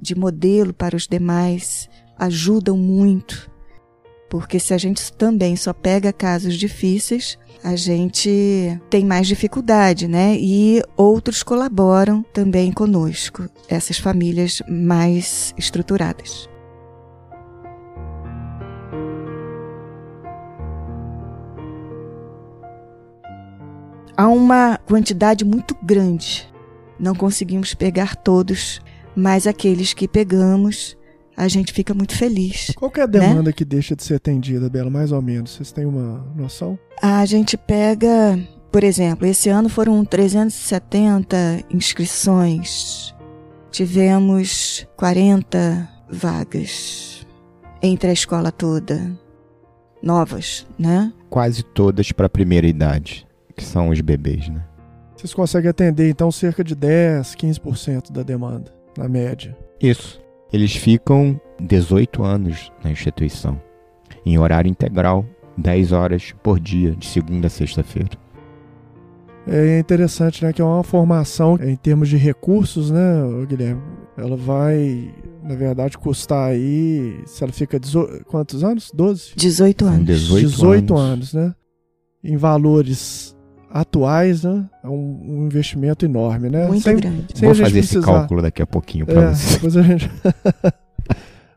de 0.00 0.14
modelo 0.14 0.72
para 0.72 0.96
os 0.96 1.06
demais, 1.06 1.88
ajudam 2.18 2.76
muito. 2.76 3.50
Porque 4.30 4.58
se 4.58 4.72
a 4.72 4.78
gente 4.78 5.12
também 5.12 5.54
só 5.54 5.72
pega 5.72 6.12
casos 6.12 6.54
difíceis, 6.54 7.38
a 7.62 7.76
gente 7.76 8.80
tem 8.90 9.04
mais 9.04 9.26
dificuldade, 9.26 10.08
né? 10.08 10.36
E 10.38 10.82
outros 10.96 11.42
colaboram 11.42 12.22
também 12.32 12.72
conosco, 12.72 13.48
essas 13.68 13.98
famílias 13.98 14.62
mais 14.68 15.54
estruturadas. 15.56 16.48
Há 24.16 24.28
uma 24.28 24.78
quantidade 24.86 25.44
muito 25.44 25.76
grande. 25.82 26.48
Não 26.98 27.14
conseguimos 27.14 27.74
pegar 27.74 28.14
todos, 28.14 28.80
mas 29.14 29.46
aqueles 29.46 29.92
que 29.92 30.06
pegamos, 30.06 30.96
a 31.36 31.48
gente 31.48 31.72
fica 31.72 31.92
muito 31.92 32.16
feliz. 32.16 32.72
Qual 32.76 32.92
é 32.96 33.00
a 33.00 33.06
demanda 33.06 33.42
né? 33.44 33.52
que 33.52 33.64
deixa 33.64 33.96
de 33.96 34.04
ser 34.04 34.14
atendida, 34.14 34.70
Bela, 34.70 34.88
mais 34.88 35.10
ou 35.10 35.20
menos? 35.20 35.50
Vocês 35.50 35.72
têm 35.72 35.84
uma 35.84 36.24
noção? 36.36 36.78
A 37.02 37.24
gente 37.26 37.56
pega, 37.56 38.38
por 38.70 38.84
exemplo, 38.84 39.26
esse 39.26 39.48
ano 39.48 39.68
foram 39.68 40.04
370 40.04 41.64
inscrições. 41.70 43.12
Tivemos 43.72 44.86
40 44.96 45.88
vagas 46.08 47.26
entre 47.82 48.10
a 48.10 48.12
escola 48.12 48.52
toda. 48.52 49.10
Novas, 50.00 50.66
né? 50.78 51.12
Quase 51.28 51.64
todas 51.64 52.12
para 52.12 52.26
a 52.26 52.30
primeira 52.30 52.66
idade 52.66 53.26
que 53.56 53.64
são 53.64 53.88
os 53.88 54.00
bebês, 54.00 54.48
né? 54.48 54.64
Vocês 55.16 55.32
conseguem 55.32 55.70
atender 55.70 56.10
então 56.10 56.30
cerca 56.30 56.62
de 56.62 56.74
10, 56.74 57.34
15% 57.34 58.12
da 58.12 58.22
demanda, 58.22 58.72
na 58.98 59.08
média. 59.08 59.56
Isso. 59.80 60.20
Eles 60.52 60.76
ficam 60.76 61.40
18 61.60 62.22
anos 62.22 62.70
na 62.82 62.90
instituição, 62.90 63.60
em 64.24 64.38
horário 64.38 64.68
integral, 64.68 65.24
10 65.56 65.92
horas 65.92 66.34
por 66.42 66.60
dia, 66.60 66.94
de 66.94 67.06
segunda 67.06 67.46
a 67.46 67.50
sexta-feira. 67.50 68.10
É 69.46 69.78
interessante, 69.78 70.44
né, 70.44 70.52
que 70.52 70.62
é 70.62 70.64
uma 70.64 70.82
formação 70.82 71.58
em 71.60 71.76
termos 71.76 72.08
de 72.08 72.16
recursos, 72.16 72.90
né, 72.90 73.00
Guilherme? 73.46 73.82
Ela 74.16 74.36
vai, 74.36 75.12
na 75.42 75.54
verdade, 75.54 75.98
custar 75.98 76.50
aí, 76.50 77.20
se 77.26 77.44
ela 77.44 77.52
fica 77.52 77.78
dezo... 77.78 78.08
quantos 78.26 78.64
anos? 78.64 78.90
12? 78.94 79.32
18 79.36 79.84
anos. 79.84 80.06
18, 80.06 80.48
18 80.48 80.96
anos. 80.96 81.12
anos, 81.12 81.34
né? 81.34 81.54
Em 82.22 82.36
valores 82.36 83.33
atuais, 83.74 84.44
né? 84.44 84.64
É 84.84 84.88
um, 84.88 85.20
um 85.20 85.46
investimento 85.46 86.04
enorme, 86.04 86.48
né? 86.48 86.68
Muito 86.68 86.84
sem, 86.84 86.94
grande. 86.94 87.26
Sem 87.34 87.48
Vou 87.48 87.54
fazer 87.56 87.72
precisar... 87.72 87.98
esse 87.98 88.06
cálculo 88.06 88.40
daqui 88.40 88.62
a 88.62 88.66
pouquinho 88.66 89.04
para 89.04 89.22
é, 89.22 89.34
você. 89.34 89.54
Depois 89.54 89.76
a 89.76 89.82
gente... 89.82 90.10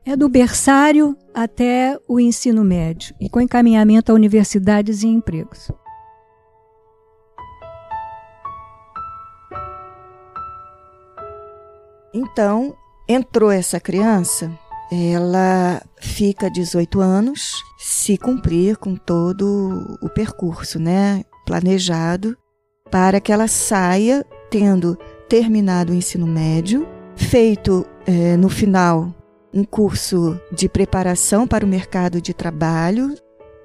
é 0.03 0.17
do 0.17 0.27
berçário 0.27 1.15
até 1.31 1.95
o 2.07 2.19
ensino 2.19 2.63
médio 2.63 3.13
e 3.21 3.29
com 3.29 3.39
encaminhamento 3.39 4.11
a 4.11 4.15
universidades 4.15 5.03
e 5.03 5.07
empregos. 5.07 5.71
Então, 12.11 12.75
entrou 13.07 13.51
essa 13.51 13.79
criança, 13.79 14.51
ela 14.91 15.83
fica 16.01 16.49
18 16.49 16.99
anos 16.99 17.51
se 17.77 18.17
cumprir 18.17 18.77
com 18.77 18.95
todo 18.95 19.99
o 20.01 20.09
percurso, 20.09 20.79
né? 20.79 21.23
Planejado 21.47 22.37
para 22.91 23.19
que 23.21 23.31
ela 23.31 23.47
saia 23.47 24.25
tendo 24.51 24.97
terminado 25.29 25.91
o 25.91 25.95
ensino 25.95 26.27
médio, 26.27 26.87
feito 27.15 27.85
é, 28.05 28.37
no 28.37 28.49
final 28.49 29.13
um 29.53 29.63
curso 29.63 30.39
de 30.51 30.69
preparação 30.69 31.47
para 31.47 31.65
o 31.65 31.67
mercado 31.67 32.21
de 32.21 32.33
trabalho, 32.33 33.15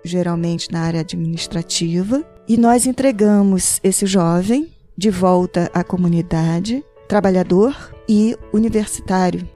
geralmente 0.05 0.71
na 0.73 0.81
área 0.81 1.01
administrativa, 1.01 2.25
e 2.49 2.57
nós 2.57 2.87
entregamos 2.87 3.79
esse 3.83 4.07
jovem 4.07 4.73
de 4.97 5.11
volta 5.11 5.71
à 5.75 5.85
comunidade, 5.85 6.85
trabalhador 7.09 7.93
e 8.09 8.37
universitário, 8.53 9.47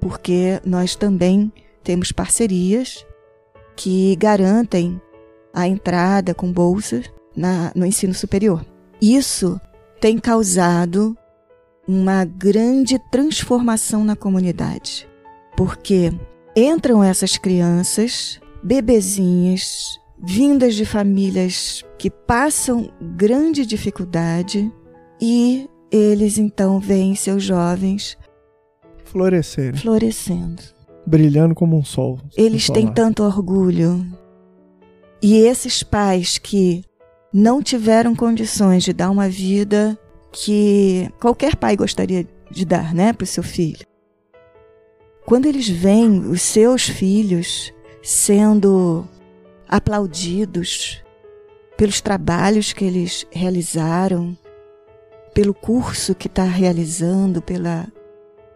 porque 0.00 0.60
nós 0.64 0.94
também 0.94 1.50
temos 1.82 2.12
parcerias 2.12 3.06
que 3.76 4.14
garantem 4.16 5.00
a 5.54 5.66
entrada 5.66 6.34
com 6.34 6.52
bolsas 6.52 7.10
na, 7.36 7.72
no 7.74 7.84
ensino 7.84 8.14
superior. 8.14 8.64
Isso 9.00 9.60
tem 10.00 10.18
causado 10.18 11.16
uma 11.86 12.24
grande 12.24 12.98
transformação 13.10 14.04
na 14.04 14.16
comunidade, 14.16 15.08
porque 15.56 16.12
entram 16.56 17.04
essas 17.04 17.36
crianças, 17.36 18.40
bebezinhas, 18.62 20.00
vindas 20.18 20.74
de 20.74 20.84
famílias 20.84 21.84
que 21.98 22.10
passam 22.10 22.90
grande 23.00 23.64
dificuldade 23.64 24.72
e 25.20 25.68
eles 25.90 26.38
então 26.38 26.80
veem 26.80 27.14
seus 27.14 27.42
jovens 27.42 28.18
florescerem, 29.04 29.78
florescendo, 29.80 30.62
brilhando 31.06 31.54
como 31.54 31.76
um 31.76 31.84
sol. 31.84 32.18
Eles 32.36 32.68
têm 32.68 32.92
tanto 32.92 33.22
orgulho. 33.22 34.04
E 35.22 35.36
esses 35.36 35.82
pais 35.82 36.38
que 36.38 36.84
não 37.32 37.62
tiveram 37.62 38.14
condições 38.14 38.82
de 38.84 38.92
dar 38.92 39.10
uma 39.10 39.28
vida 39.28 39.98
que 40.32 41.10
qualquer 41.20 41.56
pai 41.56 41.76
gostaria 41.76 42.26
de 42.50 42.64
dar, 42.64 42.94
né, 42.94 43.12
para 43.12 43.24
o 43.24 43.26
seu 43.26 43.42
filho. 43.42 43.86
Quando 45.24 45.46
eles 45.46 45.68
veem 45.68 46.20
os 46.20 46.42
seus 46.42 46.88
filhos 46.88 47.72
sendo 48.02 49.06
aplaudidos 49.68 51.02
pelos 51.76 52.00
trabalhos 52.00 52.72
que 52.72 52.84
eles 52.84 53.26
realizaram, 53.30 54.36
pelo 55.34 55.52
curso 55.52 56.14
que 56.14 56.28
está 56.28 56.44
realizando, 56.44 57.42
pela 57.42 57.86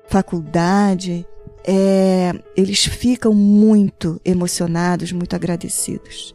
faculdade, 0.06 1.26
é, 1.64 2.32
eles 2.56 2.84
ficam 2.84 3.34
muito 3.34 4.20
emocionados, 4.24 5.12
muito 5.12 5.34
agradecidos. 5.36 6.34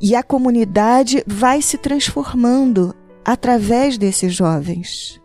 E 0.00 0.14
a 0.14 0.22
comunidade 0.22 1.22
vai 1.26 1.60
se 1.60 1.76
transformando 1.76 2.94
através 3.24 3.98
desses 3.98 4.34
jovens. 4.34 5.20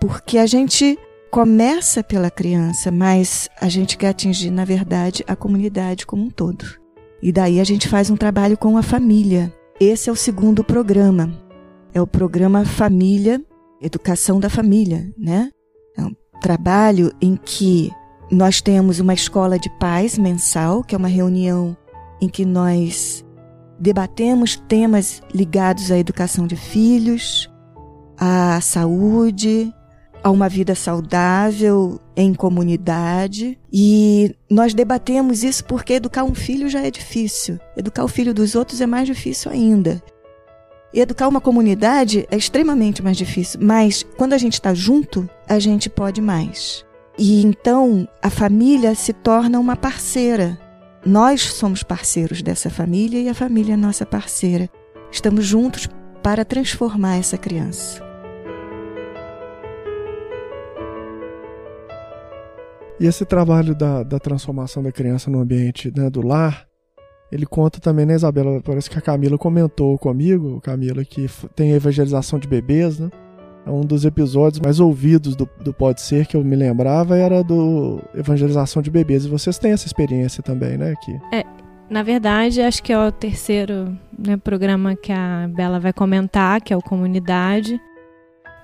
Porque 0.00 0.36
a 0.36 0.46
gente 0.46 0.98
começa 1.30 2.02
pela 2.02 2.30
criança, 2.30 2.90
mas 2.90 3.48
a 3.60 3.68
gente 3.68 3.96
quer 3.96 4.08
atingir, 4.08 4.50
na 4.50 4.64
verdade, 4.64 5.24
a 5.26 5.36
comunidade 5.36 6.04
como 6.04 6.24
um 6.24 6.30
todo. 6.30 6.64
E 7.22 7.32
daí 7.32 7.60
a 7.60 7.64
gente 7.64 7.88
faz 7.88 8.10
um 8.10 8.16
trabalho 8.16 8.58
com 8.58 8.76
a 8.76 8.82
família. 8.82 9.52
Esse 9.78 10.10
é 10.10 10.12
o 10.12 10.16
segundo 10.16 10.64
programa. 10.64 11.32
É 11.94 12.00
o 12.00 12.06
programa 12.06 12.64
Família, 12.64 13.42
Educação 13.80 14.38
da 14.38 14.50
Família, 14.50 15.12
né? 15.16 15.50
É 15.96 16.02
um 16.02 16.14
trabalho 16.40 17.12
em 17.20 17.36
que 17.36 17.90
nós 18.30 18.60
temos 18.60 19.00
uma 19.00 19.14
escola 19.14 19.58
de 19.58 19.68
paz 19.78 20.16
mensal, 20.16 20.84
que 20.84 20.94
é 20.94 20.98
uma 20.98 21.08
reunião 21.08 21.76
em 22.20 22.28
que 22.28 22.44
nós 22.44 23.24
debatemos 23.80 24.56
temas 24.68 25.22
ligados 25.34 25.90
à 25.90 25.98
educação 25.98 26.46
de 26.46 26.54
filhos, 26.54 27.50
à 28.18 28.60
saúde, 28.60 29.72
a 30.22 30.30
uma 30.30 30.48
vida 30.48 30.74
saudável 30.74 31.98
em 32.14 32.34
comunidade. 32.34 33.58
E 33.72 34.34
nós 34.50 34.74
debatemos 34.74 35.42
isso 35.42 35.64
porque 35.64 35.94
educar 35.94 36.24
um 36.24 36.34
filho 36.34 36.68
já 36.68 36.80
é 36.80 36.90
difícil. 36.90 37.58
Educar 37.76 38.04
o 38.04 38.08
filho 38.08 38.34
dos 38.34 38.54
outros 38.54 38.80
é 38.80 38.86
mais 38.86 39.06
difícil 39.06 39.50
ainda. 39.50 40.02
E 40.92 41.00
educar 41.00 41.28
uma 41.28 41.40
comunidade 41.40 42.26
é 42.30 42.36
extremamente 42.36 43.02
mais 43.02 43.16
difícil, 43.16 43.60
mas 43.62 44.04
quando 44.16 44.32
a 44.32 44.38
gente 44.38 44.54
está 44.54 44.74
junto, 44.74 45.28
a 45.48 45.58
gente 45.58 45.88
pode 45.88 46.20
mais. 46.20 46.84
E 47.16 47.44
então 47.44 48.08
a 48.20 48.28
família 48.28 48.94
se 48.94 49.12
torna 49.12 49.60
uma 49.60 49.76
parceira 49.76 50.58
nós 51.04 51.42
somos 51.42 51.82
parceiros 51.82 52.42
dessa 52.42 52.68
família 52.68 53.20
e 53.20 53.28
a 53.28 53.34
família 53.34 53.72
é 53.72 53.76
nossa 53.76 54.04
parceira. 54.04 54.68
Estamos 55.10 55.46
juntos 55.46 55.88
para 56.22 56.44
transformar 56.44 57.16
essa 57.16 57.38
criança. 57.38 58.04
E 62.98 63.06
esse 63.06 63.24
trabalho 63.24 63.74
da, 63.74 64.02
da 64.02 64.18
transformação 64.18 64.82
da 64.82 64.92
criança 64.92 65.30
no 65.30 65.40
ambiente 65.40 65.90
né, 65.96 66.10
do 66.10 66.20
lar, 66.20 66.66
ele 67.32 67.46
conta 67.46 67.80
também, 67.80 68.04
né, 68.04 68.14
Isabela? 68.14 68.60
Parece 68.60 68.90
que 68.90 68.98
a 68.98 69.00
Camila 69.00 69.38
comentou 69.38 69.96
comigo, 69.98 70.60
Camila, 70.60 71.02
que 71.02 71.26
tem 71.56 71.72
evangelização 71.72 72.38
de 72.38 72.46
bebês, 72.46 72.98
né? 72.98 73.08
Um 73.66 73.82
dos 73.82 74.04
episódios 74.04 74.60
mais 74.60 74.80
ouvidos 74.80 75.36
do, 75.36 75.48
do 75.62 75.72
Pode 75.72 76.00
Ser 76.00 76.26
que 76.26 76.36
eu 76.36 76.42
me 76.42 76.56
lembrava 76.56 77.16
era 77.16 77.42
do 77.42 78.00
Evangelização 78.14 78.82
de 78.82 78.90
Bebês. 78.90 79.24
E 79.24 79.28
vocês 79.28 79.58
têm 79.58 79.72
essa 79.72 79.86
experiência 79.86 80.42
também, 80.42 80.76
né? 80.76 80.92
Aqui. 80.92 81.18
É, 81.32 81.44
na 81.88 82.02
verdade, 82.02 82.62
acho 82.62 82.82
que 82.82 82.92
é 82.92 82.98
o 82.98 83.12
terceiro 83.12 83.96
né, 84.18 84.36
programa 84.36 84.96
que 84.96 85.12
a 85.12 85.48
Bela 85.52 85.78
vai 85.78 85.92
comentar, 85.92 86.60
que 86.60 86.72
é 86.72 86.76
o 86.76 86.82
Comunidade. 86.82 87.80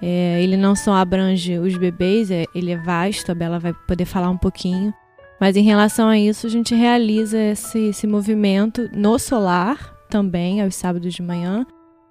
É, 0.01 0.43
ele 0.43 0.57
não 0.57 0.77
só 0.77 0.95
abrange 0.95 1.59
os 1.59 1.77
bebês, 1.77 2.31
é, 2.31 2.45
ele 2.55 2.71
é 2.71 2.77
vasto, 2.77 3.33
a 3.33 3.35
Bela 3.35 3.59
vai 3.59 3.75
poder 3.87 4.05
falar 4.05 4.31
um 4.31 4.37
pouquinho. 4.37 4.93
Mas 5.41 5.57
em 5.57 5.63
relação 5.63 6.09
a 6.09 6.19
isso, 6.19 6.47
a 6.47 6.51
gente 6.51 6.75
realiza 6.75 7.39
esse, 7.39 7.89
esse 7.89 8.07
movimento 8.07 8.89
no 8.93 9.19
solar 9.19 9.95
também, 10.09 10.63
aos 10.63 10.75
sábados 10.75 11.13
de 11.13 11.23
manhã, 11.23 11.67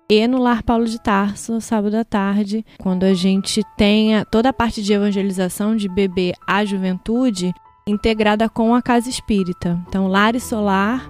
e 0.09 0.27
no 0.27 0.39
Lar 0.39 0.63
Paulo 0.63 0.85
de 0.85 1.01
Tarso, 1.01 1.59
sábado 1.59 1.95
à 1.95 2.03
tarde, 2.03 2.65
quando 2.79 3.03
a 3.03 3.13
gente 3.13 3.61
tem 3.75 4.11
toda 4.31 4.49
a 4.49 4.53
parte 4.53 4.83
de 4.83 4.93
evangelização 4.93 5.75
de 5.75 5.89
bebê 5.89 6.33
à 6.47 6.63
juventude 6.63 7.53
integrada 7.87 8.47
com 8.47 8.75
a 8.75 8.81
casa 8.81 9.09
espírita. 9.09 9.79
Então, 9.87 10.07
lar 10.07 10.35
e 10.35 10.39
solar 10.39 11.09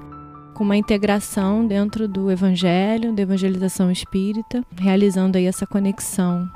com 0.53 0.63
uma 0.63 0.77
integração 0.77 1.67
dentro 1.67 2.07
do 2.07 2.31
evangelho, 2.31 3.13
da 3.13 3.21
evangelização 3.21 3.91
espírita, 3.91 4.63
realizando 4.77 5.37
aí 5.37 5.45
essa 5.45 5.67
conexão 5.67 6.49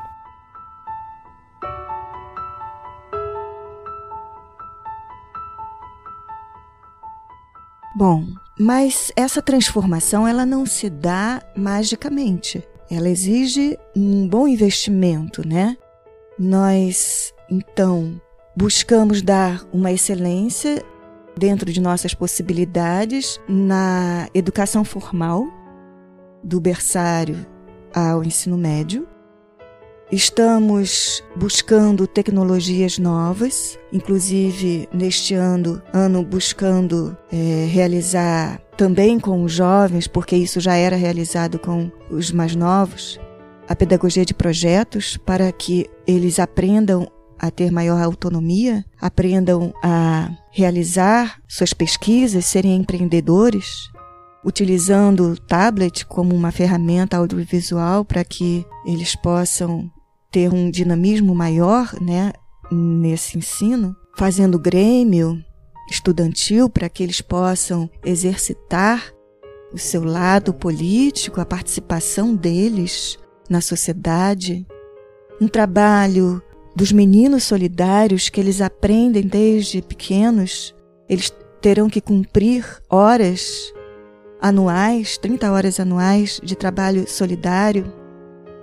Bom, 7.99 8.23
mas 8.59 9.11
essa 9.15 9.41
transformação 9.41 10.27
ela 10.27 10.45
não 10.45 10.65
se 10.65 10.89
dá 10.89 11.41
magicamente. 11.55 12.61
Ela 12.91 13.07
exige 13.07 13.77
um 13.95 14.27
bom 14.27 14.47
investimento, 14.47 15.47
né? 15.47 15.77
Nós, 16.37 17.33
então, 17.49 18.19
buscamos 18.55 19.21
dar 19.21 19.63
uma 19.71 19.91
excelência 19.91 20.83
dentro 21.37 21.71
de 21.71 21.79
nossas 21.79 22.13
possibilidades 22.13 23.39
na 23.47 24.27
educação 24.33 24.83
formal, 24.83 25.45
do 26.43 26.59
berçário 26.59 27.45
ao 27.93 28.23
ensino 28.23 28.57
médio, 28.57 29.07
Estamos 30.11 31.23
buscando 31.35 32.07
tecnologias 32.07 32.97
novas, 32.97 33.77
inclusive 33.93 34.89
neste 34.91 35.35
ano, 35.35 35.79
ano 35.93 36.23
buscando 36.23 37.15
é, 37.31 37.67
realizar 37.71 38.59
também 38.75 39.19
com 39.19 39.43
os 39.43 39.51
jovens, 39.51 40.07
porque 40.07 40.35
isso 40.35 40.59
já 40.59 40.73
era 40.73 40.95
realizado 40.95 41.59
com 41.59 41.91
os 42.09 42.31
mais 42.31 42.55
novos, 42.55 43.19
a 43.67 43.75
pedagogia 43.75 44.25
de 44.25 44.33
projetos 44.33 45.15
para 45.15 45.51
que 45.51 45.87
eles 46.07 46.39
aprendam 46.39 47.07
a 47.37 47.51
ter 47.51 47.71
maior 47.71 48.01
autonomia, 48.01 48.83
aprendam 48.99 49.71
a 49.83 50.31
realizar 50.49 51.39
suas 51.47 51.71
pesquisas, 51.71 52.45
serem 52.45 52.75
empreendedores, 52.77 53.91
utilizando 54.43 55.33
o 55.33 55.37
tablet 55.37 56.03
como 56.07 56.33
uma 56.33 56.51
ferramenta 56.51 57.15
audiovisual 57.17 58.03
para 58.03 58.23
que 58.23 58.65
eles 58.87 59.15
possam 59.15 59.91
ter 60.31 60.53
um 60.53 60.69
dinamismo 60.69 61.33
maior 61.33 61.93
né, 62.01 62.33
nesse 62.71 63.37
ensino, 63.37 63.95
fazendo 64.17 64.59
grêmio 64.59 65.43
estudantil 65.89 66.69
para 66.69 66.89
que 66.89 67.01
eles 67.01 67.21
possam 67.21 67.89
exercitar 68.05 69.11
o 69.73 69.77
seu 69.77 70.03
lado 70.03 70.53
político, 70.53 71.41
a 71.41 71.45
participação 71.45 72.35
deles 72.35 73.17
na 73.49 73.61
sociedade, 73.61 74.65
um 75.41 75.47
trabalho 75.47 76.41
dos 76.75 76.91
meninos 76.91 77.43
solidários 77.43 78.29
que 78.29 78.39
eles 78.39 78.61
aprendem 78.61 79.23
desde 79.23 79.81
pequenos, 79.81 80.75
eles 81.07 81.33
terão 81.61 81.89
que 81.89 82.01
cumprir 82.01 82.65
horas 82.89 83.73
anuais, 84.41 85.17
30 85.17 85.51
horas 85.51 85.79
anuais 85.79 86.39
de 86.43 86.55
trabalho 86.55 87.07
solidário 87.09 87.98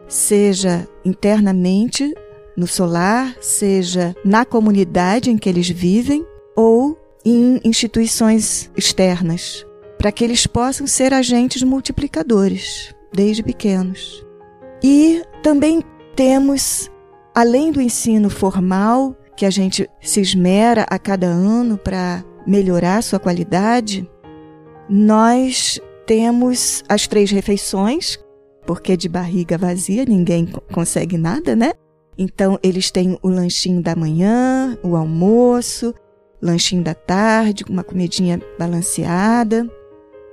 seja 0.08 0.88
internamente 1.04 2.14
no 2.56 2.66
solar, 2.66 3.36
seja 3.40 4.14
na 4.24 4.44
comunidade 4.44 5.30
em 5.30 5.36
que 5.36 5.48
eles 5.48 5.68
vivem 5.68 6.26
ou 6.56 6.98
em 7.24 7.60
instituições 7.64 8.70
externas, 8.76 9.66
para 9.98 10.12
que 10.12 10.24
eles 10.24 10.46
possam 10.46 10.86
ser 10.86 11.12
agentes 11.12 11.62
multiplicadores 11.62 12.94
desde 13.12 13.42
pequenos. 13.42 14.24
E 14.82 15.22
também 15.42 15.82
temos, 16.14 16.90
além 17.34 17.72
do 17.72 17.80
ensino 17.80 18.30
formal, 18.30 19.14
que 19.36 19.44
a 19.44 19.50
gente 19.50 19.88
se 20.00 20.20
esmera 20.20 20.86
a 20.88 20.98
cada 20.98 21.26
ano 21.26 21.76
para 21.76 22.24
melhorar 22.46 23.02
sua 23.02 23.18
qualidade, 23.18 24.08
nós 24.88 25.80
temos 26.06 26.84
as 26.88 27.06
três 27.06 27.30
refeições, 27.30 28.18
porque 28.66 28.96
de 28.96 29.08
barriga 29.08 29.56
vazia 29.56 30.04
ninguém 30.04 30.46
consegue 30.72 31.16
nada, 31.16 31.54
né? 31.54 31.72
Então 32.18 32.58
eles 32.62 32.90
têm 32.90 33.18
o 33.22 33.28
lanchinho 33.28 33.82
da 33.82 33.94
manhã, 33.94 34.76
o 34.82 34.96
almoço, 34.96 35.94
lanchinho 36.42 36.82
da 36.82 36.94
tarde, 36.94 37.64
uma 37.68 37.84
comidinha 37.84 38.40
balanceada. 38.58 39.68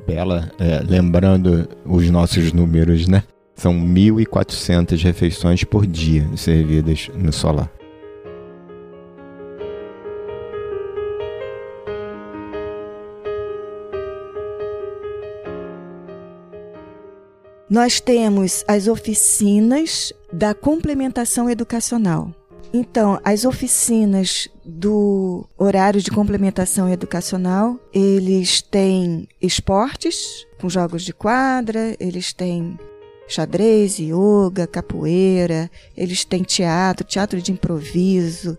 Bela, 0.08 0.52
é, 0.60 0.80
lembrando 0.80 1.68
os 1.86 2.10
nossos 2.10 2.52
números, 2.52 3.08
né? 3.08 3.24
São 3.56 3.74
1.400 3.74 5.02
refeições 5.04 5.64
por 5.64 5.86
dia 5.86 6.28
servidas 6.36 7.10
no 7.16 7.32
solar. 7.32 7.72
Nós 17.74 18.00
temos 18.00 18.64
as 18.68 18.88
oficinas 18.88 20.14
da 20.32 20.54
complementação 20.54 21.50
educacional. 21.50 22.32
Então, 22.72 23.20
as 23.26 23.46
oficinas 23.46 24.48
do 24.64 25.44
horário 25.58 26.00
de 26.00 26.12
complementação 26.12 26.88
educacional, 26.88 27.80
eles 27.92 28.62
têm 28.62 29.28
esportes 29.42 30.46
com 30.62 30.70
jogos 30.70 31.02
de 31.02 31.14
quadra, 31.14 31.96
eles 32.00 32.32
têm 32.32 32.78
xadrez, 33.28 33.98
yoga, 33.98 34.68
capoeira, 34.68 35.68
eles 35.98 36.24
têm 36.24 36.44
teatro, 36.44 37.04
teatro 37.08 37.42
de 37.42 37.52
improviso, 37.52 38.56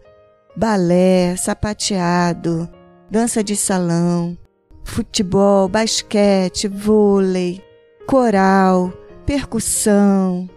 balé, 0.57 1.37
sapateado, 1.37 2.69
dança 3.09 3.45
de 3.45 3.55
salão, 3.55 4.37
futebol, 4.83 5.69
basquete, 5.69 6.67
vôlei, 6.67 7.63
coral, 8.09 8.93
percussão. 9.25 10.49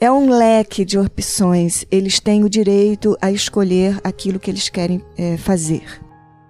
É 0.00 0.10
um 0.10 0.30
leque 0.30 0.84
de 0.84 0.98
opções. 0.98 1.84
Eles 1.90 2.18
têm 2.18 2.44
o 2.44 2.50
direito 2.50 3.16
a 3.20 3.30
escolher 3.30 4.00
aquilo 4.02 4.40
que 4.40 4.50
eles 4.50 4.68
querem 4.68 5.00
é, 5.16 5.36
fazer. 5.36 5.84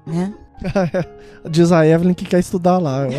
Né? 0.06 0.32
Diz 1.50 1.72
a 1.72 1.86
Evelyn 1.86 2.14
que 2.14 2.24
quer 2.24 2.38
estudar 2.38 2.78
lá. 2.78 3.06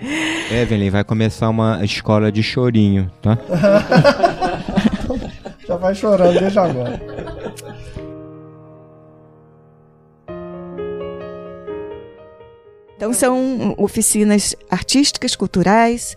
Evelyn, 0.50 0.90
vai 0.90 1.04
começar 1.04 1.48
uma 1.48 1.84
escola 1.84 2.30
de 2.30 2.42
chorinho, 2.42 3.10
tá? 3.20 3.38
Já 5.66 5.76
vai 5.76 5.94
chorando 5.94 6.38
desde 6.38 6.58
agora. 6.58 7.00
Então 12.96 13.12
são 13.12 13.74
oficinas 13.76 14.54
artísticas, 14.70 15.36
culturais, 15.36 16.16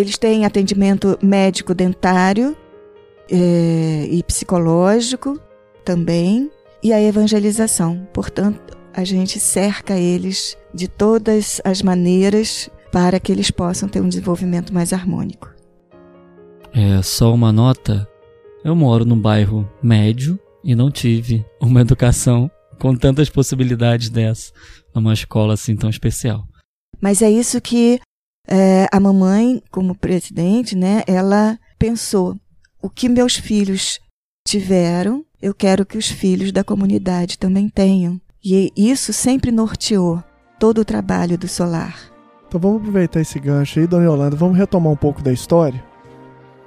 eles 0.00 0.18
têm 0.18 0.44
atendimento 0.44 1.18
médico 1.22 1.74
dentário 1.74 2.56
é, 3.30 4.08
e 4.10 4.22
psicológico 4.22 5.38
também, 5.84 6.50
e 6.82 6.92
a 6.92 7.00
evangelização. 7.00 8.06
Portanto, 8.12 8.76
a 8.92 9.04
gente 9.04 9.38
cerca 9.38 9.96
eles 9.98 10.56
de 10.74 10.88
todas 10.88 11.60
as 11.64 11.82
maneiras 11.82 12.70
para 12.90 13.20
que 13.20 13.30
eles 13.30 13.50
possam 13.50 13.88
ter 13.88 14.00
um 14.00 14.08
desenvolvimento 14.08 14.74
mais 14.74 14.92
harmônico. 14.92 15.50
É 16.72 17.02
só 17.02 17.32
uma 17.32 17.52
nota. 17.52 18.08
Eu 18.64 18.74
moro 18.74 19.04
num 19.04 19.20
bairro 19.20 19.68
médio 19.82 20.38
e 20.64 20.74
não 20.74 20.90
tive 20.90 21.44
uma 21.60 21.80
educação 21.82 22.50
com 22.78 22.94
tantas 22.94 23.28
possibilidades 23.28 24.08
dessa 24.08 24.52
numa 24.94 25.12
escola 25.12 25.54
assim 25.54 25.76
tão 25.76 25.90
especial. 25.90 26.44
Mas 27.00 27.22
é 27.22 27.30
isso 27.30 27.60
que 27.60 28.00
é, 28.50 28.88
a 28.90 28.98
mamãe, 28.98 29.62
como 29.70 29.94
presidente, 29.94 30.76
né, 30.76 31.02
ela 31.06 31.58
pensou: 31.78 32.36
o 32.82 32.90
que 32.90 33.08
meus 33.08 33.36
filhos 33.36 34.00
tiveram, 34.46 35.24
eu 35.40 35.54
quero 35.54 35.86
que 35.86 35.96
os 35.96 36.08
filhos 36.08 36.50
da 36.50 36.64
comunidade 36.64 37.38
também 37.38 37.68
tenham. 37.68 38.20
E 38.44 38.72
isso 38.76 39.12
sempre 39.12 39.52
norteou 39.52 40.22
todo 40.58 40.80
o 40.80 40.84
trabalho 40.84 41.38
do 41.38 41.46
Solar. 41.46 42.10
Então 42.48 42.60
vamos 42.60 42.80
aproveitar 42.80 43.20
esse 43.20 43.38
gancho 43.38 43.78
aí, 43.78 43.86
dona 43.86 44.04
Yolanda, 44.04 44.34
vamos 44.34 44.58
retomar 44.58 44.92
um 44.92 44.96
pouco 44.96 45.22
da 45.22 45.32
história. 45.32 45.82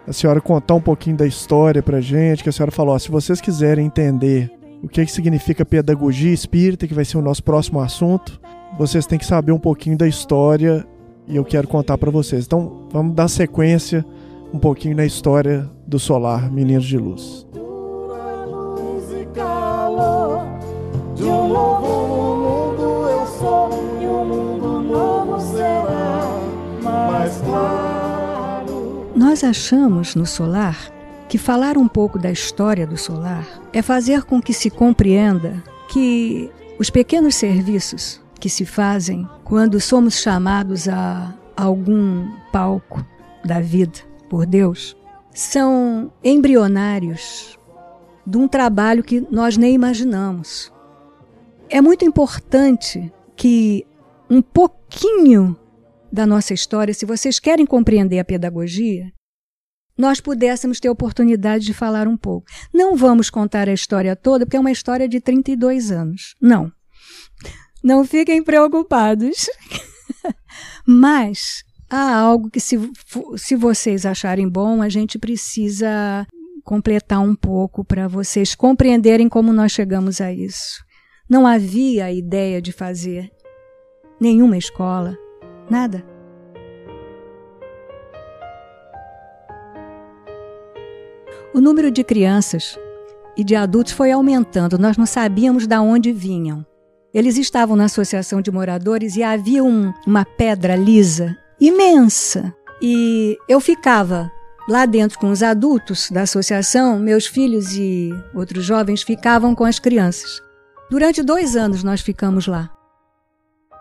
a 0.08 0.14
senhora 0.14 0.40
contar 0.40 0.76
um 0.76 0.82
pouquinho 0.82 1.18
da 1.18 1.28
história 1.28 1.82
pra 1.82 2.00
gente, 2.00 2.44
que 2.44 2.50
a 2.50 2.52
senhora 2.52 2.72
falou, 2.72 2.96
ó, 2.96 3.00
se 3.00 3.12
vocês 3.12 3.42
quiserem 3.42 3.86
entender 3.86 4.52
o 4.82 4.88
que, 4.88 5.06
que 5.06 5.12
significa 5.12 5.66
pedagogia 5.66 6.32
espírita, 6.32 6.88
que 6.88 6.94
vai 6.94 7.06
ser 7.06 7.18
o 7.18 7.22
nosso 7.22 7.44
próximo 7.44 7.80
assunto, 7.80 8.40
vocês 8.78 9.06
têm 9.06 9.20
que 9.20 9.26
saber 9.26 9.52
um 9.52 9.60
pouquinho 9.60 9.98
da 9.98 10.08
história 10.08 10.86
e 11.28 11.36
eu 11.36 11.44
quero 11.44 11.68
contar 11.68 11.98
para 11.98 12.12
vocês. 12.12 12.46
Então, 12.46 12.88
vamos 12.92 13.16
dar 13.16 13.28
sequência 13.28 14.06
um 14.54 14.60
pouquinho 14.60 14.96
na 14.96 15.06
história 15.06 15.70
do 15.88 15.98
Solar 16.00 16.52
Meninos 16.52 16.86
de 16.86 16.98
Luz. 16.98 17.46
Nós 29.16 29.44
achamos 29.44 30.16
no 30.16 30.26
solar 30.26 30.92
que 31.28 31.38
falar 31.40 31.78
um 31.78 31.88
pouco 31.88 32.20
da 32.20 32.32
história 32.32 32.86
do 32.86 32.98
solar 32.98 33.48
é 33.74 33.82
fazer 33.82 34.24
com 34.24 34.40
que 34.40 34.54
se 34.54 34.70
compreenda 34.70 35.64
que 35.88 36.52
os 36.78 36.90
pequenos 36.90 37.36
serviços 37.36 38.22
que 38.44 38.50
se 38.50 38.66
fazem 38.66 39.26
quando 39.46 39.80
somos 39.80 40.16
chamados 40.16 40.90
a 40.90 41.34
algum 41.56 42.30
palco 42.52 43.02
da 43.46 43.62
vida 43.62 44.00
por 44.30 44.46
Deus 44.46 44.98
são 45.34 46.12
embrionários 46.22 47.58
de 48.28 48.38
um 48.38 48.46
trabalho 48.46 49.02
que 49.02 49.22
nós 49.32 49.56
nem 49.56 49.74
imaginamos. 49.74 50.74
É 51.70 51.80
muito 51.80 52.04
importante 52.04 53.14
que 53.34 53.88
um 54.30 54.42
pouquinho 54.42 55.58
da 56.12 56.28
nossa 56.28 56.54
história, 56.54 56.94
se 56.94 57.06
vocês 57.06 57.40
querem 57.40 57.66
compreender 57.66 58.20
a 58.20 58.26
pedagogia, 58.26 59.10
nós 59.98 60.20
pudéssemos 60.20 60.82
ter 60.82 60.90
oportunidade 60.90 61.64
de 61.64 61.74
falar 61.74 62.10
um 62.10 62.18
pouco. 62.18 62.46
Não 62.74 62.98
vamos 62.98 63.30
contar 63.30 63.70
a 63.70 63.74
história 63.74 64.18
toda, 64.18 64.46
porque 64.46 64.58
é 64.58 64.60
uma 64.60 64.72
história 64.72 65.08
de 65.08 65.22
32 65.22 65.94
anos. 65.94 66.36
Não. 66.42 66.70
Não 67.84 68.06
fiquem 68.06 68.42
preocupados. 68.42 69.50
Mas 70.88 71.64
há 71.90 72.16
algo 72.16 72.50
que, 72.50 72.60
se, 72.60 72.80
se 73.36 73.56
vocês 73.56 74.06
acharem 74.06 74.48
bom, 74.48 74.82
a 74.82 74.88
gente 74.88 75.20
precisa 75.20 76.26
completar 76.64 77.20
um 77.20 77.36
pouco 77.36 77.84
para 77.84 78.08
vocês 78.08 78.56
compreenderem 78.56 79.28
como 79.28 79.52
nós 79.52 79.72
chegamos 79.72 80.22
a 80.22 80.32
isso. 80.32 80.82
Não 81.30 81.46
havia 81.46 82.06
a 82.06 82.12
ideia 82.12 82.62
de 82.62 82.72
fazer 82.72 83.30
nenhuma 84.20 84.58
escola, 84.58 85.18
nada. 85.70 86.06
O 91.54 91.60
número 91.60 91.92
de 91.92 92.04
crianças 92.04 92.80
e 93.38 93.44
de 93.44 93.56
adultos 93.56 93.94
foi 93.94 94.12
aumentando, 94.12 94.78
nós 94.78 94.98
não 94.98 95.06
sabíamos 95.06 95.68
de 95.68 95.78
onde 95.78 96.12
vinham. 96.12 96.66
Eles 97.14 97.38
estavam 97.38 97.76
na 97.76 97.86
associação 97.86 98.42
de 98.42 98.52
moradores 98.52 99.16
e 99.16 99.24
havia 99.24 99.64
um, 99.64 99.94
uma 100.06 100.26
pedra 100.26 100.76
lisa 100.76 101.38
imensa. 101.60 102.54
E 102.82 103.38
eu 103.48 103.62
ficava 103.62 104.32
lá 104.68 104.86
dentro 104.86 105.20
com 105.20 105.30
os 105.30 105.44
adultos 105.44 106.10
da 106.10 106.24
associação, 106.24 106.98
meus 106.98 107.26
filhos 107.26 107.76
e 107.76 108.12
outros 108.34 108.66
jovens 108.66 109.04
ficavam 109.04 109.54
com 109.54 109.64
as 109.64 109.80
crianças. 109.80 110.42
Durante 110.90 111.22
dois 111.22 111.56
anos 111.56 111.84
nós 111.84 112.02
ficamos 112.02 112.48
lá. 112.48 112.70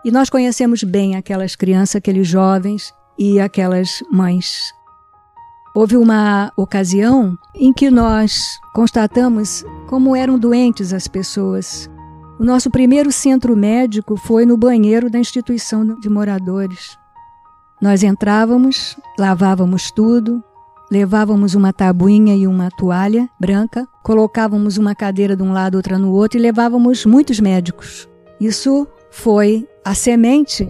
E 0.05 0.11
nós 0.11 0.29
conhecemos 0.29 0.83
bem 0.83 1.15
aquelas 1.15 1.55
crianças, 1.55 1.95
aqueles 1.95 2.27
jovens 2.27 2.93
e 3.17 3.39
aquelas 3.39 4.03
mães. 4.11 4.71
Houve 5.75 5.97
uma 5.97 6.51
ocasião 6.55 7.35
em 7.55 7.73
que 7.73 7.89
nós 7.89 8.43
constatamos 8.75 9.65
como 9.87 10.15
eram 10.15 10.37
doentes 10.37 10.93
as 10.93 11.07
pessoas. 11.07 11.89
O 12.43 12.45
nosso 12.45 12.69
primeiro 12.69 13.09
centro 13.09 13.55
médico 13.55 14.17
foi 14.17 14.45
no 14.45 14.57
banheiro 14.57 15.09
da 15.09 15.17
instituição 15.17 15.97
de 15.97 16.09
moradores. 16.09 16.97
Nós 17.81 18.03
entrávamos, 18.03 18.97
lavávamos 19.17 19.89
tudo, 19.91 20.43
levávamos 20.91 21.55
uma 21.55 21.71
tabuinha 21.71 22.35
e 22.35 22.45
uma 22.45 22.69
toalha 22.69 23.29
branca, 23.39 23.87
colocávamos 24.03 24.77
uma 24.77 24.93
cadeira 24.93 25.37
de 25.37 25.41
um 25.41 25.53
lado, 25.53 25.75
outra 25.75 25.97
no 25.97 26.11
outro 26.11 26.37
e 26.37 26.41
levávamos 26.41 27.05
muitos 27.05 27.39
médicos. 27.39 28.09
Isso 28.41 28.85
foi 29.09 29.65
a 29.85 29.95
semente 29.95 30.69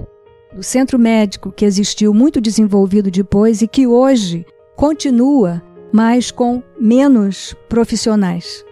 do 0.55 0.61
centro 0.61 0.99
médico 0.99 1.51
que 1.51 1.65
existiu 1.65 2.13
muito 2.13 2.39
desenvolvido 2.39 3.09
depois 3.09 3.63
e 3.63 3.67
que 3.67 3.88
hoje 3.88 4.45
continua, 4.76 5.59
mas 5.91 6.30
com 6.30 6.61
menos 6.80 7.55
profissionais, 7.67 8.63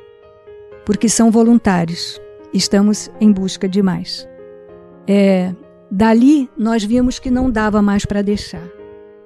porque 0.85 1.09
são 1.09 1.31
voluntários. 1.31 2.21
Estamos 2.53 3.09
em 3.19 3.31
busca 3.31 3.67
de 3.67 3.81
mais. 3.81 4.27
É, 5.07 5.53
dali 5.89 6.49
nós 6.57 6.83
vimos 6.83 7.19
que 7.19 7.31
não 7.31 7.49
dava 7.49 7.81
mais 7.81 8.05
para 8.05 8.21
deixar. 8.21 8.63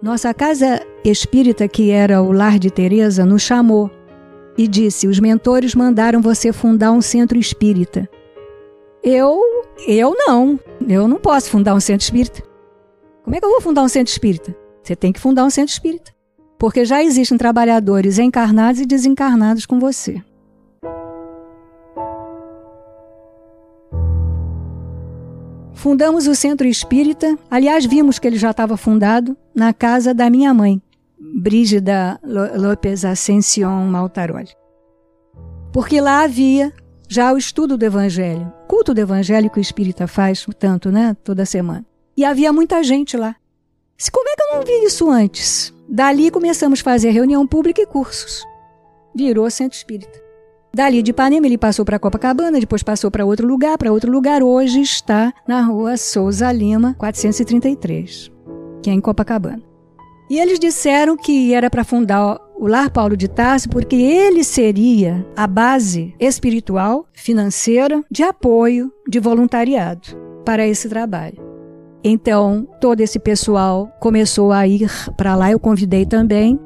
Nossa 0.01 0.33
casa 0.33 0.81
espírita, 1.03 1.67
que 1.67 1.89
era 1.89 2.21
o 2.21 2.31
lar 2.31 2.59
de 2.59 2.69
Teresa, 2.69 3.25
nos 3.25 3.41
chamou 3.41 3.89
e 4.57 4.67
disse: 4.67 5.07
"Os 5.07 5.19
mentores 5.19 5.73
mandaram 5.73 6.21
você 6.21 6.53
fundar 6.53 6.91
um 6.91 7.01
centro 7.01 7.37
espírita". 7.37 8.07
Eu, 9.03 9.39
eu 9.87 10.15
não. 10.17 10.59
Eu 10.87 11.07
não 11.07 11.17
posso 11.17 11.49
fundar 11.49 11.75
um 11.75 11.79
centro 11.79 12.03
espírita. 12.03 12.43
Como 13.23 13.35
é 13.35 13.39
que 13.39 13.45
eu 13.45 13.49
vou 13.49 13.61
fundar 13.61 13.83
um 13.83 13.87
centro 13.87 14.11
espírita? 14.11 14.55
Você 14.81 14.95
tem 14.95 15.11
que 15.11 15.19
fundar 15.19 15.45
um 15.45 15.49
centro 15.49 15.73
espírita. 15.73 16.11
Porque 16.57 16.85
já 16.85 17.03
existem 17.03 17.37
trabalhadores 17.37 18.17
encarnados 18.17 18.81
e 18.81 18.85
desencarnados 18.85 19.65
com 19.65 19.79
você. 19.79 20.21
Fundamos 25.85 26.25
o 26.25 26.33
Centro 26.33 26.65
Espírita. 26.65 27.37
Aliás, 27.47 27.85
vimos 27.85 28.17
que 28.17 28.25
ele 28.25 28.39
já 28.39 28.49
estava 28.49 28.75
fundado 28.75 29.37
na 29.53 29.71
casa 29.71 30.15
da 30.15 30.31
minha 30.31 30.51
mãe, 30.51 30.81
Brígida 31.19 32.19
Lopes 32.23 33.05
Ascension 33.05 33.85
Maltaroli. 33.85 34.49
Porque 35.71 36.01
lá 36.01 36.23
havia 36.23 36.73
já 37.07 37.31
o 37.31 37.37
estudo 37.37 37.77
do 37.77 37.85
Evangelho. 37.85 38.51
Culto 38.67 38.95
do 38.95 38.99
Evangelho 38.99 39.47
que 39.47 39.59
o 39.59 39.61
Espírita 39.61 40.07
faz 40.07 40.47
tanto, 40.57 40.91
né? 40.91 41.15
Toda 41.23 41.45
semana. 41.45 41.85
E 42.17 42.25
havia 42.25 42.51
muita 42.51 42.81
gente 42.81 43.15
lá. 43.15 43.35
Se 43.95 44.09
como 44.09 44.27
é 44.27 44.35
que 44.35 44.41
eu 44.41 44.55
não 44.55 44.65
vi 44.65 44.87
isso 44.87 45.07
antes? 45.07 45.71
Dali 45.87 46.31
começamos 46.31 46.79
a 46.79 46.83
fazer 46.83 47.11
reunião 47.11 47.45
pública 47.45 47.83
e 47.83 47.85
cursos. 47.85 48.43
Virou 49.13 49.47
Centro 49.51 49.77
Espírita. 49.77 50.24
Dali 50.75 51.01
de 51.01 51.11
Ipanema 51.11 51.45
ele 51.45 51.57
passou 51.57 51.85
para 51.85 51.97
Copacabana, 51.97 52.59
depois 52.59 52.83
passou 52.83 53.09
para 53.09 53.23
outro 53.25 53.47
lugar, 53.47 53.77
para 53.77 53.93
outro 53.93 54.11
lugar. 54.11 54.43
Hoje 54.43 54.81
está 54.81 55.33
na 55.47 55.61
rua 55.61 55.95
Souza 55.95 56.51
Lima, 56.51 56.93
433, 56.97 58.29
que 58.83 58.89
é 58.89 58.93
em 58.93 58.99
Copacabana. 58.99 59.63
E 60.29 60.37
eles 60.37 60.59
disseram 60.59 61.15
que 61.15 61.53
era 61.53 61.69
para 61.69 61.85
fundar 61.85 62.37
o 62.57 62.67
Lar 62.67 62.89
Paulo 62.89 63.15
de 63.15 63.29
Tarso 63.29 63.69
porque 63.69 63.95
ele 63.95 64.43
seria 64.43 65.25
a 65.33 65.47
base 65.47 66.13
espiritual, 66.19 67.05
financeira, 67.13 68.03
de 68.11 68.23
apoio, 68.23 68.91
de 69.07 69.17
voluntariado 69.17 70.09
para 70.43 70.67
esse 70.67 70.89
trabalho. 70.89 71.41
Então, 72.03 72.67
todo 72.81 72.99
esse 72.99 73.17
pessoal 73.17 73.89
começou 74.01 74.51
a 74.51 74.67
ir 74.67 74.91
para 75.15 75.37
lá, 75.37 75.49
eu 75.49 75.59
convidei 75.59 76.05
também. 76.05 76.59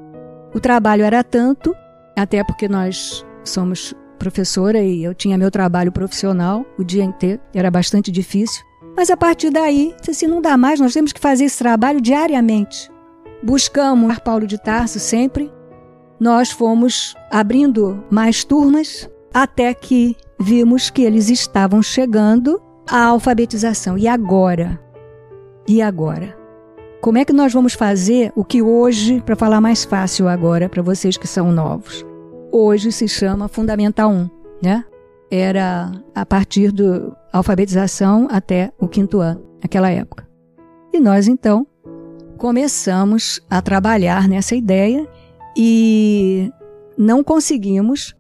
O 0.52 0.60
trabalho 0.60 1.04
era 1.04 1.24
tanto, 1.24 1.76
até 2.18 2.44
porque 2.44 2.68
nós 2.68 3.24
somos 3.44 3.94
professora 4.20 4.80
e 4.80 5.04
eu 5.04 5.16
tinha 5.16 5.38
meu 5.38 5.50
trabalho 5.50 5.92
profissional 5.92 6.64
o 6.78 6.84
dia 6.84 7.04
inteiro, 7.04 7.42
era 7.54 7.72
bastante 7.72 8.12
difícil. 8.12 8.64
Mas 8.96 9.10
a 9.10 9.18
partir 9.18 9.50
daí, 9.50 9.96
se 10.04 10.12
assim, 10.12 10.28
não 10.28 10.42
dá 10.42 10.58
mais, 10.58 10.80
nós 10.80 10.94
temos 10.94 11.14
que 11.14 11.20
fazer 11.20 11.46
esse 11.46 11.58
trabalho 11.58 12.02
diariamente. 12.02 12.92
Buscamos 13.42 14.20
Paulo 14.20 14.46
de 14.46 14.62
Tarso 14.62 15.00
sempre. 15.00 15.52
Nós 16.20 16.52
fomos 16.52 17.16
abrindo 17.32 18.04
mais 18.12 18.44
turmas 18.44 19.10
até 19.34 19.74
que 19.74 20.18
vimos 20.38 20.90
que 20.90 21.04
eles 21.04 21.30
estavam 21.30 21.82
chegando 21.82 22.62
à 22.86 23.06
alfabetização. 23.06 23.98
E 23.98 24.08
agora? 24.08 24.80
E 25.68 25.82
agora? 25.82 26.38
Como 27.02 27.18
é 27.18 27.24
que 27.24 27.32
nós 27.32 27.54
vamos 27.54 27.74
fazer 27.74 28.34
o 28.36 28.44
que 28.44 28.62
hoje, 28.62 29.22
para 29.22 29.38
falar 29.38 29.62
mais 29.62 29.86
fácil 29.86 30.28
agora 30.28 30.68
para 30.68 30.82
vocês 30.82 31.16
que 31.16 31.28
são 31.28 31.50
novos, 31.54 32.06
hoje 32.52 32.92
se 32.92 33.08
chama 33.08 33.48
Fundamental 33.48 34.12
1, 34.12 34.30
né? 34.62 34.86
Era 35.32 35.92
a 36.16 36.26
partir 36.26 36.72
da 36.72 37.16
alfabetização 37.32 38.28
até 38.32 38.72
o 38.80 38.88
quinto 38.88 39.20
ano, 39.20 39.42
naquela 39.62 39.90
época. 39.90 40.28
E 40.92 41.00
nós 41.00 41.28
então 41.28 41.68
começamos 42.38 43.42
a 43.50 43.62
trabalhar 43.62 44.28
nessa 44.28 44.56
ideia 44.56 45.08
e 45.56 46.52
não 46.98 47.24
conseguimos 47.24 48.16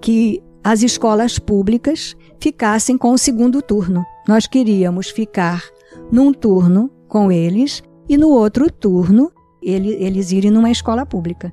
que 0.00 0.42
as 0.62 0.82
escolas 0.82 1.38
públicas 1.38 2.16
ficassem 2.40 2.96
com 2.96 3.10
o 3.10 3.18
segundo 3.18 3.60
turno. 3.60 4.04
Nós 4.26 4.46
queríamos 4.46 5.10
ficar 5.10 5.62
num 6.10 6.32
turno 6.32 6.90
com 7.08 7.30
eles 7.30 7.82
e 8.08 8.16
no 8.16 8.28
outro 8.28 8.70
turno 8.70 9.30
ele, 9.62 9.92
eles 9.94 10.32
irem 10.32 10.50
numa 10.50 10.70
escola 10.70 11.04
pública. 11.04 11.52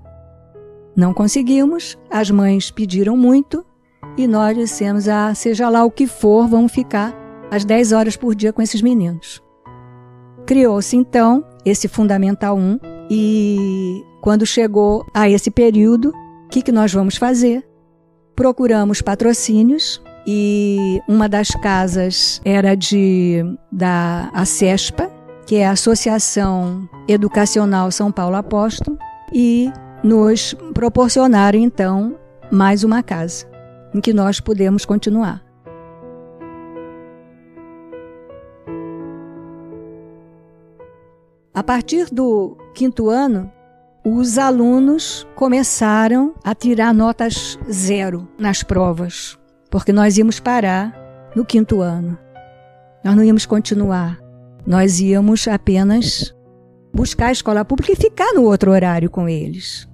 Não 0.96 1.14
conseguimos, 1.14 1.98
as 2.10 2.30
mães 2.30 2.70
pediram 2.70 3.16
muito 3.16 3.66
e 4.18 4.28
nós 4.28 4.58
dissemos: 4.58 5.08
ah, 5.08 5.34
seja 5.34 5.70
lá 5.70 5.84
o 5.84 5.92
que 5.92 6.08
for, 6.08 6.48
vamos 6.48 6.72
ficar 6.72 7.16
às 7.50 7.66
10 7.66 7.92
horas 7.92 8.16
por 8.16 8.36
dia 8.36 8.54
com 8.54 8.62
esses 8.62 8.82
meninos. 8.82 9.42
Criou-se 10.46 10.96
então 10.96 11.46
esse 11.66 11.88
Fundamental 11.88 12.58
1 12.58 12.80
e 13.10 14.04
quando 14.22 14.46
chegou 14.46 15.06
a 15.14 15.30
esse 15.30 15.50
período, 15.50 16.10
o 16.46 16.50
que, 16.50 16.62
que 16.62 16.72
nós 16.72 16.94
vamos 16.94 17.18
fazer? 17.18 17.68
Procuramos 18.36 19.02
patrocínios 19.02 20.02
e 20.26 21.02
uma 21.08 21.28
das 21.28 21.50
casas 21.50 22.42
era 22.44 22.76
de 22.76 23.44
da 23.72 24.30
ACESPA, 24.34 25.12
que 25.46 25.58
é 25.58 25.68
a 25.68 25.72
Associação 25.72 26.88
Educacional 27.08 27.92
São 27.92 28.12
Paulo 28.12 28.36
Apóstolo, 28.36 28.98
e 29.34 29.72
nos 30.04 30.56
proporcionaram 30.74 31.60
então 31.60 32.18
mais 32.52 32.84
uma 32.84 33.04
casa 33.04 33.46
em 33.94 34.02
que 34.02 34.14
nós 34.14 34.40
podemos 34.40 34.86
continuar. 34.86 35.44
A 41.54 41.64
partir 41.64 42.06
do 42.10 42.58
quinto 42.74 43.10
ano, 43.10 43.52
os 44.04 44.38
alunos 44.38 45.28
começaram 45.36 46.34
a 46.44 46.56
tirar 46.56 46.94
notas 46.94 47.60
zero 47.70 48.28
nas 48.40 48.64
provas, 48.64 49.38
porque 49.70 49.94
nós 49.94 50.18
íamos 50.18 50.40
parar 50.40 51.32
no 51.36 51.46
quinto 51.46 51.82
ano. 51.82 52.18
Nós 53.04 53.16
não 53.16 53.24
íamos 53.24 53.46
continuar. 53.46 54.20
Nós 54.66 55.00
íamos 55.00 55.48
apenas 55.48 56.34
buscar 56.94 57.28
a 57.28 57.32
escola 57.32 57.66
pública 57.66 57.92
e 57.92 57.96
ficar 57.96 58.34
no 58.34 58.44
outro 58.44 58.72
horário 58.72 59.10
com 59.10 59.28
eles. 59.28 59.91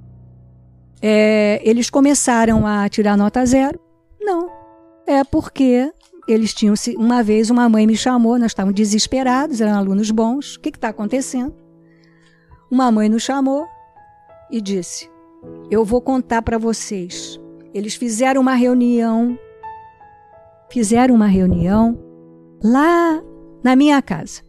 É, 1.01 1.61
eles 1.63 1.89
começaram 1.89 2.65
a 2.65 2.87
tirar 2.89 3.17
nota 3.17 3.45
zero? 3.45 3.79
Não. 4.19 4.49
É 5.05 5.23
porque 5.23 5.91
eles 6.27 6.53
tinham. 6.53 6.73
Uma 6.97 7.23
vez 7.23 7.49
uma 7.49 7.69
mãe 7.69 7.87
me 7.87 7.95
chamou, 7.95 8.37
nós 8.37 8.51
estávamos 8.51 8.75
desesperados, 8.75 9.61
eram 9.61 9.77
alunos 9.77 10.11
bons. 10.11 10.55
O 10.55 10.59
que 10.59 10.69
está 10.69 10.89
acontecendo? 10.89 11.53
Uma 12.69 12.91
mãe 12.91 13.07
nos 13.07 13.23
chamou 13.23 13.65
e 14.51 14.59
disse: 14.59 15.09
Eu 15.71 15.85
vou 15.85 16.01
contar 16.01 16.41
para 16.41 16.57
vocês. 16.57 17.39
Eles 17.73 17.95
fizeram 17.95 18.41
uma 18.41 18.53
reunião. 18.53 19.37
Fizeram 20.69 21.15
uma 21.15 21.27
reunião 21.27 21.97
lá 22.61 23.21
na 23.63 23.75
minha 23.75 24.01
casa. 24.01 24.41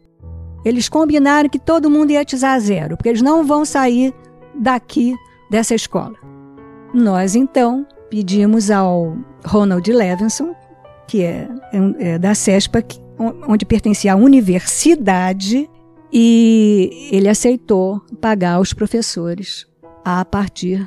Eles 0.64 0.88
combinaram 0.88 1.48
que 1.48 1.58
todo 1.58 1.90
mundo 1.90 2.10
ia 2.10 2.24
tizar 2.24 2.58
zero, 2.60 2.96
porque 2.96 3.08
eles 3.08 3.22
não 3.22 3.44
vão 3.44 3.64
sair 3.64 4.12
daqui 4.54 5.14
dessa 5.48 5.74
escola. 5.74 6.16
Nós 6.92 7.34
então 7.34 7.86
pedimos 8.08 8.70
ao 8.70 9.16
Ronald 9.44 9.90
Levinson, 9.92 10.54
que 11.06 11.22
é, 11.22 11.48
é, 11.72 12.12
é 12.12 12.18
da 12.18 12.34
CESPA, 12.34 12.84
onde 13.46 13.64
pertencia 13.64 14.12
à 14.12 14.16
universidade, 14.16 15.68
e 16.12 17.08
ele 17.12 17.28
aceitou 17.28 18.00
pagar 18.20 18.60
os 18.60 18.72
professores 18.72 19.66
a 20.04 20.24
partir, 20.24 20.86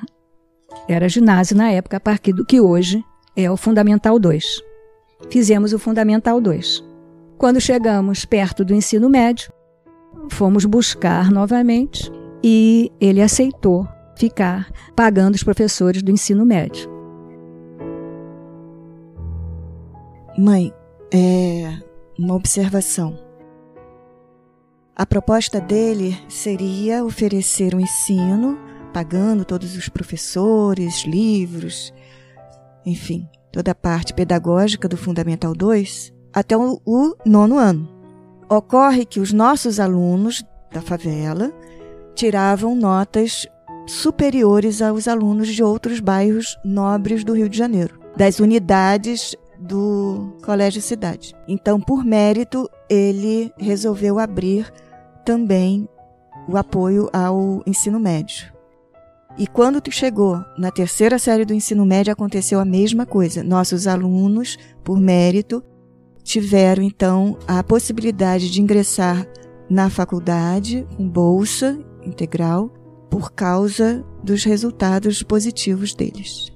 era 0.88 1.08
ginásio 1.08 1.56
na 1.56 1.72
época, 1.72 1.98
a 1.98 2.00
partir 2.00 2.34
do 2.34 2.46
que 2.46 2.60
hoje 2.60 3.04
é 3.36 3.50
o 3.50 3.58
Fundamental 3.58 4.18
2. 4.18 4.62
Fizemos 5.30 5.74
o 5.74 5.80
Fundamental 5.80 6.42
2. 6.42 6.84
Quando 7.38 7.62
chegamos 7.62 8.26
perto 8.26 8.66
do 8.66 8.74
ensino 8.74 9.10
médio, 9.10 9.52
fomos 10.30 10.66
buscar 10.66 11.30
novamente 11.30 12.12
e 12.44 12.92
ele 13.00 13.22
aceitou 13.22 13.88
ficar 14.22 14.72
pagando 14.96 15.34
os 15.34 15.44
professores 15.44 16.04
do 16.04 16.12
ensino 16.12 16.46
médio. 16.46 16.88
Mãe, 20.38 20.72
é 21.12 21.80
uma 22.20 22.36
observação. 22.36 23.18
A 24.96 25.08
proposta 25.08 25.60
dele 25.60 26.16
seria 26.30 27.04
oferecer 27.04 27.74
um 27.74 27.80
ensino, 27.80 28.60
pagando 28.94 29.44
todos 29.44 29.76
os 29.76 29.90
professores, 29.90 31.04
livros, 31.04 31.92
enfim, 32.86 33.28
toda 33.52 33.72
a 33.72 33.76
parte 33.76 34.14
pedagógica 34.14 34.88
do 34.88 34.96
Fundamental 34.98 35.56
2, 35.56 36.14
até 36.32 36.56
o, 36.56 36.80
o 36.86 37.16
nono 37.26 37.58
ano. 37.58 37.90
Ocorre 38.48 39.04
que 39.04 39.20
os 39.20 39.34
nossos 39.34 39.80
alunos 39.80 40.44
da 40.72 40.82
favela 40.82 41.52
tiravam 42.14 42.76
notas 42.76 43.48
superiores 43.92 44.82
aos 44.82 45.06
alunos 45.06 45.50
de 45.50 45.62
outros 45.62 46.00
bairros 46.00 46.58
nobres 46.64 47.26
do 47.26 47.34
Rio 47.34 47.50
de 47.50 47.58
Janeiro, 47.58 48.00
das 48.16 48.40
unidades 48.40 49.36
do 49.60 50.34
Colégio 50.46 50.82
Cidade. 50.82 51.36
Então, 51.46 51.80
por 51.80 52.06
mérito, 52.06 52.70
ele 52.90 53.52
resolveu 53.58 54.18
abrir 54.18 54.72
também 55.26 55.90
o 56.48 56.56
apoio 56.58 57.10
ao 57.12 57.62
ensino 57.68 58.00
médio. 58.00 58.52
E 59.38 59.46
quando 59.46 59.82
chegou 59.92 60.42
na 60.58 60.72
terceira 60.72 61.20
série 61.20 61.44
do 61.44 61.54
ensino 61.54 61.86
médio, 61.86 62.14
aconteceu 62.14 62.62
a 62.62 62.66
mesma 62.66 63.06
coisa. 63.06 63.44
Nossos 63.44 63.88
alunos, 63.88 64.58
por 64.86 65.00
mérito, 65.00 65.62
tiveram 66.24 66.82
então 66.82 67.38
a 67.46 67.62
possibilidade 67.62 68.50
de 68.50 68.62
ingressar 68.62 69.28
na 69.70 69.90
faculdade 69.90 70.88
com 70.96 71.08
bolsa 71.08 71.78
integral 72.04 72.72
por 73.12 73.34
causa 73.34 74.04
dos 74.24 74.46
resultados 74.46 75.22
positivos 75.22 75.94
deles. 75.94 76.52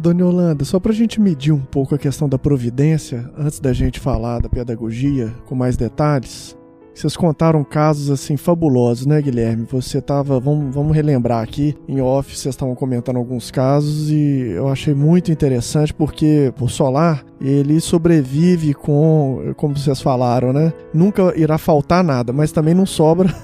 Dona 0.00 0.22
Yolanda, 0.22 0.64
só 0.64 0.80
para 0.80 0.92
a 0.92 0.94
gente 0.94 1.20
medir 1.20 1.52
um 1.52 1.60
pouco 1.60 1.94
a 1.94 1.98
questão 1.98 2.26
da 2.26 2.38
providência, 2.38 3.30
antes 3.36 3.60
da 3.60 3.72
gente 3.72 4.00
falar 4.00 4.40
da 4.40 4.48
pedagogia 4.48 5.30
com 5.44 5.54
mais 5.54 5.76
detalhes, 5.76 6.56
vocês 6.94 7.16
contaram 7.16 7.64
casos 7.64 8.10
assim 8.10 8.36
fabulosos, 8.36 9.06
né, 9.06 9.20
Guilherme? 9.20 9.66
Você 9.70 10.00
tava, 10.00 10.38
vamos, 10.38 10.74
vamos 10.74 10.94
relembrar 10.94 11.42
aqui, 11.42 11.76
em 11.88 12.00
off, 12.00 12.36
vocês 12.36 12.54
estavam 12.54 12.74
comentando 12.74 13.16
alguns 13.16 13.50
casos 13.50 14.10
e 14.10 14.52
eu 14.54 14.68
achei 14.68 14.94
muito 14.94 15.32
interessante 15.32 15.92
porque 15.94 16.52
o 16.60 16.68
solar, 16.68 17.24
ele 17.40 17.80
sobrevive 17.80 18.74
com, 18.74 19.52
como 19.56 19.76
vocês 19.76 20.00
falaram, 20.00 20.52
né? 20.52 20.72
Nunca 20.92 21.32
irá 21.36 21.58
faltar 21.58 22.04
nada, 22.04 22.32
mas 22.32 22.52
também 22.52 22.74
não 22.74 22.86
sobra 22.86 23.34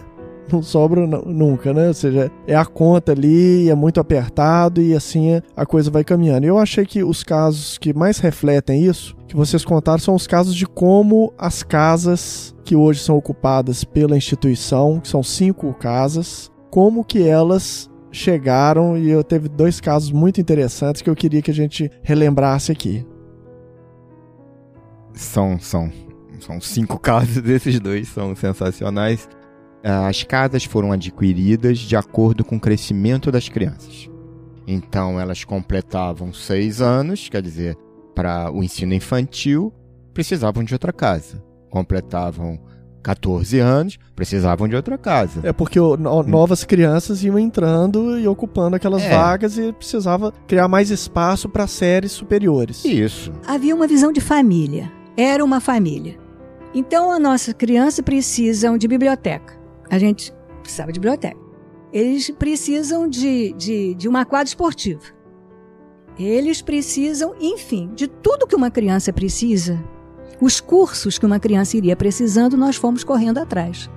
não 0.54 0.62
sobra 0.62 1.06
nunca, 1.06 1.72
né? 1.72 1.88
Ou 1.88 1.94
seja, 1.94 2.30
é 2.46 2.54
a 2.54 2.64
conta 2.64 3.12
ali, 3.12 3.68
é 3.70 3.74
muito 3.74 4.00
apertado 4.00 4.80
e 4.80 4.94
assim 4.94 5.40
a 5.56 5.66
coisa 5.66 5.90
vai 5.90 6.04
caminhando. 6.04 6.46
Eu 6.46 6.58
achei 6.58 6.84
que 6.84 7.02
os 7.02 7.22
casos 7.22 7.78
que 7.78 7.92
mais 7.92 8.18
refletem 8.18 8.84
isso, 8.84 9.16
que 9.26 9.36
vocês 9.36 9.64
contaram, 9.64 9.98
são 9.98 10.14
os 10.14 10.26
casos 10.26 10.54
de 10.54 10.66
como 10.66 11.32
as 11.38 11.62
casas 11.62 12.54
que 12.64 12.76
hoje 12.76 13.00
são 13.00 13.16
ocupadas 13.16 13.84
pela 13.84 14.16
instituição, 14.16 15.00
que 15.00 15.08
são 15.08 15.22
cinco 15.22 15.72
casas, 15.74 16.50
como 16.70 17.04
que 17.04 17.26
elas 17.26 17.90
chegaram 18.10 18.96
e 18.96 19.10
eu 19.10 19.22
teve 19.22 19.48
dois 19.48 19.80
casos 19.80 20.10
muito 20.10 20.40
interessantes 20.40 21.02
que 21.02 21.10
eu 21.10 21.14
queria 21.14 21.42
que 21.42 21.50
a 21.50 21.54
gente 21.54 21.90
relembrasse 22.02 22.72
aqui. 22.72 23.06
São, 25.14 25.58
são, 25.58 25.90
são 26.40 26.60
cinco 26.60 26.98
casos 27.00 27.42
desses 27.42 27.78
dois, 27.78 28.08
são 28.08 28.34
sensacionais. 28.34 29.28
As 29.88 30.24
casas 30.24 30.64
foram 30.64 30.90
adquiridas 30.90 31.78
de 31.78 31.94
acordo 31.94 32.44
com 32.44 32.56
o 32.56 32.60
crescimento 32.60 33.30
das 33.30 33.48
crianças. 33.48 34.10
Então, 34.66 35.20
elas 35.20 35.44
completavam 35.44 36.32
seis 36.32 36.80
anos, 36.80 37.28
quer 37.28 37.40
dizer, 37.40 37.76
para 38.12 38.50
o 38.50 38.64
ensino 38.64 38.94
infantil, 38.94 39.72
precisavam 40.12 40.64
de 40.64 40.74
outra 40.74 40.92
casa. 40.92 41.40
Completavam 41.70 42.58
14 43.00 43.60
anos, 43.60 43.96
precisavam 44.16 44.66
de 44.66 44.74
outra 44.74 44.98
casa. 44.98 45.38
É 45.44 45.52
porque 45.52 45.78
o, 45.78 45.96
no, 45.96 46.24
novas 46.24 46.64
crianças 46.64 47.22
iam 47.22 47.38
entrando 47.38 48.18
e 48.18 48.26
ocupando 48.26 48.74
aquelas 48.74 49.04
é. 49.04 49.10
vagas 49.10 49.56
e 49.56 49.72
precisava 49.72 50.32
criar 50.48 50.66
mais 50.66 50.90
espaço 50.90 51.48
para 51.48 51.68
séries 51.68 52.10
superiores. 52.10 52.84
Isso. 52.84 53.32
Havia 53.46 53.72
uma 53.72 53.86
visão 53.86 54.10
de 54.10 54.20
família. 54.20 54.90
Era 55.16 55.44
uma 55.44 55.60
família. 55.60 56.18
Então 56.74 57.12
a 57.12 57.20
nossa 57.20 57.54
criança 57.54 58.02
precisam 58.02 58.76
de 58.76 58.88
biblioteca 58.88 59.55
a 59.90 59.98
gente 59.98 60.32
precisava 60.62 60.92
de 60.92 61.00
biblioteca. 61.00 61.38
Eles 61.92 62.30
precisam 62.30 63.08
de, 63.08 63.52
de, 63.52 63.94
de 63.94 64.08
uma 64.08 64.24
quadra 64.24 64.48
esportiva. 64.48 65.02
Eles 66.18 66.62
precisam, 66.62 67.34
enfim, 67.40 67.90
de 67.94 68.06
tudo 68.08 68.46
que 68.46 68.56
uma 68.56 68.70
criança 68.70 69.12
precisa. 69.12 69.82
Os 70.40 70.60
cursos 70.60 71.18
que 71.18 71.26
uma 71.26 71.38
criança 71.38 71.76
iria 71.76 71.96
precisando, 71.96 72.56
nós 72.56 72.76
fomos 72.76 73.04
correndo 73.04 73.38
atrás. 73.38 73.90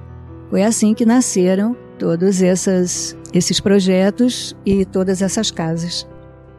Foi 0.49 0.63
assim 0.63 0.93
que 0.93 1.05
nasceram 1.05 1.75
todas 1.97 2.41
essas 2.41 3.17
esses 3.33 3.59
projetos 3.59 4.55
e 4.65 4.85
todas 4.85 5.21
essas 5.21 5.51
casas. 5.51 6.07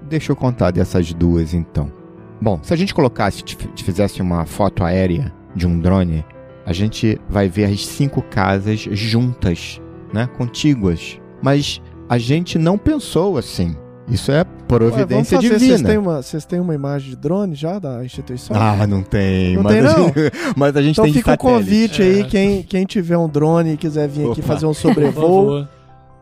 Deixa 0.02 0.32
eu 0.32 0.36
contar 0.36 0.70
dessas 0.70 1.12
duas 1.12 1.52
então. 1.52 1.92
Bom, 2.40 2.60
se 2.62 2.72
a 2.72 2.76
gente 2.76 2.94
colocasse, 2.94 3.42
fizesse 3.76 4.22
uma 4.22 4.46
foto 4.46 4.84
aérea 4.84 5.32
de 5.54 5.66
um 5.66 5.78
drone, 5.78 6.24
a 6.70 6.72
gente 6.72 7.20
vai 7.28 7.48
ver 7.48 7.64
as 7.64 7.84
cinco 7.84 8.22
casas 8.22 8.78
juntas, 8.78 9.80
né, 10.14 10.28
contíguas. 10.38 11.20
Mas 11.42 11.82
a 12.08 12.16
gente 12.16 12.58
não 12.58 12.78
pensou 12.78 13.36
assim. 13.36 13.76
Isso 14.06 14.30
é 14.30 14.44
providência 14.68 15.36
Ué, 15.36 15.42
divina. 15.42 15.58
Vocês 15.58 15.82
têm, 15.82 15.98
uma, 15.98 16.22
vocês 16.22 16.44
têm 16.44 16.60
uma 16.60 16.72
imagem 16.72 17.10
de 17.10 17.16
drone 17.16 17.56
já 17.56 17.80
da 17.80 18.04
instituição? 18.04 18.56
Ah, 18.56 18.86
não 18.86 19.02
tem. 19.02 19.56
Não 19.56 19.64
mas 19.64 19.72
tem, 19.72 19.82
não? 19.82 19.90
A 19.90 19.96
gente, 19.96 20.14
mas 20.56 20.76
a 20.76 20.82
gente 20.82 20.92
então 20.92 21.04
tem 21.06 21.12
fica 21.12 21.34
o 21.34 21.38
convite 21.38 22.02
é. 22.02 22.04
aí, 22.04 22.24
quem, 22.24 22.62
quem 22.62 22.84
tiver 22.84 23.18
um 23.18 23.28
drone 23.28 23.72
e 23.72 23.76
quiser 23.76 24.08
vir 24.08 24.26
Opa. 24.26 24.32
aqui 24.32 24.42
fazer 24.42 24.66
um 24.66 24.74
sobrevoo, 24.74 25.66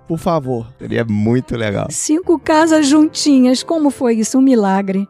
por 0.06 0.18
favor. 0.18 0.66
Seria 0.78 1.04
muito 1.04 1.56
legal. 1.56 1.88
Cinco 1.90 2.38
casas 2.38 2.86
juntinhas, 2.86 3.62
como 3.62 3.90
foi 3.90 4.14
isso? 4.14 4.38
Um 4.38 4.42
milagre. 4.42 5.06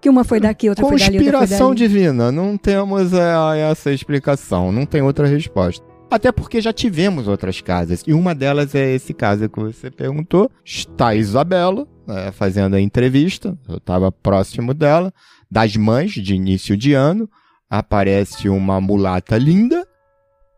Que 0.00 0.08
uma 0.08 0.24
foi 0.24 0.40
daqui, 0.40 0.68
outra 0.68 0.86
foi 0.86 0.98
dali, 0.98 1.18
outra 1.18 1.38
Conspiração 1.38 1.74
divina, 1.74 2.30
não 2.30 2.56
temos 2.56 3.12
é, 3.12 3.70
essa 3.70 3.92
explicação, 3.92 4.70
não 4.70 4.84
tem 4.84 5.02
outra 5.02 5.26
resposta. 5.26 5.84
Até 6.10 6.30
porque 6.30 6.60
já 6.60 6.72
tivemos 6.72 7.26
outras 7.26 7.60
casas. 7.60 8.02
E 8.06 8.12
uma 8.12 8.34
delas 8.34 8.74
é 8.74 8.94
esse 8.94 9.12
caso 9.12 9.48
que 9.48 9.58
você 9.58 9.90
perguntou. 9.90 10.50
Está 10.64 11.08
a 11.08 11.14
Isabela 11.16 11.86
é, 12.08 12.30
fazendo 12.30 12.76
a 12.76 12.80
entrevista. 12.80 13.58
Eu 13.68 13.78
estava 13.78 14.12
próximo 14.12 14.72
dela. 14.72 15.12
Das 15.50 15.76
mães, 15.76 16.12
de 16.12 16.34
início 16.34 16.76
de 16.76 16.92
ano. 16.94 17.28
Aparece 17.68 18.48
uma 18.48 18.80
mulata 18.80 19.36
linda. 19.36 19.84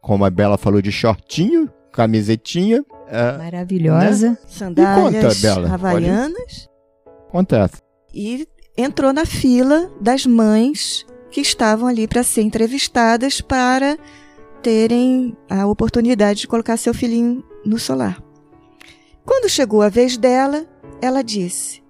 Como 0.03 0.25
a 0.25 0.31
Bela 0.31 0.59
falou, 0.59 0.83
de 0.83 0.93
shortinho, 0.93 1.71
camisetinha. 1.93 2.85
É, 3.09 3.39
Maravilhosa. 3.39 4.31
Né? 4.31 4.39
Sandálias 4.47 5.37
conta, 5.37 5.41
Bela. 5.41 5.75
havaianas. 5.75 6.69
Acontece. 7.29 7.83
E 8.13 8.47
entrou 8.79 9.13
na 9.13 9.27
fila 9.27 9.91
das 10.01 10.25
mães 10.25 11.05
que 11.33 11.41
estavam 11.41 11.89
ali 11.89 12.07
para 12.07 12.23
ser 12.23 12.43
entrevistadas 12.43 13.41
para 13.41 13.99
terem 14.63 15.37
a 15.51 15.67
oportunidade 15.67 16.41
de 16.41 16.49
colocar 16.49 16.77
seu 16.77 16.95
filhinho 16.95 17.45
no 17.67 17.79
solar. 17.79 18.23
Quando 19.25 19.49
chegou 19.49 19.83
a 19.83 19.89
vez 19.89 20.17
dela, 20.17 20.65
ela 21.03 21.23
disse: 21.23 21.83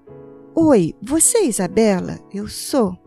Oi, 0.55 0.95
você 1.01 1.39
é 1.39 1.47
Isabela? 1.47 2.19
Eu 2.33 2.49
sou. 2.49 2.99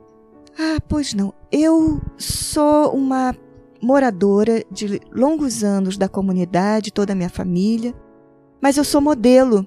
Ah, 0.58 0.78
pois 0.88 1.14
não. 1.14 1.34
Eu 1.52 2.00
sou 2.18 2.94
uma 2.94 3.36
moradora 3.82 4.64
de 4.72 5.02
longos 5.12 5.64
anos 5.64 5.98
da 5.98 6.08
comunidade, 6.08 6.94
toda 6.94 7.14
a 7.14 7.16
minha 7.16 7.30
família, 7.30 7.96
mas 8.62 8.78
eu 8.78 8.84
sou 8.84 9.02
modelo 9.02 9.66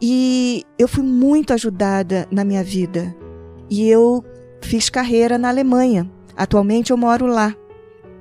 e 0.00 0.62
eu 0.78 0.86
fui 0.86 1.02
muito 1.02 1.54
ajudada 1.54 2.28
na 2.30 2.44
minha 2.44 2.62
vida. 2.62 3.16
E 3.68 3.88
eu 3.88 4.24
fiz 4.60 4.88
carreira 4.88 5.38
na 5.38 5.48
Alemanha. 5.48 6.10
Atualmente 6.36 6.90
eu 6.90 6.96
moro 6.96 7.26
lá. 7.26 7.54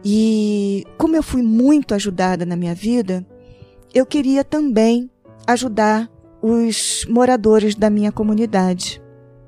E 0.04 0.86
como 0.98 1.16
eu 1.16 1.24
fui 1.24 1.42
muito 1.42 1.94
ajudada 1.94 2.46
na 2.46 2.56
minha 2.56 2.76
vida, 2.76 3.26
eu 3.94 4.06
queria 4.06 4.44
também 4.44 5.10
ajudar 5.48 6.10
os 6.42 7.06
moradores 7.10 7.76
da 7.76 7.90
minha 7.90 8.12
comunidade. 8.12 9.02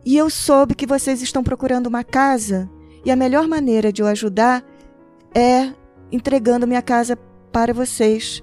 E 0.06 0.18
eu 0.18 0.30
soube 0.30 0.74
que 0.74 0.88
vocês 0.88 1.22
estão 1.22 1.44
procurando 1.44 1.88
uma 1.88 2.04
casa, 2.04 2.70
e 3.06 3.12
a 3.12 3.16
melhor 3.16 3.48
maneira 3.48 3.92
de 3.92 4.02
eu 4.02 4.08
ajudar 4.08 4.64
é 5.36 5.72
entregando 6.12 6.66
minha 6.66 6.82
casa 6.82 7.18
para 7.52 7.74
vocês. 7.74 8.42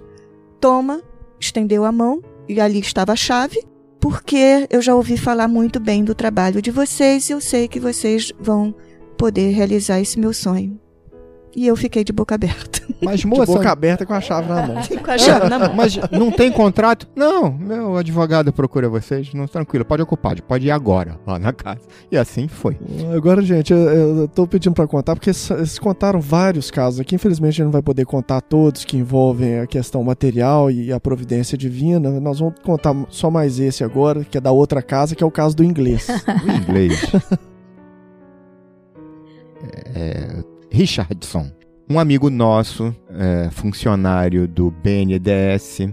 Toma, 0.61 1.02
estendeu 1.40 1.84
a 1.84 1.90
mão 1.90 2.22
e 2.48 2.61
ali 2.61 2.78
estava 2.78 3.12
a 3.12 3.16
chave, 3.16 3.64
porque 4.05 4.66
eu 4.68 4.82
já 4.82 4.94
ouvi 4.94 5.16
falar 5.16 5.48
muito 5.48 5.80
bem 5.80 6.05
do 6.05 6.14
trabalho 6.14 6.61
de 6.61 6.70
vocês 6.70 7.30
e 7.30 7.32
eu 7.32 7.40
sei 7.40 7.66
que 7.66 7.80
vocês 7.80 8.30
vão 8.38 8.74
poder 9.16 9.48
realizar 9.52 9.98
esse 9.98 10.20
meu 10.20 10.30
sonho. 10.30 10.78
E 11.57 11.66
eu 11.66 11.76
fiquei 11.76 12.02
de 12.02 12.12
boca 12.12 12.34
aberta. 12.34 12.82
Mas, 13.00 13.22
moça. 13.24 13.46
De 13.46 13.52
boca 13.52 13.70
aberta 13.70 14.05
com 14.05 14.12
a 14.12 14.20
chave 14.20 14.48
na 14.48 14.66
mão. 14.66 14.76
com 14.76 15.11
a 15.11 15.18
chave 15.18 15.48
na 15.48 15.59
mão. 15.59 15.74
Mas 15.74 15.96
não 16.11 16.30
tem 16.30 16.50
contrato? 16.50 17.09
Não, 17.14 17.52
meu 17.52 17.96
advogado 17.96 18.52
procura 18.52 18.88
vocês. 18.88 19.32
Não, 19.34 19.46
tranquilo, 19.46 19.84
pode 19.84 20.02
ocupar, 20.02 20.40
pode 20.42 20.66
ir 20.66 20.70
agora, 20.70 21.18
lá 21.26 21.38
na 21.38 21.52
casa. 21.52 21.80
E 22.11 22.16
assim 22.16 22.48
foi. 22.48 22.76
Agora, 23.14 23.42
gente, 23.42 23.72
eu, 23.72 23.78
eu 23.78 24.28
tô 24.28 24.46
pedindo 24.46 24.74
para 24.74 24.86
contar, 24.86 25.14
porque 25.14 25.30
eles 25.30 25.78
contaram 25.78 26.20
vários 26.20 26.70
casos 26.70 27.00
aqui. 27.00 27.14
Infelizmente, 27.14 27.48
a 27.48 27.57
gente 27.57 27.64
não 27.64 27.72
vai 27.72 27.82
poder 27.82 28.05
contar 28.05 28.40
todos 28.40 28.84
que 28.84 28.96
envolvem 28.96 29.61
a 29.61 29.66
questão 29.66 30.02
material 30.02 30.70
e 30.70 30.92
a 30.92 30.98
providência 30.98 31.57
divina. 31.57 32.20
Nós 32.20 32.40
vamos 32.40 32.55
contar 32.62 32.94
só 33.11 33.30
mais 33.30 33.61
esse 33.61 33.84
agora, 33.84 34.24
que 34.24 34.38
é 34.38 34.40
da 34.40 34.50
outra 34.50 34.82
casa, 34.82 35.14
que 35.14 35.22
é 35.22 35.26
o 35.26 35.30
caso 35.30 35.55
do 35.57 35.62
inglês. 35.64 36.09
o 36.44 36.50
inglês. 36.50 37.00
é, 39.94 40.53
Richardson, 40.75 41.53
um 41.89 42.01
amigo 42.01 42.29
nosso, 42.29 42.93
é, 43.09 43.49
funcionário 43.53 44.49
do 44.49 44.72
BNDES, 44.72 45.89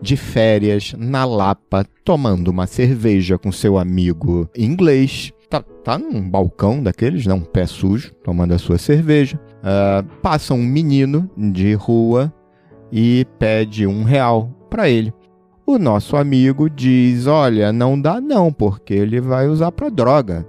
de 0.00 0.16
férias 0.16 0.94
na 0.96 1.24
Lapa, 1.24 1.84
tomando 2.04 2.46
uma 2.46 2.64
cerveja 2.68 3.36
com 3.36 3.50
seu 3.50 3.76
amigo 3.76 4.48
inglês. 4.56 5.32
Tá, 5.50 5.60
tá 5.60 5.98
num 5.98 6.30
balcão 6.30 6.80
daqueles, 6.80 7.26
né? 7.26 7.34
Um 7.34 7.40
pé 7.40 7.66
sujo, 7.66 8.14
tomando 8.22 8.54
a 8.54 8.58
sua 8.58 8.78
cerveja. 8.78 9.36
Uh, 9.58 10.08
passa 10.22 10.54
um 10.54 10.62
menino 10.62 11.28
de 11.36 11.74
rua 11.74 12.32
e 12.92 13.26
pede 13.36 13.84
um 13.84 14.04
real 14.04 14.48
para 14.70 14.88
ele. 14.88 15.12
O 15.66 15.76
nosso 15.76 16.16
amigo 16.16 16.70
diz: 16.70 17.26
Olha, 17.26 17.72
não 17.72 18.00
dá 18.00 18.20
não, 18.20 18.52
porque 18.52 18.94
ele 18.94 19.20
vai 19.20 19.48
usar 19.48 19.72
para 19.72 19.88
droga. 19.88 20.46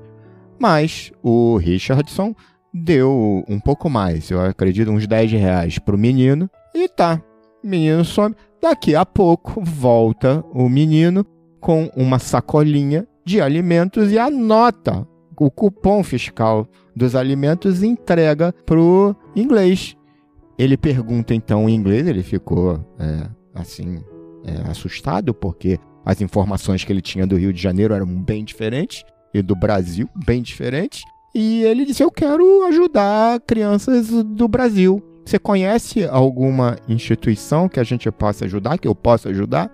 Mas 0.59 1.11
o 1.24 1.57
Richardson 1.57 2.36
deu 2.78 3.45
um 3.47 3.57
pouco 3.57 3.89
mais, 3.89 4.30
eu 4.30 4.41
acredito 4.41 4.91
uns 4.91 5.07
10 5.07 5.32
reais 5.32 5.80
pro 5.80 5.97
menino. 5.97 6.49
E 6.73 6.89
tá, 6.89 7.21
menino 7.63 8.03
some. 8.03 8.36
Daqui 8.61 8.95
a 8.95 9.05
pouco 9.05 9.61
volta 9.61 10.43
o 10.53 10.67
menino 10.67 11.26
com 11.61 11.89
uma 11.95 12.19
sacolinha 12.19 13.07
de 13.23 13.39
alimentos 13.39 14.11
e 14.11 14.19
anota 14.19 15.07
o 15.39 15.49
cupom 15.49 16.03
fiscal 16.03 16.67
dos 16.93 17.15
alimentos 17.15 17.82
e 17.82 17.88
entrega 17.88 18.53
pro 18.65 19.15
inglês. 19.36 19.95
Ele 20.57 20.76
pergunta 20.76 21.34
então 21.34 21.69
em 21.69 21.76
inglês, 21.76 22.07
ele 22.07 22.23
ficou 22.23 22.86
é, 22.99 23.30
assim 23.53 24.03
é, 24.43 24.69
assustado 24.69 25.34
porque 25.34 25.80
as 26.05 26.21
informações 26.21 26.84
que 26.84 26.91
ele 26.91 27.01
tinha 27.01 27.26
do 27.26 27.38
Rio 27.38 27.53
de 27.53 27.61
Janeiro 27.61 27.93
eram 27.93 28.05
bem 28.05 28.43
diferentes 28.43 29.03
e 29.34 29.41
do 29.41 29.55
Brasil 29.55 30.09
bem 30.26 30.41
diferentes. 30.41 31.03
E 31.36 31.63
ele 31.63 31.83
disse: 31.83 32.01
Eu 32.01 32.09
quero 32.09 32.63
ajudar 32.67 33.41
crianças 33.41 34.07
do 34.23 34.47
Brasil. 34.47 35.03
Você 35.25 35.38
conhece 35.38 36.05
alguma 36.05 36.77
instituição 36.88 37.67
que 37.67 37.79
a 37.79 37.83
gente 37.83 38.09
possa 38.09 38.45
ajudar, 38.45 38.77
que 38.77 38.88
eu 38.88 38.95
possa 38.95 39.29
ajudar? 39.29 39.69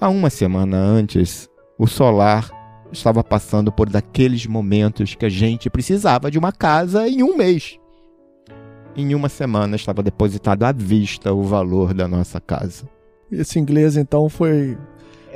Há 0.00 0.08
uma 0.08 0.30
semana 0.30 0.78
antes, 0.78 1.50
o 1.78 1.86
Solar 1.86 2.50
estava 2.90 3.22
passando 3.22 3.70
por 3.70 3.90
daqueles 3.90 4.46
momentos 4.46 5.14
que 5.14 5.26
a 5.26 5.28
gente 5.28 5.68
precisava 5.68 6.30
de 6.30 6.38
uma 6.38 6.52
casa 6.52 7.06
em 7.06 7.22
um 7.22 7.36
mês. 7.36 7.78
Em 8.96 9.14
uma 9.14 9.28
semana 9.28 9.76
estava 9.76 10.02
depositado 10.02 10.62
à 10.62 10.72
vista 10.72 11.34
o 11.34 11.42
valor 11.42 11.92
da 11.92 12.08
nossa 12.08 12.40
casa. 12.40 12.88
Esse 13.30 13.58
inglês 13.58 13.96
então 13.96 14.28
foi 14.28 14.78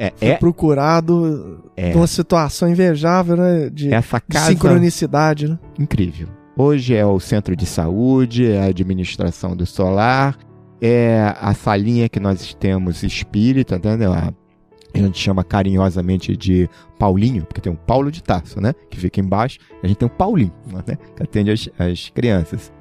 é, 0.00 0.14
é 0.22 0.34
procurado 0.34 1.62
é, 1.76 1.92
numa 1.92 2.06
situação 2.06 2.70
invejável, 2.70 3.36
né? 3.36 3.68
De, 3.68 3.92
essa 3.92 4.18
casa, 4.18 4.46
de 4.46 4.52
sincronicidade, 4.52 5.46
né? 5.46 5.58
Incrível. 5.78 6.28
Hoje 6.56 6.94
é 6.94 7.04
o 7.04 7.20
centro 7.20 7.54
de 7.54 7.66
saúde, 7.66 8.50
é 8.50 8.60
a 8.60 8.64
administração 8.64 9.54
do 9.54 9.66
solar, 9.66 10.38
é 10.80 11.34
a 11.38 11.52
salinha 11.52 12.08
que 12.08 12.18
nós 12.18 12.54
temos 12.54 13.02
espírita, 13.02 13.76
entendeu? 13.76 14.14
A, 14.14 14.32
a 14.94 14.98
gente 14.98 15.18
chama 15.18 15.44
carinhosamente 15.44 16.34
de 16.34 16.66
Paulinho, 16.98 17.44
porque 17.44 17.60
tem 17.60 17.70
um 17.70 17.76
Paulo 17.76 18.10
de 18.10 18.22
Tarso, 18.22 18.58
né? 18.58 18.72
Que 18.88 18.98
fica 18.98 19.20
embaixo. 19.20 19.58
A 19.82 19.86
gente 19.86 19.98
tem 19.98 20.06
o 20.06 20.10
Paulinho, 20.10 20.52
né? 20.72 20.96
Que 21.14 21.22
atende 21.22 21.50
as, 21.50 21.68
as 21.78 22.08
crianças. 22.08 22.72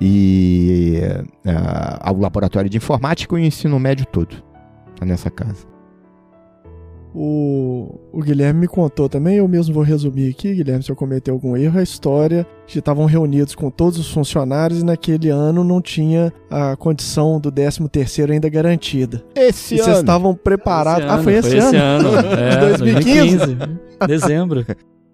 E 0.00 1.00
uh, 1.44 2.12
o 2.12 2.20
laboratório 2.20 2.70
de 2.70 2.76
informática 2.76 3.34
e 3.36 3.42
o 3.42 3.44
ensino 3.44 3.80
médio 3.80 4.06
todo 4.06 4.44
tá 4.96 5.04
nessa 5.04 5.28
casa. 5.28 5.67
O, 7.20 7.98
o 8.12 8.22
Guilherme 8.22 8.60
me 8.60 8.68
contou 8.68 9.08
também, 9.08 9.38
eu 9.38 9.48
mesmo 9.48 9.74
vou 9.74 9.82
resumir 9.82 10.30
aqui, 10.30 10.54
Guilherme, 10.54 10.84
se 10.84 10.92
eu 10.92 10.94
cometer 10.94 11.32
algum 11.32 11.56
erro, 11.56 11.80
a 11.80 11.82
história 11.82 12.46
de 12.64 12.78
estavam 12.78 13.06
reunidos 13.06 13.56
com 13.56 13.72
todos 13.72 13.98
os 13.98 14.08
funcionários 14.08 14.82
e 14.82 14.84
naquele 14.84 15.28
ano 15.28 15.64
não 15.64 15.82
tinha 15.82 16.32
a 16.48 16.76
condição 16.76 17.40
do 17.40 17.50
13 17.50 17.88
terceiro 17.88 18.32
ainda 18.32 18.48
garantida. 18.48 19.24
Esse 19.34 19.74
e 19.74 19.78
ano? 19.78 19.84
vocês 19.84 19.98
estavam 19.98 20.32
preparados. 20.32 21.06
Esse 21.06 21.14
ah, 21.14 21.22
foi 21.24 21.34
esse 21.34 21.50
foi 21.50 21.58
ano? 21.58 21.68
Esse 21.68 21.76
ano. 21.76 22.08
É, 22.38 22.50
de 22.50 22.78
2015? 22.78 23.36
2015. 23.38 23.56
Dezembro. 24.06 24.66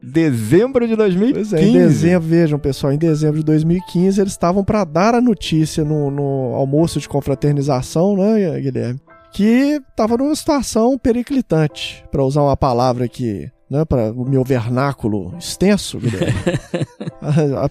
Dezembro 0.03 0.87
de 0.87 0.97
2015. 0.97 1.33
Pois 1.33 1.53
é, 1.55 1.67
em 1.67 1.73
dezembro, 1.73 2.29
vejam 2.29 2.59
pessoal, 2.59 2.93
em 2.93 2.99
dezembro 2.99 3.39
de 3.39 3.45
2015 3.47 4.21
eles 4.21 4.33
estavam 4.35 4.63
para 4.63 4.85
dar 4.85 5.15
a 5.15 5.23
notícia 5.23 5.83
no, 5.83 6.11
no 6.11 6.55
almoço 6.55 7.01
de 7.01 7.09
confraternização, 7.09 8.15
né, 8.15 8.61
Guilherme? 8.61 9.01
Que 9.35 9.83
estava 9.91 10.17
numa 10.17 10.35
situação 10.35 10.97
periclitante, 10.97 12.05
para 12.11 12.23
usar 12.23 12.43
uma 12.43 12.57
palavra 12.57 13.09
que, 13.09 13.51
né, 13.69 13.85
para 13.85 14.13
o 14.13 14.25
meu 14.25 14.45
vernáculo 14.45 15.35
extenso, 15.37 15.99
Guilherme. 15.99 16.33
a, 17.21 17.65
a, 17.67 17.71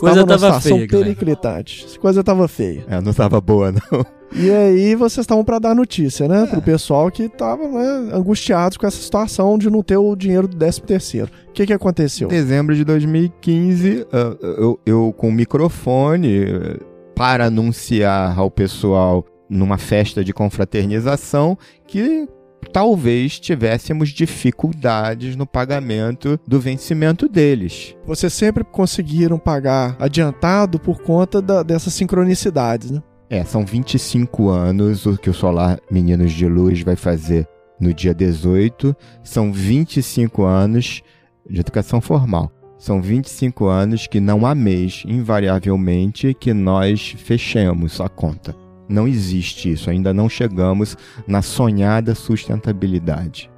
coisa 0.00 0.20
numa 0.20 0.26
tava 0.26 0.38
situação 0.38 0.78
feia, 0.78 0.88
periclitante. 0.88 1.98
Coisa 1.98 2.24
tava 2.24 2.48
feia. 2.48 2.86
É, 2.88 2.98
não 3.02 3.12
tava 3.12 3.38
boa, 3.42 3.72
não. 3.72 4.06
E 4.34 4.50
aí 4.50 4.94
vocês 4.94 5.22
estavam 5.22 5.44
para 5.44 5.58
dar 5.58 5.74
notícia, 5.74 6.26
né, 6.26 6.46
pro 6.46 6.62
pessoal 6.62 7.10
que 7.10 7.28
tava 7.28 7.68
né, 7.68 8.14
angustiados 8.14 8.78
com 8.78 8.86
essa 8.86 8.96
situação 8.96 9.58
de 9.58 9.68
não 9.68 9.82
ter 9.82 9.98
o 9.98 10.16
dinheiro 10.16 10.48
do 10.48 10.56
13 10.56 10.80
terceiro. 10.80 11.30
O 11.48 11.52
que 11.52 11.66
que 11.66 11.74
aconteceu? 11.74 12.28
Em 12.28 12.30
dezembro 12.30 12.74
de 12.74 12.84
2015, 12.84 14.06
ah, 14.10 14.36
eu, 14.40 14.80
eu 14.86 15.14
com 15.14 15.28
o 15.28 15.32
microfone 15.32 16.44
eh, 16.44 16.78
para 17.14 17.46
anunciar 17.46 18.38
ao 18.38 18.50
pessoal 18.50 19.24
numa 19.48 19.78
festa 19.78 20.24
de 20.24 20.32
confraternização 20.32 21.56
que 21.86 22.28
talvez 22.72 23.38
tivéssemos 23.38 24.08
dificuldades 24.10 25.36
no 25.36 25.46
pagamento 25.46 26.38
do 26.46 26.58
vencimento 26.60 27.28
deles. 27.28 27.94
Vocês 28.04 28.32
sempre 28.32 28.64
conseguiram 28.64 29.38
pagar 29.38 29.96
adiantado 30.00 30.78
por 30.78 31.00
conta 31.02 31.40
da- 31.40 31.62
dessas 31.62 31.94
sincronicidades, 31.94 32.90
né? 32.90 33.02
É, 33.28 33.44
são 33.44 33.64
25 33.64 34.48
anos 34.48 35.04
o 35.06 35.16
que 35.16 35.28
o 35.30 35.34
Solar 35.34 35.80
Meninos 35.90 36.32
de 36.32 36.46
Luz 36.46 36.82
vai 36.82 36.94
fazer 36.96 37.46
no 37.80 37.92
dia 37.92 38.14
18. 38.14 38.94
São 39.24 39.52
25 39.52 40.42
anos 40.44 41.02
de 41.48 41.60
educação 41.60 42.00
formal. 42.00 42.50
São 42.78 43.00
25 43.02 43.66
anos 43.66 44.06
que 44.06 44.20
não 44.20 44.46
há 44.46 44.54
mês, 44.54 45.02
invariavelmente, 45.06 46.34
que 46.34 46.52
nós 46.52 47.14
fechemos 47.18 48.00
a 48.00 48.08
conta. 48.08 48.54
Não 48.88 49.08
existe 49.08 49.72
isso, 49.72 49.90
ainda 49.90 50.14
não 50.14 50.28
chegamos 50.28 50.96
na 51.26 51.42
sonhada 51.42 52.14
sustentabilidade. 52.14 53.50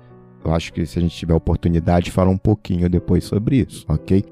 Eu 0.44 0.54
acho 0.54 0.72
que 0.72 0.86
se 0.86 0.98
a 0.98 1.02
gente 1.02 1.16
tiver 1.16 1.34
oportunidade, 1.34 2.10
falar 2.10 2.30
um 2.30 2.38
pouquinho 2.38 2.88
depois 2.88 3.24
sobre 3.24 3.56
isso, 3.56 3.84
ok? 3.88 4.24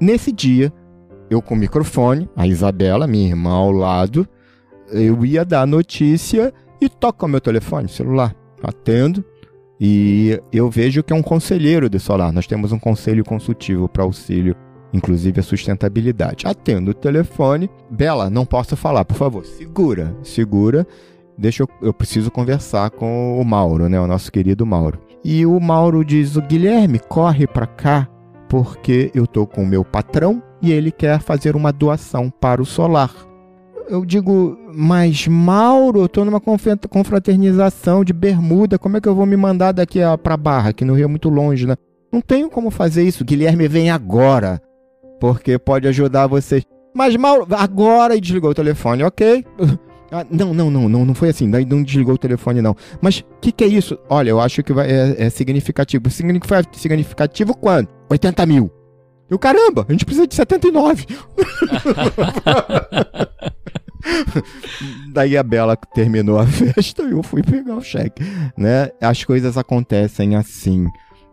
Nesse 0.00 0.30
dia, 0.32 0.72
eu 1.28 1.42
com 1.42 1.54
o 1.54 1.58
microfone, 1.58 2.28
a 2.36 2.46
Isabela, 2.46 3.06
minha 3.06 3.28
irmã 3.28 3.50
ao 3.50 3.70
lado, 3.70 4.26
eu 4.90 5.24
ia 5.24 5.44
dar 5.44 5.62
a 5.62 5.66
notícia 5.66 6.52
e 6.80 6.88
toca 6.88 7.26
o 7.26 7.28
meu 7.28 7.40
telefone 7.40 7.88
celular. 7.88 8.34
Atendo 8.62 9.24
e 9.80 10.40
eu 10.52 10.70
vejo 10.70 11.02
que 11.02 11.12
é 11.12 11.16
um 11.16 11.22
conselheiro 11.22 11.90
do 11.90 12.00
Solar. 12.00 12.32
Nós 12.32 12.46
temos 12.46 12.72
um 12.72 12.78
conselho 12.78 13.24
consultivo 13.24 13.88
para 13.88 14.04
auxílio, 14.04 14.56
inclusive 14.96 15.38
a 15.40 15.42
sustentabilidade. 15.42 16.46
Atendo 16.46 16.90
o 16.90 16.94
telefone. 16.94 17.70
Bela, 17.90 18.28
não 18.30 18.44
posso 18.44 18.76
falar, 18.76 19.04
por 19.04 19.16
favor. 19.16 19.44
Segura, 19.44 20.16
segura. 20.22 20.86
Deixa 21.38 21.62
eu, 21.62 21.68
eu 21.82 21.92
preciso 21.92 22.30
conversar 22.30 22.90
com 22.90 23.38
o 23.38 23.44
Mauro, 23.44 23.88
né, 23.88 24.00
o 24.00 24.06
nosso 24.06 24.32
querido 24.32 24.64
Mauro. 24.64 24.98
E 25.22 25.44
o 25.44 25.60
Mauro 25.60 26.04
diz: 26.04 26.34
"O 26.36 26.40
Guilherme, 26.42 26.98
corre 26.98 27.46
para 27.46 27.66
cá, 27.66 28.08
porque 28.48 29.10
eu 29.14 29.26
tô 29.26 29.46
com 29.46 29.62
o 29.62 29.66
meu 29.66 29.84
patrão 29.84 30.42
e 30.62 30.72
ele 30.72 30.90
quer 30.90 31.20
fazer 31.20 31.54
uma 31.54 31.72
doação 31.72 32.30
para 32.30 32.62
o 32.62 32.64
solar. 32.64 33.10
Eu 33.88 34.04
digo, 34.04 34.58
mas 34.74 35.28
Mauro, 35.28 36.00
eu 36.00 36.08
tô 36.08 36.24
numa 36.24 36.40
confraternização 36.88 38.02
de 38.02 38.12
bermuda, 38.12 38.78
como 38.78 38.96
é 38.96 39.00
que 39.00 39.08
eu 39.08 39.14
vou 39.14 39.26
me 39.26 39.36
mandar 39.36 39.72
daqui 39.72 40.02
a- 40.02 40.18
pra 40.18 40.36
Barra, 40.36 40.72
que 40.72 40.84
no 40.84 40.94
Rio 40.94 41.04
é 41.04 41.08
muito 41.08 41.28
longe, 41.28 41.66
né? 41.66 41.76
Não 42.12 42.20
tenho 42.20 42.48
como 42.48 42.70
fazer 42.70 43.02
isso. 43.04 43.24
Guilherme 43.24 43.68
vem 43.68 43.90
agora, 43.90 44.60
porque 45.20 45.58
pode 45.58 45.86
ajudar 45.88 46.26
vocês. 46.26 46.62
Mas 46.94 47.14
Mauro, 47.16 47.46
agora 47.50 48.16
e 48.16 48.20
desligou 48.20 48.50
o 48.50 48.54
telefone, 48.54 49.02
ok? 49.02 49.44
Ah, 50.12 50.24
não, 50.30 50.54
não, 50.54 50.70
não, 50.70 50.88
não, 50.88 51.04
não 51.04 51.14
foi 51.16 51.30
assim. 51.30 51.50
Daí 51.50 51.64
não 51.66 51.82
desligou 51.82 52.14
o 52.14 52.18
telefone, 52.18 52.62
não. 52.62 52.76
Mas 53.00 53.18
o 53.18 53.24
que, 53.40 53.50
que 53.50 53.64
é 53.64 53.66
isso? 53.66 53.98
Olha, 54.08 54.30
eu 54.30 54.40
acho 54.40 54.62
que 54.62 54.72
vai- 54.72 54.88
é, 54.88 55.16
é 55.24 55.28
significativo. 55.30 56.08
Significa- 56.10 56.62
Significativo 56.72 57.56
quanto? 57.56 57.92
80 58.08 58.46
mil. 58.46 58.70
Eu, 59.28 59.36
caramba, 59.36 59.84
a 59.86 59.90
gente 59.90 60.04
precisa 60.04 60.24
de 60.24 60.36
79. 60.36 61.06
Daí 65.12 65.36
a 65.36 65.42
Bela 65.42 65.76
terminou 65.94 66.38
a 66.38 66.46
festa 66.74 67.02
e 67.02 67.10
eu 67.10 67.22
fui 67.24 67.42
pegar 67.42 67.74
o 67.74 67.82
cheque, 67.82 68.22
né? 68.56 68.90
As 69.00 69.24
coisas 69.24 69.58
acontecem 69.58 70.36
assim 70.36 70.86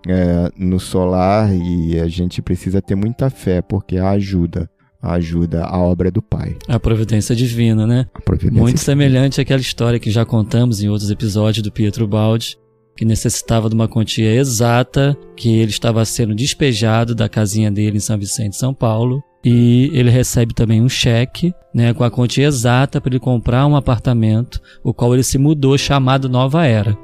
é, 0.07 0.51
no 0.57 0.79
solar 0.79 1.53
e 1.53 1.99
a 1.99 2.07
gente 2.07 2.41
precisa 2.41 2.81
ter 2.81 2.95
muita 2.95 3.29
fé 3.29 3.61
porque 3.61 3.97
ajuda, 3.97 4.69
ajuda 5.01 5.65
a 5.65 5.77
obra 5.79 6.11
do 6.11 6.21
Pai. 6.21 6.55
A 6.67 6.79
providência 6.79 7.35
divina, 7.35 7.87
né? 7.87 8.07
A 8.13 8.21
providência 8.21 8.61
Muito 8.61 8.79
semelhante 8.79 9.41
àquela 9.41 9.61
história 9.61 9.99
que 9.99 10.11
já 10.11 10.25
contamos 10.25 10.81
em 10.81 10.89
outros 10.89 11.09
episódios 11.09 11.63
do 11.63 11.71
Pietro 11.71 12.07
Baldi, 12.07 12.57
que 12.95 13.05
necessitava 13.05 13.69
de 13.69 13.75
uma 13.75 13.87
quantia 13.87 14.33
exata, 14.35 15.17
que 15.35 15.57
ele 15.57 15.71
estava 15.71 16.03
sendo 16.05 16.35
despejado 16.35 17.15
da 17.15 17.27
casinha 17.27 17.71
dele 17.71 17.97
em 17.97 18.01
São 18.01 18.17
Vicente, 18.17 18.55
São 18.55 18.73
Paulo, 18.73 19.23
e 19.43 19.89
ele 19.93 20.09
recebe 20.09 20.53
também 20.53 20.81
um 20.81 20.87
cheque, 20.87 21.53
né, 21.73 21.93
com 21.93 22.03
a 22.03 22.11
quantia 22.11 22.47
exata 22.47 23.01
para 23.01 23.09
ele 23.09 23.19
comprar 23.19 23.65
um 23.65 23.75
apartamento, 23.75 24.61
o 24.83 24.93
qual 24.93 25.13
ele 25.13 25.23
se 25.23 25.37
mudou 25.37 25.77
chamado 25.77 26.29
Nova 26.29 26.65
Era. 26.65 26.97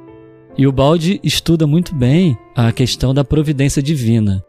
E 0.59 0.67
o 0.67 0.73
Baldi 0.73 1.21
estuda 1.23 1.65
muito 1.65 1.95
bem 1.95 2.37
a 2.53 2.69
questão 2.73 3.13
da 3.13 3.23
providência 3.23 3.81
divina, 3.81 4.43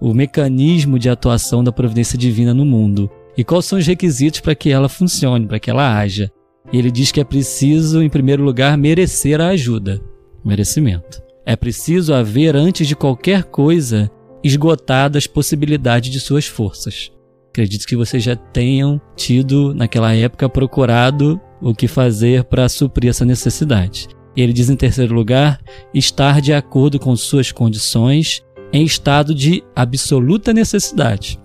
o 0.00 0.14
mecanismo 0.14 0.96
de 0.96 1.10
atuação 1.10 1.64
da 1.64 1.72
providência 1.72 2.16
divina 2.16 2.54
no 2.54 2.64
mundo 2.64 3.10
e 3.36 3.42
quais 3.42 3.64
são 3.64 3.76
os 3.76 3.84
requisitos 3.84 4.38
para 4.38 4.54
que 4.54 4.70
ela 4.70 4.88
funcione, 4.88 5.44
para 5.44 5.58
que 5.58 5.68
ela 5.68 5.98
haja. 5.98 6.30
E 6.72 6.78
ele 6.78 6.88
diz 6.88 7.10
que 7.10 7.20
é 7.20 7.24
preciso, 7.24 8.00
em 8.00 8.08
primeiro 8.08 8.44
lugar, 8.44 8.78
merecer 8.78 9.40
a 9.40 9.48
ajuda, 9.48 10.00
merecimento. 10.44 11.20
É 11.44 11.56
preciso 11.56 12.14
haver, 12.14 12.54
antes 12.54 12.86
de 12.86 12.94
qualquer 12.94 13.42
coisa, 13.42 14.08
esgotado 14.44 15.18
as 15.18 15.26
possibilidades 15.26 16.12
de 16.12 16.20
suas 16.20 16.46
forças. 16.46 17.10
Acredito 17.48 17.88
que 17.88 17.96
vocês 17.96 18.22
já 18.22 18.36
tenham 18.36 19.00
tido, 19.16 19.74
naquela 19.74 20.14
época, 20.14 20.48
procurado 20.48 21.40
o 21.60 21.74
que 21.74 21.88
fazer 21.88 22.44
para 22.44 22.68
suprir 22.68 23.10
essa 23.10 23.24
necessidade. 23.24 24.06
E 24.36 24.42
ele 24.42 24.52
diz, 24.52 24.68
em 24.68 24.76
terceiro 24.76 25.14
lugar, 25.14 25.60
estar 25.94 26.40
de 26.40 26.52
acordo 26.52 26.98
com 26.98 27.16
suas 27.16 27.50
condições 27.50 28.44
em 28.72 28.84
estado 28.84 29.34
de 29.34 29.62
absoluta 29.74 30.52
necessidade. 30.52 31.40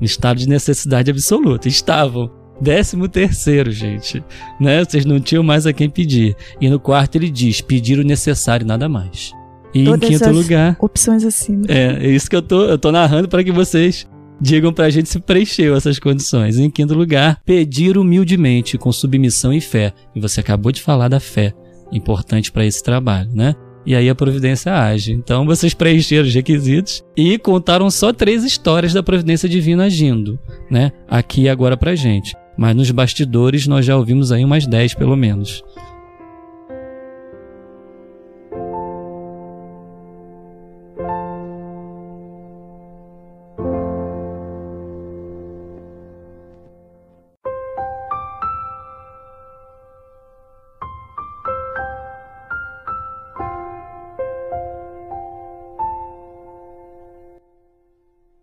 Em 0.00 0.04
estado 0.04 0.38
de 0.38 0.48
necessidade 0.48 1.10
absoluta. 1.10 1.68
Estavam. 1.68 2.30
Décimo 2.60 3.08
terceiro, 3.08 3.70
gente. 3.70 4.22
Né? 4.60 4.84
Vocês 4.84 5.04
não 5.04 5.20
tinham 5.20 5.42
mais 5.42 5.66
a 5.66 5.72
quem 5.72 5.88
pedir. 5.88 6.36
E 6.60 6.68
no 6.68 6.78
quarto 6.78 7.16
ele 7.16 7.30
diz: 7.30 7.60
pedir 7.60 7.98
o 7.98 8.04
necessário 8.04 8.64
e 8.64 8.66
nada 8.66 8.88
mais. 8.88 9.32
E 9.74 9.84
Todas 9.84 10.08
em 10.08 10.12
quinto 10.12 10.28
as 10.28 10.36
lugar. 10.36 10.76
Opções 10.80 11.24
acima. 11.24 11.64
É, 11.68 12.06
é 12.06 12.10
isso 12.10 12.28
que 12.28 12.36
eu 12.36 12.42
tô, 12.42 12.64
eu 12.64 12.78
tô 12.78 12.90
narrando 12.90 13.28
para 13.28 13.44
que 13.44 13.52
vocês 13.52 14.06
digam 14.40 14.72
pra 14.72 14.88
gente 14.90 15.08
se 15.08 15.18
preencheu 15.18 15.76
essas 15.76 15.98
condições. 15.98 16.58
Em 16.58 16.70
quinto 16.70 16.94
lugar, 16.94 17.40
pedir 17.44 17.98
humildemente, 17.98 18.78
com 18.78 18.90
submissão 18.92 19.52
e 19.52 19.60
fé. 19.60 19.92
E 20.14 20.20
você 20.20 20.40
acabou 20.40 20.72
de 20.72 20.80
falar 20.80 21.08
da 21.08 21.20
fé, 21.20 21.52
importante 21.92 22.52
para 22.52 22.64
esse 22.66 22.82
trabalho, 22.82 23.30
né? 23.32 23.54
E 23.86 23.94
aí 23.94 24.08
a 24.10 24.14
providência 24.14 24.74
age. 24.74 25.12
Então 25.12 25.46
vocês 25.46 25.72
preencheram 25.72 26.26
os 26.26 26.34
requisitos 26.34 27.02
e 27.16 27.38
contaram 27.38 27.90
só 27.90 28.12
três 28.12 28.44
histórias 28.44 28.92
da 28.92 29.02
providência 29.02 29.48
divina 29.48 29.84
agindo, 29.84 30.38
né? 30.70 30.92
Aqui 31.08 31.42
e 31.42 31.48
agora 31.48 31.76
pra 31.76 31.94
gente. 31.94 32.36
Mas 32.56 32.76
nos 32.76 32.90
bastidores 32.90 33.66
nós 33.66 33.86
já 33.86 33.96
ouvimos 33.96 34.32
aí 34.32 34.44
umas 34.44 34.66
10 34.66 34.94
pelo 34.94 35.16
menos. 35.16 35.62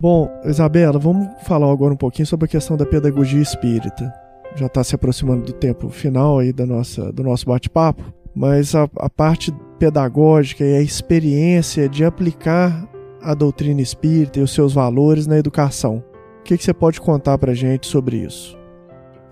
Bom, 0.08 0.30
Isabela, 0.44 1.00
vamos 1.00 1.26
falar 1.42 1.68
agora 1.68 1.92
um 1.92 1.96
pouquinho 1.96 2.28
sobre 2.28 2.44
a 2.44 2.48
questão 2.48 2.76
da 2.76 2.86
pedagogia 2.86 3.42
espírita. 3.42 4.14
Já 4.54 4.66
está 4.66 4.84
se 4.84 4.94
aproximando 4.94 5.46
do 5.46 5.52
tempo 5.52 5.88
final 5.88 6.38
aí 6.38 6.52
da 6.52 6.64
nossa, 6.64 7.12
do 7.12 7.24
nosso 7.24 7.44
bate-papo, 7.44 8.04
mas 8.32 8.76
a, 8.76 8.88
a 9.00 9.10
parte 9.10 9.52
pedagógica 9.80 10.62
e 10.64 10.76
a 10.76 10.80
experiência 10.80 11.88
de 11.88 12.04
aplicar 12.04 12.88
a 13.20 13.34
doutrina 13.34 13.82
espírita 13.82 14.38
e 14.38 14.42
os 14.42 14.52
seus 14.52 14.72
valores 14.72 15.26
na 15.26 15.38
educação. 15.38 16.04
O 16.38 16.42
que, 16.44 16.56
que 16.56 16.62
você 16.62 16.72
pode 16.72 17.00
contar 17.00 17.36
para 17.36 17.52
gente 17.52 17.88
sobre 17.88 18.18
isso? 18.18 18.56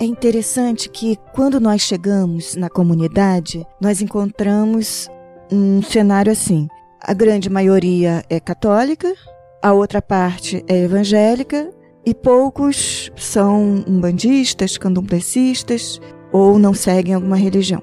É 0.01 0.05
interessante 0.05 0.91
que 0.91 1.17
quando 1.33 1.61
nós 1.61 1.83
chegamos 1.83 2.57
na 2.57 2.69
comunidade, 2.69 3.65
nós 3.81 4.03
encontramos 4.03 5.09
um 5.53 5.81
cenário 5.83 6.33
assim. 6.33 6.67
A 7.01 7.15
grande 7.15 7.49
maioria 7.49 8.25
é 8.29 8.41
católica, 8.41 9.15
a 9.65 9.73
outra 9.73 10.03
parte 10.03 10.63
é 10.69 10.83
evangélica 10.85 11.71
e 12.05 12.15
poucos 12.15 13.11
são 13.17 13.83
umbandistas, 13.89 14.77
candomblecistas. 14.77 15.99
ou 16.31 16.59
não 16.59 16.75
seguem 16.75 17.15
alguma 17.15 17.37
religião. 17.37 17.81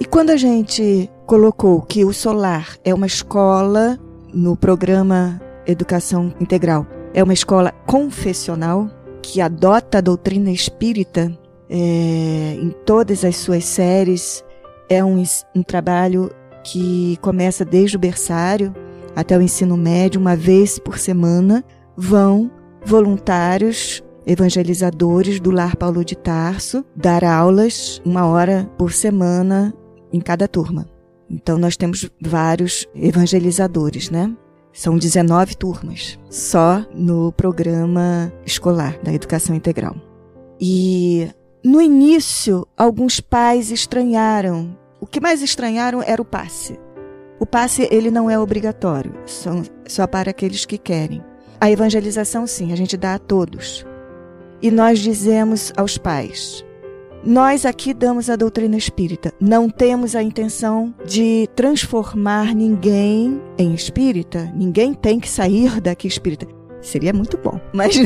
E 0.00 0.04
quando 0.06 0.30
a 0.30 0.36
gente 0.36 1.08
colocou 1.26 1.82
que 1.82 2.04
o 2.06 2.12
Solar 2.12 2.76
é 2.82 2.92
uma 2.92 3.06
escola 3.06 4.00
no 4.32 4.56
programa 4.56 5.40
Educação 5.66 6.34
Integral, 6.40 6.86
é 7.12 7.22
uma 7.22 7.34
escola 7.34 7.70
confessional 7.86 8.88
que 9.22 9.40
adota 9.42 9.98
a 9.98 10.00
doutrina 10.00 10.50
espírita 10.50 11.30
é, 11.68 12.56
em 12.60 12.74
todas 12.84 13.24
as 13.24 13.36
suas 13.36 13.64
séries, 13.64 14.42
é 14.88 15.04
um, 15.04 15.22
um 15.54 15.62
trabalho 15.62 16.30
que 16.64 17.16
começa 17.20 17.64
desde 17.64 17.96
o 17.96 18.00
berçário 18.00 18.74
até 19.14 19.36
o 19.36 19.42
ensino 19.42 19.76
médio, 19.76 20.20
uma 20.20 20.36
vez 20.36 20.78
por 20.78 20.98
semana, 20.98 21.64
vão 21.96 22.50
voluntários 22.84 24.02
evangelizadores 24.26 25.40
do 25.40 25.50
Lar 25.50 25.76
Paulo 25.76 26.04
de 26.04 26.16
Tarso 26.16 26.84
dar 26.94 27.24
aulas 27.24 28.00
uma 28.04 28.26
hora 28.26 28.70
por 28.78 28.92
semana 28.92 29.74
em 30.12 30.20
cada 30.20 30.46
turma. 30.46 30.86
Então 31.28 31.58
nós 31.58 31.76
temos 31.76 32.10
vários 32.20 32.86
evangelizadores, 32.94 34.10
né? 34.10 34.34
São 34.72 34.96
19 34.96 35.56
turmas 35.56 36.18
só 36.28 36.84
no 36.94 37.32
programa 37.32 38.32
escolar 38.46 38.98
da 39.02 39.12
educação 39.12 39.54
integral. 39.54 39.96
E 40.60 41.28
no 41.64 41.80
início, 41.80 42.66
alguns 42.76 43.20
pais 43.20 43.70
estranharam. 43.70 44.76
O 45.00 45.06
que 45.06 45.20
mais 45.20 45.42
estranharam 45.42 46.02
era 46.02 46.20
o 46.20 46.24
passe. 46.24 46.78
O 47.40 47.46
passe 47.46 47.88
ele 47.90 48.10
não 48.10 48.28
é 48.28 48.38
obrigatório, 48.38 49.14
são 49.24 49.62
só 49.88 50.06
para 50.06 50.30
aqueles 50.30 50.66
que 50.66 50.76
querem. 50.76 51.24
A 51.58 51.70
evangelização 51.70 52.46
sim, 52.46 52.70
a 52.70 52.76
gente 52.76 52.98
dá 52.98 53.14
a 53.14 53.18
todos. 53.18 53.86
E 54.60 54.70
nós 54.70 54.98
dizemos 54.98 55.72
aos 55.74 55.96
pais: 55.96 56.62
nós 57.24 57.64
aqui 57.64 57.94
damos 57.94 58.28
a 58.28 58.36
doutrina 58.36 58.76
espírita. 58.76 59.32
Não 59.40 59.70
temos 59.70 60.14
a 60.14 60.22
intenção 60.22 60.94
de 61.06 61.48
transformar 61.56 62.54
ninguém 62.54 63.40
em 63.56 63.72
espírita. 63.72 64.52
Ninguém 64.54 64.92
tem 64.92 65.18
que 65.18 65.28
sair 65.28 65.80
daqui 65.80 66.06
espírita. 66.06 66.46
Seria 66.82 67.14
muito 67.14 67.38
bom. 67.38 67.58
Mas 67.72 67.96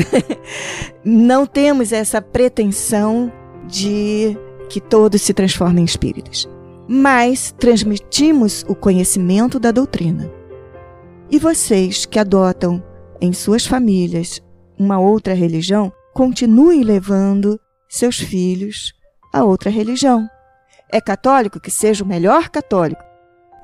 não 1.03 1.45
temos 1.45 1.91
essa 1.91 2.21
pretensão 2.21 3.29
de 3.67 4.37
que 4.69 4.79
todos 4.79 5.21
se 5.21 5.33
transformem 5.33 5.81
em 5.81 5.85
espíritas 5.85 6.47
mas 6.87 7.53
transmitimos 7.57 8.63
o 8.67 8.75
conhecimento 8.75 9.59
da 9.59 9.71
doutrina. 9.71 10.31
E 11.29 11.39
vocês 11.39 12.05
que 12.05 12.19
adotam 12.19 12.83
em 13.19 13.33
suas 13.33 13.65
famílias 13.65 14.41
uma 14.77 14.99
outra 14.99 15.33
religião, 15.33 15.91
continuem 16.13 16.83
levando 16.83 17.59
seus 17.89 18.19
filhos 18.19 18.93
a 19.33 19.43
outra 19.43 19.69
religião. 19.69 20.27
É 20.91 21.01
católico 21.01 21.59
que 21.59 21.71
seja 21.71 22.03
o 22.03 22.07
melhor 22.07 22.49
católico. 22.49 23.03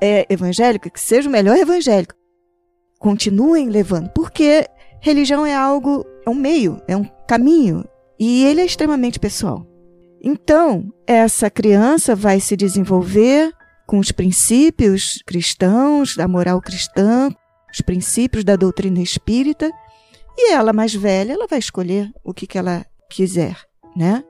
É 0.00 0.26
evangélico 0.28 0.90
que 0.90 1.00
seja 1.00 1.28
o 1.28 1.32
melhor 1.32 1.56
evangélico. 1.56 2.14
Continuem 2.98 3.68
levando, 3.68 4.10
porque 4.10 4.66
religião 5.00 5.46
é 5.46 5.54
algo, 5.54 6.04
é 6.26 6.30
um 6.30 6.34
meio, 6.34 6.80
é 6.88 6.96
um 6.96 7.04
caminho, 7.26 7.84
e 8.18 8.44
ele 8.44 8.60
é 8.60 8.64
extremamente 8.64 9.18
pessoal. 9.18 9.66
Então, 10.22 10.92
essa 11.04 11.50
criança 11.50 12.14
vai 12.14 12.38
se 12.38 12.56
desenvolver 12.56 13.52
com 13.86 13.98
os 13.98 14.12
princípios 14.12 15.20
cristãos, 15.26 16.16
da 16.16 16.28
moral 16.28 16.60
cristã, 16.60 17.28
os 17.72 17.80
princípios 17.80 18.44
da 18.44 18.54
doutrina 18.54 19.00
espírita, 19.00 19.68
e 20.38 20.52
ela 20.52 20.72
mais 20.72 20.94
velha, 20.94 21.32
ela 21.32 21.48
vai 21.48 21.58
escolher 21.58 22.10
o 22.22 22.32
que, 22.32 22.46
que 22.46 22.56
ela 22.56 22.86
quiser, 23.10 23.56
né? 23.96 24.22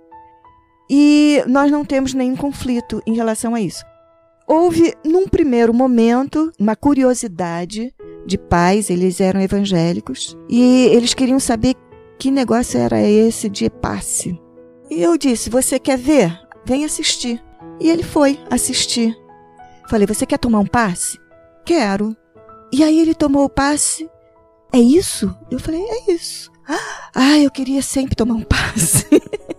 E 0.88 1.44
nós 1.46 1.70
não 1.70 1.84
temos 1.84 2.14
nenhum 2.14 2.36
conflito 2.36 3.02
em 3.06 3.14
relação 3.14 3.54
a 3.54 3.60
isso. 3.60 3.84
Houve, 4.48 4.94
num 5.04 5.28
primeiro 5.28 5.72
momento, 5.72 6.50
uma 6.58 6.74
curiosidade 6.74 7.94
de 8.26 8.38
pais, 8.38 8.90
eles 8.90 9.20
eram 9.20 9.40
evangélicos, 9.40 10.36
e 10.48 10.86
eles 10.86 11.12
queriam 11.14 11.38
saber 11.38 11.74
que 12.18 12.30
negócio 12.30 12.80
era 12.80 13.00
esse 13.00 13.48
de 13.48 13.68
passe. 13.68 14.40
E 14.92 15.02
eu 15.02 15.16
disse: 15.16 15.48
Você 15.48 15.78
quer 15.78 15.96
ver? 15.96 16.38
Vem 16.66 16.84
assistir. 16.84 17.42
E 17.80 17.88
ele 17.88 18.02
foi 18.02 18.38
assistir. 18.50 19.16
Falei: 19.88 20.06
Você 20.06 20.26
quer 20.26 20.38
tomar 20.38 20.58
um 20.58 20.66
passe? 20.66 21.18
Quero. 21.64 22.14
E 22.70 22.84
aí 22.84 23.00
ele 23.00 23.14
tomou 23.14 23.44
o 23.44 23.48
passe. 23.48 24.06
É 24.70 24.78
isso? 24.78 25.34
Eu 25.50 25.58
falei: 25.58 25.80
É 25.80 26.12
isso. 26.12 26.52
Ah, 27.14 27.38
eu 27.38 27.50
queria 27.50 27.80
sempre 27.80 28.14
tomar 28.14 28.34
um 28.34 28.42
passe. 28.42 29.06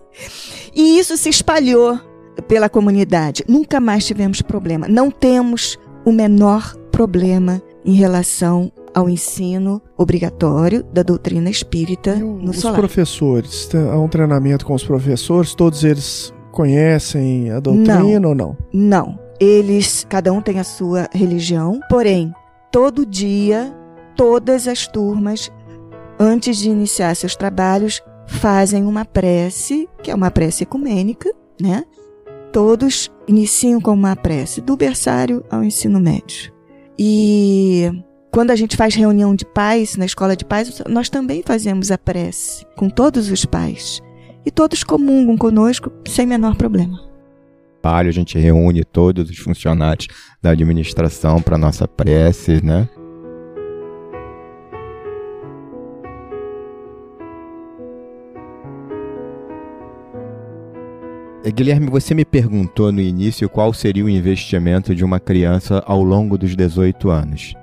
e 0.73 0.99
isso 0.99 1.17
se 1.17 1.29
espalhou 1.29 1.99
pela 2.47 2.69
comunidade. 2.69 3.43
Nunca 3.47 3.79
mais 3.79 4.05
tivemos 4.05 4.39
problema. 4.39 4.87
Não 4.87 5.09
temos 5.09 5.79
o 6.05 6.11
menor 6.11 6.75
problema 6.91 7.59
em 7.83 7.93
relação 7.93 8.71
ao 8.93 9.09
ensino 9.09 9.81
obrigatório 9.97 10.83
da 10.83 11.03
doutrina 11.03 11.49
espírita 11.49 12.15
no 12.15 12.51
os 12.51 12.59
solar. 12.59 12.79
professores, 12.79 13.69
há 13.73 13.97
um 13.97 14.07
treinamento 14.07 14.65
com 14.65 14.73
os 14.73 14.83
professores, 14.83 15.55
todos 15.55 15.83
eles 15.83 16.33
conhecem 16.51 17.49
a 17.51 17.59
doutrina 17.59 18.19
não, 18.19 18.29
ou 18.29 18.35
não? 18.35 18.57
Não. 18.71 19.19
Eles, 19.39 20.05
cada 20.07 20.31
um 20.31 20.41
tem 20.41 20.59
a 20.59 20.63
sua 20.63 21.09
religião, 21.11 21.79
porém, 21.89 22.31
todo 22.71 23.05
dia, 23.05 23.75
todas 24.15 24.67
as 24.67 24.87
turmas, 24.87 25.51
antes 26.19 26.57
de 26.57 26.69
iniciar 26.69 27.15
seus 27.15 27.35
trabalhos, 27.35 28.01
fazem 28.27 28.85
uma 28.85 29.03
prece, 29.03 29.89
que 30.01 30.11
é 30.11 30.15
uma 30.15 30.31
prece 30.31 30.63
ecumênica, 30.63 31.33
né? 31.59 31.83
Todos 32.51 33.11
iniciam 33.27 33.81
com 33.81 33.91
uma 33.91 34.15
prece, 34.15 34.61
do 34.61 34.77
berçário 34.77 35.43
ao 35.49 35.63
ensino 35.63 35.99
médio. 35.99 36.53
E 36.97 37.91
quando 38.33 38.49
a 38.49 38.55
gente 38.55 38.75
faz 38.75 38.95
reunião 38.95 39.35
de 39.35 39.45
pais 39.45 39.95
na 39.95 40.07
escola 40.07 40.35
de 40.35 40.43
pais, 40.43 40.81
nós 40.89 41.07
também 41.07 41.43
fazemos 41.45 41.91
a 41.91 41.99
prece 41.99 42.65
com 42.75 42.89
todos 42.89 43.29
os 43.29 43.45
pais. 43.45 44.01
E 44.43 44.49
todos 44.49 44.83
comungam 44.83 45.37
conosco 45.37 45.91
sem 46.07 46.25
menor 46.25 46.55
problema. 46.55 46.99
A 47.83 48.11
gente 48.11 48.39
reúne 48.39 48.83
todos 48.83 49.29
os 49.29 49.37
funcionários 49.37 50.07
da 50.41 50.49
administração 50.49 51.41
para 51.43 51.59
nossa 51.59 51.87
prece, 51.87 52.59
né? 52.65 52.89
Guilherme, 61.53 61.87
você 61.87 62.15
me 62.15 62.25
perguntou 62.25 62.91
no 62.91 63.01
início 63.01 63.47
qual 63.47 63.73
seria 63.73 64.03
o 64.03 64.09
investimento 64.09 64.95
de 64.95 65.03
uma 65.03 65.19
criança 65.19 65.83
ao 65.85 66.01
longo 66.01 66.35
dos 66.37 66.55
18 66.55 67.09
anos. 67.11 67.53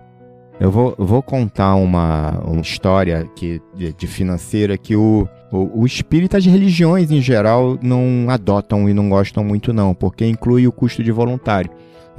Eu 0.60 0.70
vou, 0.70 0.94
vou 0.98 1.22
contar 1.22 1.74
uma, 1.74 2.38
uma 2.44 2.60
história 2.60 3.26
que, 3.34 3.62
de, 3.74 3.94
de 3.94 4.06
financeira 4.06 4.76
que 4.76 4.94
o, 4.94 5.26
o, 5.50 5.80
o 5.80 5.86
espírita, 5.86 6.36
as 6.36 6.44
religiões 6.44 7.10
em 7.10 7.22
geral, 7.22 7.78
não 7.82 8.26
adotam 8.28 8.86
e 8.86 8.92
não 8.92 9.08
gostam 9.08 9.42
muito, 9.42 9.72
não, 9.72 9.94
porque 9.94 10.26
inclui 10.26 10.66
o 10.66 10.72
custo 10.72 11.02
de 11.02 11.10
voluntário. 11.10 11.70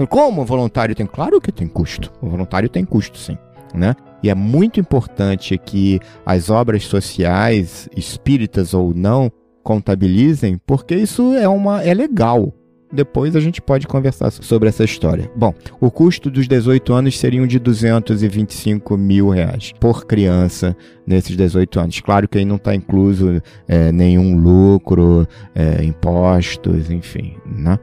Como 0.09 0.43
voluntário 0.43 0.95
tem? 0.95 1.05
Claro 1.05 1.39
que 1.39 1.51
tem 1.51 1.67
custo. 1.67 2.11
O 2.19 2.27
voluntário 2.27 2.67
tem 2.67 2.83
custo, 2.83 3.19
sim. 3.19 3.37
Né? 3.75 3.95
E 4.23 4.29
é 4.31 4.33
muito 4.33 4.79
importante 4.79 5.55
que 5.59 5.99
as 6.25 6.49
obras 6.49 6.83
sociais, 6.85 7.87
espíritas 7.95 8.73
ou 8.73 8.91
não, 8.91 9.31
contabilizem, 9.63 10.59
porque 10.65 10.95
isso 10.95 11.35
é 11.35 11.47
uma 11.47 11.83
é 11.83 11.93
legal. 11.93 12.51
Depois 12.91 13.35
a 13.35 13.39
gente 13.39 13.61
pode 13.61 13.87
conversar 13.87 14.31
sobre 14.31 14.67
essa 14.67 14.83
história. 14.83 15.31
Bom, 15.35 15.53
o 15.79 15.89
custo 15.89 16.29
dos 16.29 16.47
18 16.47 16.93
anos 16.93 17.17
seriam 17.17 17.47
de 17.47 17.57
225 17.57 18.97
mil 18.97 19.29
reais 19.29 19.71
por 19.79 20.05
criança 20.05 20.75
nesses 21.07 21.37
18 21.37 21.79
anos. 21.79 21.99
Claro 22.01 22.27
que 22.27 22.37
aí 22.37 22.45
não 22.45 22.57
está 22.57 22.75
incluso 22.75 23.41
é, 23.67 23.91
nenhum 23.91 24.37
lucro, 24.37 25.25
é, 25.55 25.83
impostos, 25.83 26.91
enfim, 26.91 27.37
né? 27.45 27.79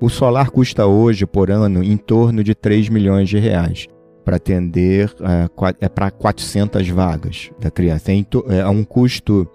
O 0.00 0.10
solar 0.10 0.50
custa 0.50 0.84
hoje, 0.86 1.24
por 1.24 1.50
ano, 1.50 1.82
em 1.82 1.96
torno 1.96 2.44
de 2.44 2.54
3 2.54 2.90
milhões 2.90 3.28
de 3.28 3.38
reais 3.38 3.86
para 4.22 4.36
atender 4.36 5.10
é, 5.20 5.86
é 5.86 5.88
para 5.88 6.10
400 6.10 6.88
vagas 6.88 7.50
da 7.58 7.70
criança. 7.70 8.12
É, 8.12 8.24
é 8.58 8.68
um 8.68 8.84
custo 8.84 9.48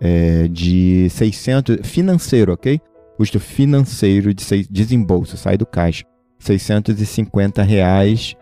é, 0.00 0.46
de 0.48 1.08
600 1.10 1.78
financeiro, 1.82 2.52
ok? 2.52 2.80
Custo 3.16 3.40
financeiro 3.40 4.34
de 4.34 4.44
desembolso, 4.70 5.36
sai 5.36 5.56
do 5.56 5.66
caixa, 5.66 6.04
650 6.38 7.62
reais 7.62 8.34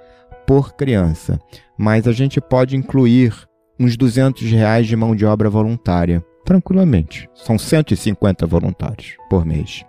por 0.46 0.74
criança. 0.74 1.38
Mas 1.78 2.06
a 2.06 2.12
gente 2.12 2.40
pode 2.40 2.76
incluir 2.76 3.34
uns 3.78 3.96
200 3.96 4.42
reais 4.50 4.86
de 4.86 4.96
mão 4.96 5.14
de 5.14 5.24
obra 5.24 5.48
voluntária, 5.48 6.24
tranquilamente. 6.44 7.28
São 7.34 7.58
150 7.58 8.46
voluntários 8.46 9.16
por 9.28 9.44
mês. 9.44 9.84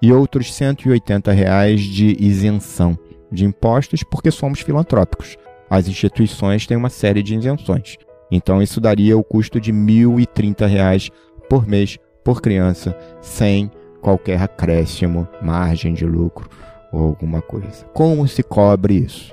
E 0.00 0.12
outros 0.12 0.52
180 0.52 1.30
reais 1.32 1.80
de 1.80 2.16
isenção 2.18 2.98
de 3.30 3.44
impostos, 3.44 4.02
porque 4.02 4.30
somos 4.30 4.60
filantrópicos. 4.60 5.36
As 5.70 5.88
instituições 5.88 6.66
têm 6.66 6.76
uma 6.76 6.90
série 6.90 7.22
de 7.22 7.34
isenções. 7.34 7.96
Então 8.30 8.60
isso 8.60 8.80
daria 8.80 9.16
o 9.16 9.22
custo 9.22 9.60
de 9.60 9.72
1.030 9.72 10.66
reais 10.66 11.10
por 11.48 11.66
mês 11.66 11.98
por 12.24 12.40
criança, 12.40 12.96
sem 13.20 13.70
qualquer 14.02 14.42
acréscimo, 14.42 15.26
margem 15.40 15.94
de 15.94 16.04
lucro 16.04 16.50
ou 16.92 17.06
alguma 17.06 17.40
coisa. 17.40 17.86
Como 17.94 18.28
se 18.28 18.42
cobre 18.42 18.96
isso? 18.96 19.32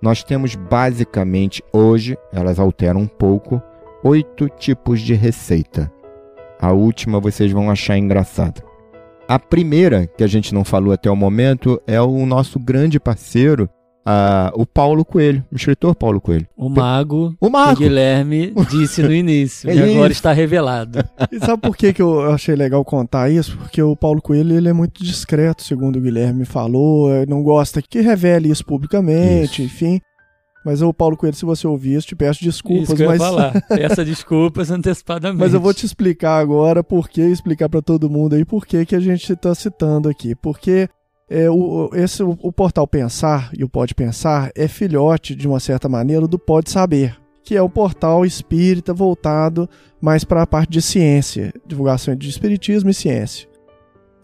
Nós 0.00 0.22
temos 0.22 0.54
basicamente 0.54 1.62
hoje, 1.72 2.16
elas 2.32 2.60
alteram 2.60 3.00
um 3.00 3.06
pouco, 3.08 3.60
oito 4.04 4.48
tipos 4.48 5.00
de 5.00 5.14
receita. 5.14 5.90
A 6.60 6.72
última 6.72 7.18
vocês 7.18 7.50
vão 7.50 7.70
achar 7.70 7.98
engraçada. 7.98 8.62
A 9.26 9.38
primeira, 9.38 10.06
que 10.06 10.22
a 10.22 10.26
gente 10.26 10.52
não 10.52 10.64
falou 10.64 10.92
até 10.92 11.10
o 11.10 11.16
momento, 11.16 11.80
é 11.86 12.00
o 12.00 12.26
nosso 12.26 12.58
grande 12.58 13.00
parceiro, 13.00 13.68
uh, 14.06 14.52
o 14.60 14.66
Paulo 14.66 15.04
Coelho, 15.04 15.44
o 15.50 15.56
escritor 15.56 15.94
Paulo 15.94 16.20
Coelho. 16.20 16.46
O 16.56 16.68
mago, 16.68 17.34
o 17.40 17.48
mago. 17.50 17.76
que 17.78 17.84
Guilherme 17.84 18.52
disse 18.70 19.02
no 19.02 19.12
início, 19.12 19.68
É 19.70 19.74
e 19.74 19.78
agora 19.78 20.12
isso. 20.12 20.18
está 20.18 20.32
revelado. 20.32 20.98
E 21.30 21.38
sabe 21.38 21.62
por 21.62 21.76
que, 21.76 21.92
que 21.92 22.02
eu 22.02 22.30
achei 22.32 22.54
legal 22.54 22.84
contar 22.84 23.30
isso? 23.30 23.56
Porque 23.56 23.82
o 23.82 23.96
Paulo 23.96 24.20
Coelho 24.20 24.56
ele 24.56 24.68
é 24.68 24.72
muito 24.72 25.02
discreto, 25.02 25.62
segundo 25.62 25.96
o 25.96 26.00
Guilherme 26.00 26.44
falou, 26.44 27.12
eh, 27.12 27.24
não 27.26 27.42
gosta 27.42 27.80
que 27.82 28.00
revele 28.00 28.50
isso 28.50 28.64
publicamente, 28.64 29.62
Isso. 29.62 29.62
enfim. 29.62 30.00
Mas 30.64 30.80
o 30.80 30.94
Paulo 30.94 31.16
Coelho, 31.16 31.34
se 31.34 31.44
você 31.44 31.66
ouvir 31.66 31.96
isso, 31.96 32.06
te 32.06 32.14
peço 32.14 32.40
desculpas, 32.44 32.84
Isso 32.84 32.94
que 32.96 33.02
eu 33.02 33.06
ia 33.06 33.18
mas, 33.18 33.18
falar. 33.18 33.62
Peça 33.66 34.04
desculpas 34.04 34.70
antecipadamente. 34.70 35.40
mas 35.40 35.52
eu 35.52 35.60
vou 35.60 35.74
te 35.74 35.84
explicar 35.84 36.38
agora 36.38 36.84
por 36.84 37.08
que, 37.08 37.20
explicar 37.20 37.68
pra 37.68 37.82
todo 37.82 38.08
mundo 38.08 38.36
aí 38.36 38.44
por 38.44 38.64
que 38.64 38.86
que 38.86 38.94
a 38.94 39.00
gente 39.00 39.34
tá 39.34 39.52
citando 39.56 40.08
aqui. 40.08 40.36
Porque 40.36 40.88
é, 41.28 41.48
o, 41.50 41.90
esse, 41.94 42.22
o, 42.22 42.52
portal 42.52 42.86
Pensar 42.86 43.50
e 43.56 43.64
o 43.64 43.68
Pode 43.68 43.94
Pensar 43.94 44.50
é 44.54 44.68
filhote, 44.68 45.34
de 45.34 45.48
uma 45.48 45.60
certa 45.60 45.88
maneira, 45.88 46.26
do 46.26 46.38
Pode 46.38 46.70
Saber, 46.70 47.16
que 47.42 47.56
é 47.56 47.62
o 47.62 47.68
portal 47.68 48.24
espírita 48.24 48.92
voltado 48.92 49.68
mais 50.00 50.24
para 50.24 50.42
a 50.42 50.46
parte 50.46 50.70
de 50.70 50.82
ciência, 50.82 51.52
divulgação 51.66 52.14
de 52.14 52.28
espiritismo 52.28 52.90
e 52.90 52.94
ciência. 52.94 53.48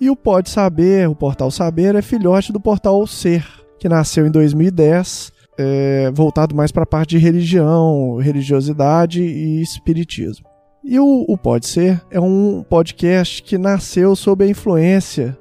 E 0.01 0.11
o 0.11 0.17
Pode 0.17 0.51
Saber, 0.51 1.09
o 1.09 1.15
portal 1.15 1.51
Saber, 1.51 1.95
é 1.95 2.03
filhote 2.03 2.53
do 2.53 2.61
portal 2.61 3.07
Ser, 3.07 3.45
que 3.79 3.89
nasceu 3.89 4.27
em 4.27 4.31
2010, 4.31 5.33
é, 5.59 6.11
voltado 6.13 6.55
mais 6.55 6.71
para 6.71 6.85
a 6.85 6.87
parte 6.87 7.11
de 7.11 7.19
religião, 7.19 8.17
religiosidade 8.17 9.23
e 9.23 9.61
espiritismo. 9.63 10.47
E 10.85 10.99
o, 11.01 11.25
o 11.29 11.37
Pode 11.37 11.67
Ser 11.67 12.01
é 12.11 12.21
um 12.21 12.63
podcast 12.63 13.43
que 13.43 13.59
nasceu 13.59 14.15
sob 14.15 14.45
a 14.45 14.49
influência 14.49 15.37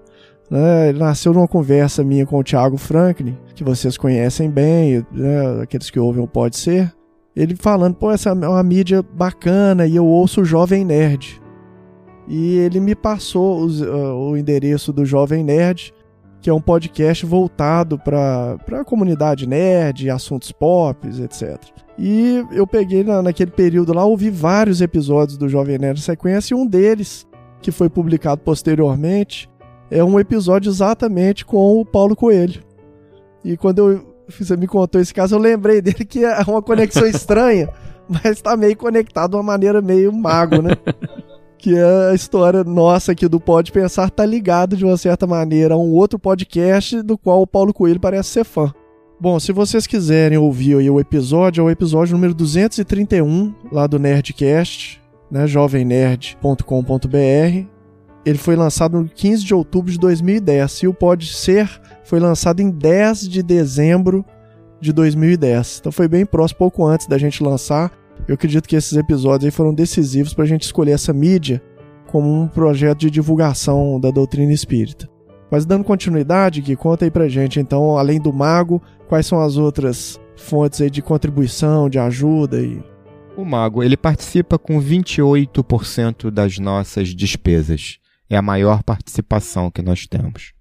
né, 0.49 0.89
ele 0.89 0.99
nasceu 0.99 1.33
numa 1.33 1.47
conversa 1.47 2.03
minha 2.03 2.25
com 2.25 2.39
o 2.39 2.43
Thiago 2.43 2.77
Franklin, 2.77 3.37
que 3.55 3.63
vocês 3.63 3.97
conhecem 3.97 4.49
bem, 4.49 5.05
né, 5.11 5.61
aqueles 5.61 5.89
que 5.89 5.99
ouvem 5.99 6.23
o 6.23 6.27
Pode 6.27 6.57
Ser. 6.57 6.93
Ele 7.35 7.55
falando, 7.55 7.95
pô, 7.95 8.11
essa 8.11 8.29
é 8.29 8.33
uma 8.33 8.63
mídia 8.63 9.03
bacana 9.13 9.85
e 9.85 9.95
eu 9.95 10.05
ouço 10.05 10.41
o 10.41 10.45
Jovem 10.45 10.83
Nerd. 10.83 11.39
E 12.27 12.57
ele 12.57 12.79
me 12.79 12.95
passou 12.95 13.59
os- 13.63 13.81
uh, 13.81 13.85
o 14.15 14.35
endereço 14.35 14.91
do 14.91 15.05
Jovem 15.05 15.43
Nerd, 15.43 15.93
que 16.41 16.49
é 16.49 16.53
um 16.53 16.61
podcast 16.61 17.25
voltado 17.25 17.97
para 17.99 18.57
a 18.71 18.83
comunidade 18.85 19.47
nerd, 19.47 20.09
assuntos 20.09 20.51
pop, 20.51 21.07
etc. 21.07 21.57
E 21.97 22.43
eu 22.51 22.65
peguei 22.67 23.03
na, 23.03 23.21
naquele 23.21 23.51
período 23.51 23.93
lá, 23.93 24.03
ouvi 24.05 24.29
vários 24.29 24.81
episódios 24.81 25.37
do 25.37 25.47
Jovem 25.49 25.77
Nerd 25.77 26.01
sequência, 26.01 26.53
e 26.53 26.57
um 26.57 26.65
deles, 26.65 27.25
que 27.61 27.71
foi 27.71 27.89
publicado 27.89 28.41
posteriormente, 28.41 29.49
é 29.89 30.03
um 30.03 30.19
episódio 30.19 30.69
exatamente 30.69 31.45
com 31.45 31.79
o 31.79 31.85
Paulo 31.85 32.15
Coelho. 32.15 32.61
E 33.43 33.55
quando 33.55 33.91
eu, 33.91 34.15
você 34.27 34.57
me 34.57 34.67
contou 34.67 34.99
esse 34.99 35.13
caso, 35.13 35.35
eu 35.35 35.39
lembrei 35.39 35.81
dele 35.81 36.05
que 36.05 36.25
é 36.25 36.41
uma 36.47 36.61
conexão 36.61 37.05
estranha, 37.07 37.69
mas 38.07 38.41
tá 38.41 38.57
meio 38.57 38.75
conectado 38.75 39.31
de 39.31 39.38
uma 39.38 39.43
maneira 39.43 39.81
meio 39.81 40.11
mago, 40.11 40.61
né? 40.61 40.71
que 41.57 41.75
é 41.75 42.11
a 42.11 42.13
história 42.13 42.63
nossa 42.63 43.11
aqui 43.11 43.27
do 43.27 43.39
Pode 43.39 43.71
Pensar 43.71 44.09
tá 44.09 44.25
ligado 44.25 44.77
de 44.77 44.85
uma 44.85 44.95
certa 44.95 45.25
maneira 45.25 45.73
a 45.73 45.77
um 45.77 45.91
outro 45.91 46.19
podcast 46.19 47.01
do 47.01 47.17
qual 47.17 47.41
o 47.41 47.47
Paulo 47.47 47.73
Coelho 47.73 47.99
parece 47.99 48.29
ser 48.29 48.45
fã. 48.45 48.71
Bom, 49.19 49.39
se 49.39 49.51
vocês 49.51 49.88
quiserem 49.88 50.38
ouvir 50.38 50.77
aí 50.77 50.89
o 50.89 50.99
episódio, 50.99 51.61
é 51.61 51.63
o 51.63 51.71
episódio 51.71 52.13
número 52.13 52.35
231 52.35 53.53
lá 53.71 53.88
do 53.88 53.97
Nerdcast, 53.97 55.01
né, 55.31 55.47
jovemnerd.com.br. 55.47 57.76
Ele 58.28 58.38
foi 58.38 58.57
lançado 58.57 58.99
no 58.99 59.07
15 59.07 59.45
de 59.45 59.53
outubro 59.53 59.89
de 59.89 59.97
2010 59.97 60.84
e 60.84 60.88
o 60.89 60.93
Pode 60.93 61.28
Ser 61.28 61.69
foi 62.03 62.19
lançado 62.19 62.59
em 62.59 62.69
10 62.69 63.30
de 63.30 63.41
dezembro 63.41 64.25
de 64.82 64.91
2010. 64.91 65.78
Então 65.80 65.93
foi 65.93 66.09
bem 66.09 66.25
próximo, 66.25 66.57
pouco 66.57 66.86
antes 66.86 67.07
da 67.07 67.17
gente 67.17 67.41
lançar. 67.41 67.89
Eu 68.28 68.34
acredito 68.34 68.67
que 68.67 68.75
esses 68.75 68.97
episódios 68.97 69.45
aí 69.45 69.51
foram 69.51 69.73
decisivos 69.73 70.34
para 70.34 70.43
a 70.43 70.47
gente 70.47 70.63
escolher 70.63 70.91
essa 70.91 71.13
mídia 71.13 71.63
como 72.07 72.30
um 72.30 72.49
projeto 72.49 72.99
de 72.99 73.09
divulgação 73.09 73.97
da 73.97 74.11
doutrina 74.11 74.51
espírita. 74.51 75.07
Mas 75.49 75.65
dando 75.65 75.86
continuidade, 75.86 76.59
Gui, 76.59 76.75
conta 76.75 77.05
aí 77.05 77.11
pra 77.11 77.30
gente, 77.30 77.61
então, 77.61 77.97
além 77.97 78.19
do 78.19 78.34
mago, 78.34 78.82
quais 79.07 79.25
são 79.25 79.39
as 79.39 79.55
outras 79.55 80.19
fontes 80.36 80.82
aí 80.82 80.89
de 80.89 81.01
contribuição, 81.01 81.89
de 81.89 81.97
ajuda 81.97 82.59
e 82.59 82.84
O 83.38 83.45
mago, 83.45 83.82
ele 83.82 83.95
participa 83.95 84.59
com 84.59 84.82
28% 84.82 86.30
das 86.30 86.59
nossas 86.59 87.15
despesas. 87.15 87.99
É 88.30 88.36
a 88.38 88.41
maior 88.41 88.84
participação 88.84 89.71
que 89.71 89.82
nós 89.82 90.05
temos. 90.05 90.53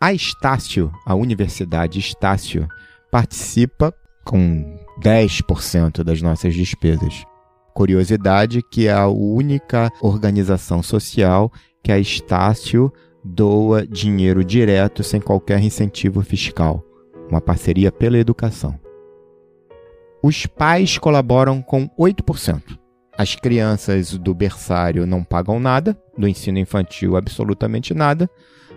A 0.00 0.12
Estácio, 0.12 0.92
a 1.06 1.14
Universidade 1.14 1.98
Estácio, 1.98 2.68
participa 3.10 3.94
com 4.24 4.78
10% 5.00 6.02
das 6.02 6.20
nossas 6.20 6.54
despesas. 6.54 7.24
Curiosidade 7.74 8.62
que 8.70 8.88
é 8.88 8.92
a 8.92 9.08
única 9.08 9.90
organização 10.00 10.82
social 10.82 11.50
que 11.82 11.90
a 11.90 11.98
Estácio 11.98 12.92
doa 13.24 13.86
dinheiro 13.86 14.44
direto 14.44 15.02
sem 15.02 15.20
qualquer 15.20 15.60
incentivo 15.60 16.22
fiscal. 16.22 16.84
Uma 17.28 17.40
parceria 17.40 17.90
pela 17.90 18.18
educação. 18.18 18.78
Os 20.22 20.46
pais 20.46 20.98
colaboram 20.98 21.62
com 21.62 21.88
8%. 21.98 22.78
As 23.18 23.34
crianças 23.34 24.16
do 24.18 24.34
berçário 24.34 25.06
não 25.06 25.24
pagam 25.24 25.58
nada, 25.58 25.96
do 26.16 26.28
ensino 26.28 26.58
infantil 26.58 27.16
absolutamente 27.16 27.94
nada, 27.94 28.28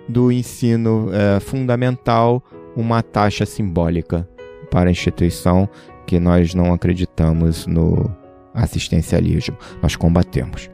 do 0.07 0.31
ensino 0.31 1.09
eh, 1.13 1.39
fundamental 1.39 2.43
uma 2.75 3.03
taxa 3.03 3.45
simbólica 3.45 4.27
para 4.71 4.89
a 4.89 4.91
instituição 4.91 5.67
que 6.07 6.19
nós 6.19 6.53
não 6.53 6.73
acreditamos 6.73 7.67
no 7.67 8.09
assistencialismo, 8.53 9.57
nós 9.81 9.95
combatemos. 9.95 10.69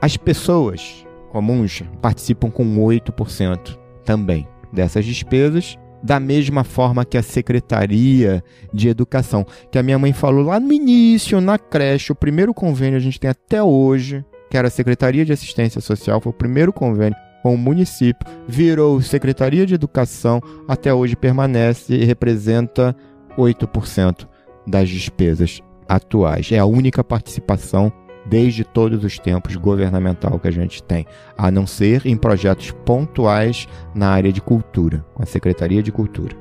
As 0.00 0.16
pessoas 0.16 1.06
comuns 1.30 1.82
participam 2.00 2.50
com 2.50 2.76
8% 2.76 3.78
também 4.04 4.46
dessas 4.72 5.04
despesas, 5.04 5.78
da 6.02 6.18
mesma 6.18 6.64
forma 6.64 7.04
que 7.04 7.18
a 7.18 7.22
Secretaria 7.22 8.42
de 8.72 8.88
Educação, 8.88 9.46
que 9.70 9.78
a 9.78 9.82
minha 9.82 9.98
mãe 9.98 10.12
falou 10.12 10.44
lá 10.44 10.58
no 10.58 10.72
início, 10.72 11.40
na 11.40 11.58
creche, 11.58 12.12
o 12.12 12.14
primeiro 12.14 12.54
convênio 12.54 12.96
a 12.96 13.00
gente 13.00 13.20
tem 13.20 13.30
até 13.30 13.62
hoje, 13.62 14.24
que 14.50 14.56
era 14.56 14.68
a 14.68 14.70
Secretaria 14.70 15.24
de 15.24 15.32
Assistência 15.32 15.80
Social, 15.80 16.20
foi 16.20 16.30
o 16.30 16.34
primeiro 16.34 16.72
convênio 16.72 17.16
com 17.42 17.54
o 17.54 17.58
município, 17.58 18.26
virou 18.46 19.00
Secretaria 19.00 19.66
de 19.66 19.74
Educação, 19.74 20.42
até 20.68 20.92
hoje 20.92 21.16
permanece 21.16 21.94
e 21.94 22.04
representa 22.04 22.94
8% 23.38 24.26
das 24.66 24.88
despesas 24.88 25.62
atuais. 25.88 26.52
É 26.52 26.58
a 26.58 26.66
única 26.66 27.02
participação 27.02 27.92
desde 28.30 28.62
todos 28.62 29.04
os 29.04 29.18
tempos 29.18 29.56
governamental 29.56 30.38
que 30.38 30.46
a 30.46 30.52
gente 30.52 30.80
tem, 30.82 31.04
a 31.36 31.50
não 31.50 31.66
ser 31.66 32.06
em 32.06 32.16
projetos 32.16 32.70
pontuais 32.70 33.66
na 33.92 34.08
área 34.08 34.32
de 34.32 34.40
cultura, 34.40 35.04
com 35.12 35.22
a 35.22 35.26
Secretaria 35.26 35.82
de 35.82 35.90
Cultura. 35.90 36.36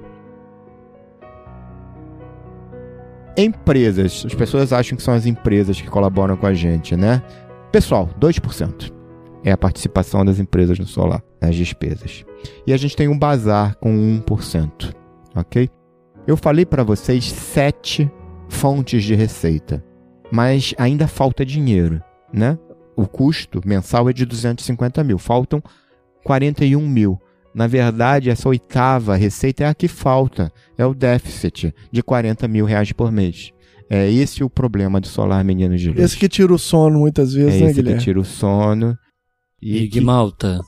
Empresas, 3.36 4.24
as 4.26 4.36
pessoas 4.36 4.72
acham 4.72 4.96
que 4.96 5.04
são 5.04 5.14
as 5.14 5.26
empresas 5.26 5.82
que 5.82 5.90
colaboram 5.90 6.38
com 6.38 6.46
a 6.46 6.54
gente, 6.54 6.96
né? 6.96 7.24
Pessoal, 7.72 8.10
2% 8.20 8.94
é 9.44 9.52
a 9.52 9.58
participação 9.58 10.24
das 10.24 10.40
empresas 10.40 10.78
no 10.78 10.86
solar, 10.86 11.24
nas 11.42 11.56
despesas. 11.56 12.24
E 12.68 12.74
a 12.74 12.78
gente 12.78 12.96
tem 12.96 13.08
um 13.08 13.18
bazar 13.18 13.76
com 13.78 13.90
1%, 14.28 14.94
ok? 15.36 15.70
Eu 16.28 16.38
falei 16.38 16.66
para 16.66 16.84
vocês 16.84 17.32
sete 17.32 18.12
fontes 18.50 19.04
de 19.04 19.16
receita, 19.16 19.84
mas 20.32 20.74
ainda 20.78 21.08
falta 21.08 21.46
dinheiro, 21.46 22.02
né? 22.34 22.58
O 22.96 23.08
custo 23.08 23.62
mensal 23.66 24.10
é 24.10 24.14
de 24.14 24.26
250 24.26 25.04
mil, 25.04 25.18
faltam 25.18 25.62
41 26.24 26.88
mil. 26.88 27.20
Na 27.54 27.66
verdade, 27.66 28.30
essa 28.30 28.48
oitava 28.48 29.16
receita 29.16 29.64
é 29.64 29.68
a 29.68 29.74
que 29.74 29.88
falta, 29.88 30.52
é 30.78 30.86
o 30.86 30.94
déficit 30.94 31.74
de 31.92 32.04
40 32.04 32.48
mil 32.48 32.66
reais 32.66 32.92
por 32.92 33.12
mês. 33.12 33.52
É 33.90 34.10
esse 34.12 34.44
o 34.44 34.50
problema 34.50 35.02
do 35.02 35.08
Solar 35.08 35.44
Meninos 35.44 35.82
de 35.82 35.90
Luz. 35.90 36.00
esse 36.00 36.18
que 36.18 36.30
tira 36.30 36.54
o 36.54 36.60
sono 36.60 37.00
muitas 37.00 37.34
vezes, 37.34 37.56
é 37.56 37.60
né, 37.60 37.66
esse 37.66 37.74
que 37.76 37.82
Guilherme? 37.82 38.04
tira 38.04 38.20
o 38.20 38.26
sono. 38.26 38.96
E, 39.62 39.80
que- 39.82 39.88
Guimalta, 40.00 40.60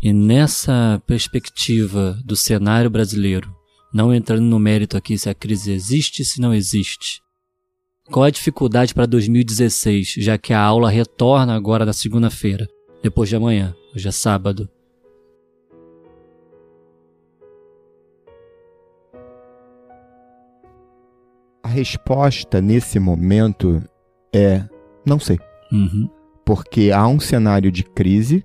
e 0.00 0.12
nessa 0.12 1.02
perspectiva 1.06 2.16
do 2.24 2.36
cenário 2.36 2.88
brasileiro, 2.88 3.52
não 3.92 4.14
entrando 4.14 4.42
no 4.44 4.58
mérito 4.60 4.96
aqui 4.96 5.18
se 5.18 5.28
a 5.28 5.34
crise 5.34 5.72
existe, 5.72 6.24
se 6.24 6.40
não 6.40 6.54
existe, 6.54 7.20
qual 8.10 8.24
a 8.24 8.30
dificuldade 8.30 8.94
para 8.94 9.06
2016, 9.06 10.14
já 10.18 10.38
que 10.38 10.52
a 10.52 10.60
aula 10.60 10.90
retorna 10.90 11.54
agora 11.54 11.84
na 11.84 11.92
segunda-feira? 11.92 12.66
depois 13.00 13.28
de 13.28 13.36
amanhã. 13.36 13.76
Hoje 13.94 14.08
é 14.08 14.10
sábado. 14.10 14.68
A 21.62 21.68
resposta 21.68 22.60
nesse 22.60 22.98
momento 22.98 23.82
é 24.34 24.62
não 25.04 25.18
sei. 25.18 25.38
Uhum. 25.72 26.08
Porque 26.44 26.90
há 26.94 27.06
um 27.06 27.20
cenário 27.20 27.70
de 27.70 27.82
crise, 27.84 28.44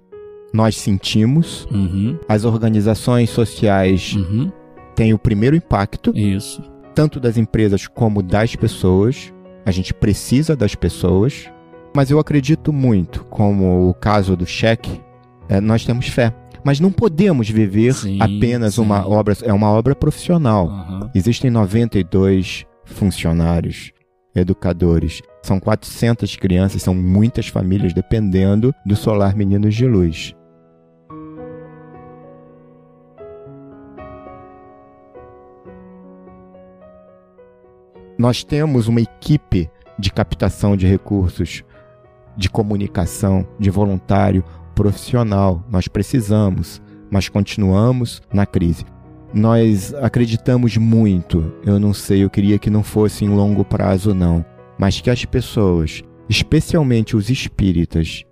nós 0.54 0.76
sentimos, 0.76 1.66
Uhum. 1.72 2.18
as 2.28 2.44
organizações 2.46 3.30
sociais 3.30 4.14
Uhum. 4.14 4.52
têm 4.96 5.14
o 5.14 5.20
primeiro 5.20 5.56
impacto, 5.56 6.12
Isso. 6.16 6.62
tanto 6.94 7.20
das 7.20 7.38
empresas 7.38 7.88
como 7.88 8.22
das 8.22 8.56
pessoas. 8.56 9.33
A 9.66 9.72
gente 9.72 9.94
precisa 9.94 10.56
das 10.56 10.76
pessoas, 10.76 11.50
mas 11.96 12.10
eu 12.10 12.20
acredito 12.20 12.74
muito, 12.74 13.24
como 13.26 13.90
o 13.90 13.94
caso 13.94 14.36
do 14.36 14.46
cheque, 14.46 15.02
é, 15.48 15.62
nós 15.62 15.86
temos 15.86 16.08
fé. 16.08 16.34
Mas 16.64 16.80
não 16.80 16.92
podemos 16.92 17.50
viver 17.50 17.94
Sim, 17.94 18.20
apenas 18.22 18.76
sim. 18.76 18.82
uma 18.82 19.08
obra, 19.08 19.36
é 19.44 19.52
uma 19.52 19.70
obra 19.70 19.94
profissional. 19.96 20.68
Aham. 20.70 21.12
Existem 21.14 21.52
92 21.52 22.66
funcionários, 22.86 23.92
educadores. 24.34 25.22
São 25.42 25.60
400 25.60 26.36
crianças, 26.38 26.82
são 26.82 26.96
muitas 26.96 27.48
famílias 27.48 27.94
dependendo 27.94 28.74
do 28.86 28.96
Solar 28.96 29.36
Meninos 29.36 29.76
de 29.76 29.86
Luz. 29.86 30.34
Nós 38.18 38.44
temos 38.44 38.88
uma 38.88 39.02
equipe 39.02 39.70
de 39.98 40.12
captação 40.12 40.78
de 40.78 40.88
recursos, 40.88 41.64
de 42.38 42.50
comunicação, 42.50 43.48
de 43.60 43.70
voluntário 43.70 44.44
profissional. 44.76 45.64
Nós 45.70 45.88
precisamos, 45.88 46.82
mas 47.10 47.30
continuamos 47.30 48.22
na 48.32 48.46
crise. 48.46 48.86
Nós 49.34 49.94
acreditamos 49.96 50.78
muito, 50.78 51.54
eu 51.66 51.80
não 51.80 51.92
sei, 51.92 52.24
eu 52.24 52.30
queria 52.30 52.60
que 52.60 52.70
não 52.70 52.84
fosse 52.84 53.26
em 53.26 53.30
longo 53.30 53.66
prazo, 53.66 54.14
não, 54.14 54.46
mas 54.78 55.02
que 55.02 55.10
as 55.10 55.26
pessoas, 55.26 56.04
especialmente 56.30 57.16
os 57.16 57.32
espíritas, 57.32 58.24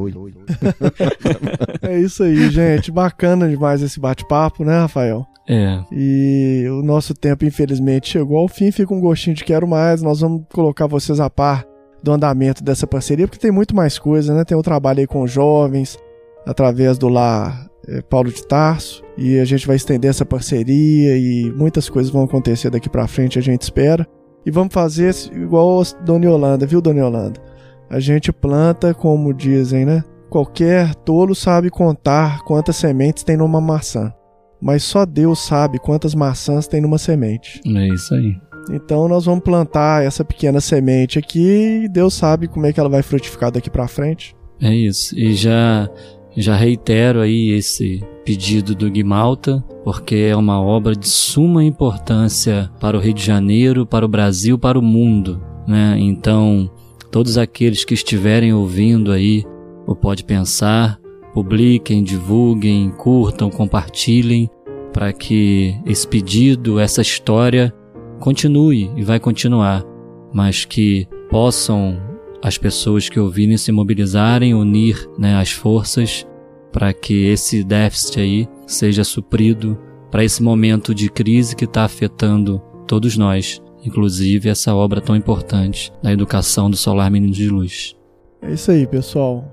É 1.82 1.98
isso 1.98 2.22
aí, 2.22 2.48
gente. 2.48 2.92
Bacana 2.92 3.48
demais 3.48 3.82
esse 3.82 3.98
bate-papo, 3.98 4.64
né, 4.64 4.82
Rafael? 4.82 5.26
É. 5.48 5.80
E 5.90 6.64
o 6.70 6.80
nosso 6.80 7.12
tempo, 7.12 7.44
infelizmente, 7.44 8.08
chegou 8.08 8.38
ao 8.38 8.46
fim. 8.46 8.70
Fica 8.70 8.94
um 8.94 9.00
gostinho 9.00 9.34
de 9.34 9.42
quero 9.42 9.66
mais. 9.66 10.00
Nós 10.00 10.20
vamos 10.20 10.44
colocar 10.52 10.86
vocês 10.86 11.18
a 11.18 11.28
par 11.28 11.66
do 12.00 12.12
andamento 12.12 12.62
dessa 12.62 12.86
parceria, 12.86 13.26
porque 13.26 13.40
tem 13.40 13.50
muito 13.50 13.74
mais 13.74 13.98
coisa, 13.98 14.32
né? 14.32 14.44
Tem 14.44 14.56
o 14.56 14.62
trabalho 14.62 15.00
aí 15.00 15.06
com 15.08 15.26
jovens, 15.26 15.98
através 16.46 16.98
do 16.98 17.08
Lar 17.08 17.68
eh, 17.88 18.00
Paulo 18.02 18.30
de 18.30 18.46
Tarso. 18.46 19.02
E 19.16 19.40
a 19.40 19.44
gente 19.44 19.66
vai 19.66 19.74
estender 19.74 20.08
essa 20.08 20.24
parceria 20.24 21.18
e 21.18 21.52
muitas 21.56 21.88
coisas 21.88 22.12
vão 22.12 22.22
acontecer 22.22 22.70
daqui 22.70 22.88
pra 22.88 23.08
frente, 23.08 23.40
a 23.40 23.42
gente 23.42 23.62
espera. 23.62 24.06
E 24.46 24.52
vamos 24.52 24.72
fazer 24.72 25.12
igual 25.32 25.80
a 25.80 26.04
Dona 26.04 26.26
Yolanda, 26.26 26.64
viu, 26.64 26.80
Dona 26.80 27.00
Yolanda? 27.00 27.57
A 27.90 28.00
gente 28.00 28.32
planta, 28.32 28.92
como 28.92 29.32
dizem, 29.32 29.84
né? 29.84 30.04
Qualquer 30.28 30.94
tolo 30.94 31.34
sabe 31.34 31.70
contar 31.70 32.40
quantas 32.44 32.76
sementes 32.76 33.24
tem 33.24 33.36
numa 33.36 33.60
maçã. 33.60 34.12
Mas 34.60 34.82
só 34.82 35.06
Deus 35.06 35.38
sabe 35.38 35.78
quantas 35.78 36.14
maçãs 36.14 36.66
tem 36.66 36.80
numa 36.80 36.98
semente. 36.98 37.60
É 37.66 37.88
isso 37.88 38.14
aí. 38.14 38.36
Então 38.70 39.08
nós 39.08 39.24
vamos 39.24 39.42
plantar 39.42 40.04
essa 40.04 40.24
pequena 40.24 40.60
semente 40.60 41.18
aqui 41.18 41.84
e 41.84 41.88
Deus 41.88 42.12
sabe 42.14 42.48
como 42.48 42.66
é 42.66 42.72
que 42.72 42.78
ela 42.80 42.88
vai 42.88 43.02
frutificar 43.02 43.50
daqui 43.50 43.70
pra 43.70 43.88
frente. 43.88 44.36
É 44.60 44.74
isso. 44.74 45.18
E 45.18 45.34
já 45.34 45.88
já 46.36 46.54
reitero 46.54 47.20
aí 47.20 47.50
esse 47.50 48.02
pedido 48.24 48.74
do 48.74 48.90
Guimalta, 48.90 49.64
porque 49.82 50.14
é 50.14 50.36
uma 50.36 50.60
obra 50.60 50.94
de 50.94 51.08
suma 51.08 51.64
importância 51.64 52.70
para 52.78 52.96
o 52.96 53.00
Rio 53.00 53.14
de 53.14 53.24
Janeiro, 53.24 53.86
para 53.86 54.04
o 54.04 54.08
Brasil, 54.08 54.58
para 54.58 54.78
o 54.78 54.82
mundo, 54.82 55.42
né? 55.66 55.96
Então, 55.98 56.70
todos 57.10 57.38
aqueles 57.38 57.84
que 57.84 57.94
estiverem 57.94 58.52
ouvindo 58.52 59.12
aí 59.12 59.44
o 59.86 59.94
Pode 59.94 60.24
Pensar, 60.24 61.00
publiquem, 61.32 62.02
divulguem, 62.02 62.90
curtam, 62.90 63.50
compartilhem, 63.50 64.50
para 64.92 65.12
que 65.12 65.74
esse 65.86 66.06
pedido, 66.06 66.78
essa 66.78 67.00
história 67.00 67.72
continue 68.18 68.90
e 68.96 69.02
vai 69.02 69.20
continuar, 69.20 69.84
mas 70.32 70.64
que 70.64 71.06
possam 71.30 72.00
as 72.42 72.58
pessoas 72.58 73.08
que 73.08 73.18
ouvirem 73.18 73.56
se 73.56 73.72
mobilizarem, 73.72 74.54
unir 74.54 75.08
né, 75.18 75.36
as 75.36 75.50
forças 75.50 76.26
para 76.72 76.92
que 76.92 77.26
esse 77.26 77.64
déficit 77.64 78.20
aí 78.20 78.48
seja 78.66 79.04
suprido 79.04 79.78
para 80.10 80.24
esse 80.24 80.42
momento 80.42 80.94
de 80.94 81.08
crise 81.08 81.56
que 81.56 81.64
está 81.64 81.84
afetando 81.84 82.60
todos 82.86 83.16
nós, 83.16 83.60
inclusive 83.84 84.48
essa 84.48 84.74
obra 84.74 85.00
tão 85.00 85.14
importante 85.16 85.92
da 86.02 86.12
educação 86.12 86.70
do 86.70 86.76
Solar 86.76 87.10
Menino 87.10 87.32
de 87.32 87.48
Luz. 87.48 87.96
É 88.42 88.52
isso 88.52 88.70
aí, 88.70 88.86
pessoal. 88.86 89.44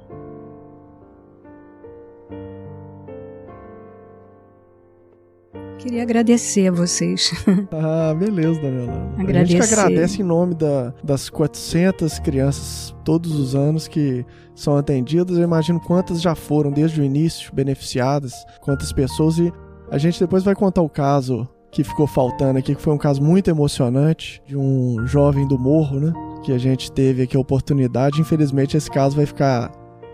Queria 5.77 6.01
agradecer 6.03 6.67
a 6.67 6.71
vocês. 6.71 7.31
Ah, 7.71 8.13
beleza, 8.13 8.59
Dona 8.59 8.81
Yolanda. 8.81 9.13
A 9.15 9.19
gente 9.19 9.21
Agradecer. 9.29 9.57
que 9.67 9.73
agradece 9.81 10.21
em 10.21 10.25
nome 10.25 10.55
da- 10.55 10.93
das 11.03 11.29
400 11.29 12.17
crianças 12.19 12.95
todos 13.03 13.37
os 13.37 13.53
anos 13.55 13.87
que 13.87 14.25
são 14.55 14.77
atendidas. 14.77 15.37
Eu 15.37 15.43
imagino 15.43 15.79
quantas 15.79 16.21
já 16.21 16.33
foram 16.33 16.71
desde 16.71 17.01
o 17.01 17.03
início 17.03 17.53
beneficiadas, 17.53 18.33
quantas 18.61 18.91
pessoas. 18.91 19.37
E 19.37 19.51
a 19.91 19.97
gente 19.97 20.19
depois 20.19 20.43
vai 20.43 20.55
contar 20.55 20.81
o 20.81 20.89
caso 20.89 21.47
que 21.75 21.83
ficou 21.83 22.07
faltando 22.07 22.57
aqui, 22.57 22.73
que 22.73 22.81
foi 22.81 22.93
um 22.93 22.97
caso 22.97 23.21
muito 23.21 23.49
emocionante 23.49 24.41
de 24.47 24.55
um 24.57 25.05
jovem 25.05 25.45
do 25.45 25.59
morro, 25.59 25.99
né? 25.99 26.13
Que 26.43 26.53
a 26.53 26.57
gente 26.57 26.89
teve 26.91 27.23
aqui 27.23 27.35
a 27.35 27.39
oportunidade. 27.39 28.21
Infelizmente, 28.21 28.77
esse 28.77 28.89
caso 28.89 29.15
vai 29.17 29.25
ficar 29.25 29.69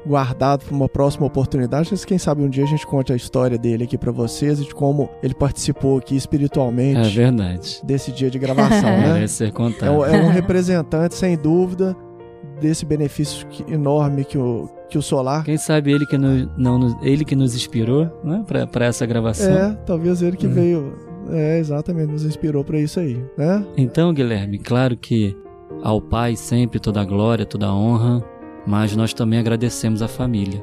guardado 0.07 0.65
para 0.65 0.73
uma 0.75 0.89
próxima 0.89 1.27
oportunidade. 1.27 1.89
Mas 1.91 2.03
quem 2.03 2.17
sabe 2.17 2.41
um 2.41 2.49
dia 2.49 2.63
a 2.63 2.67
gente 2.67 2.87
conte 2.87 3.13
a 3.13 3.15
história 3.15 3.57
dele 3.59 3.83
aqui 3.83 3.95
para 3.95 4.11
vocês 4.11 4.59
e 4.59 4.63
de 4.63 4.73
como 4.73 5.07
ele 5.21 5.35
participou 5.35 5.99
aqui 5.99 6.15
espiritualmente 6.15 6.99
É 6.99 7.09
verdade. 7.09 7.79
desse 7.83 8.11
dia 8.11 8.31
de 8.31 8.39
gravação, 8.39 8.81
né? 8.97 9.13
Merece 9.13 9.35
ser 9.35 9.49
É, 9.49 9.51
contado. 9.51 9.91
um- 9.91 10.03
é 10.05 10.19
um 10.23 10.29
representante, 10.29 11.13
sem 11.13 11.37
dúvida, 11.37 11.95
desse 12.59 12.83
benefício 12.87 13.45
enorme 13.67 14.25
que 14.25 14.37
o, 14.39 14.67
que 14.89 14.97
o 14.97 15.01
Solar. 15.03 15.43
Quem 15.43 15.57
sabe 15.57 15.91
ele 15.91 16.07
que, 16.07 16.17
no- 16.17 16.49
não, 16.57 16.79
nos- 16.79 16.95
ele 17.03 17.23
que 17.23 17.35
nos 17.35 17.53
inspirou 17.55 18.09
né, 18.23 18.43
para 18.71 18.85
essa 18.85 19.05
gravação. 19.05 19.51
É, 19.55 19.73
talvez 19.85 20.23
ele 20.23 20.35
que 20.37 20.47
Hum. 20.47 20.53
veio. 20.53 21.10
É, 21.29 21.59
exatamente, 21.59 22.11
nos 22.11 22.25
inspirou 22.25 22.63
para 22.63 22.79
isso 22.79 22.99
aí, 22.99 23.23
né? 23.37 23.65
Então, 23.77 24.13
Guilherme, 24.13 24.57
claro 24.57 24.97
que 24.97 25.35
ao 25.83 26.01
Pai 26.01 26.35
sempre 26.35 26.79
toda 26.79 27.01
a 27.01 27.05
glória, 27.05 27.45
toda 27.45 27.67
a 27.67 27.73
honra, 27.75 28.23
mas 28.65 28.95
nós 28.95 29.13
também 29.13 29.39
agradecemos 29.39 30.01
a 30.01 30.07
família, 30.07 30.61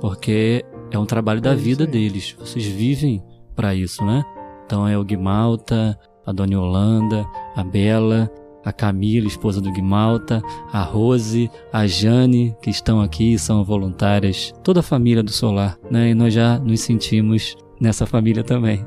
porque 0.00 0.64
é 0.90 0.98
um 0.98 1.06
trabalho 1.06 1.40
da 1.40 1.52
É 1.52 1.56
vida 1.56 1.84
aí. 1.84 1.90
deles. 1.90 2.36
Vocês 2.38 2.66
vivem 2.66 3.22
para 3.54 3.74
isso, 3.74 4.04
né? 4.04 4.24
Então 4.66 4.86
é 4.86 4.96
o 4.98 5.04
Guimalta, 5.04 5.98
a 6.26 6.32
Dona 6.32 6.54
Yolanda, 6.54 7.26
a 7.56 7.62
Bela, 7.64 8.30
a 8.64 8.72
Camila, 8.72 9.26
esposa 9.26 9.60
do 9.60 9.72
Guimalta, 9.72 10.42
a 10.72 10.82
Rose, 10.82 11.50
a 11.72 11.86
Jane, 11.86 12.54
que 12.62 12.70
estão 12.70 13.00
aqui, 13.00 13.38
são 13.38 13.64
voluntárias, 13.64 14.52
toda 14.62 14.80
a 14.80 14.82
família 14.82 15.22
do 15.22 15.30
Solar, 15.30 15.78
né? 15.90 16.10
E 16.10 16.14
nós 16.14 16.34
já 16.34 16.58
nos 16.58 16.80
sentimos 16.80 17.56
nessa 17.80 18.04
família 18.06 18.44
também. 18.44 18.84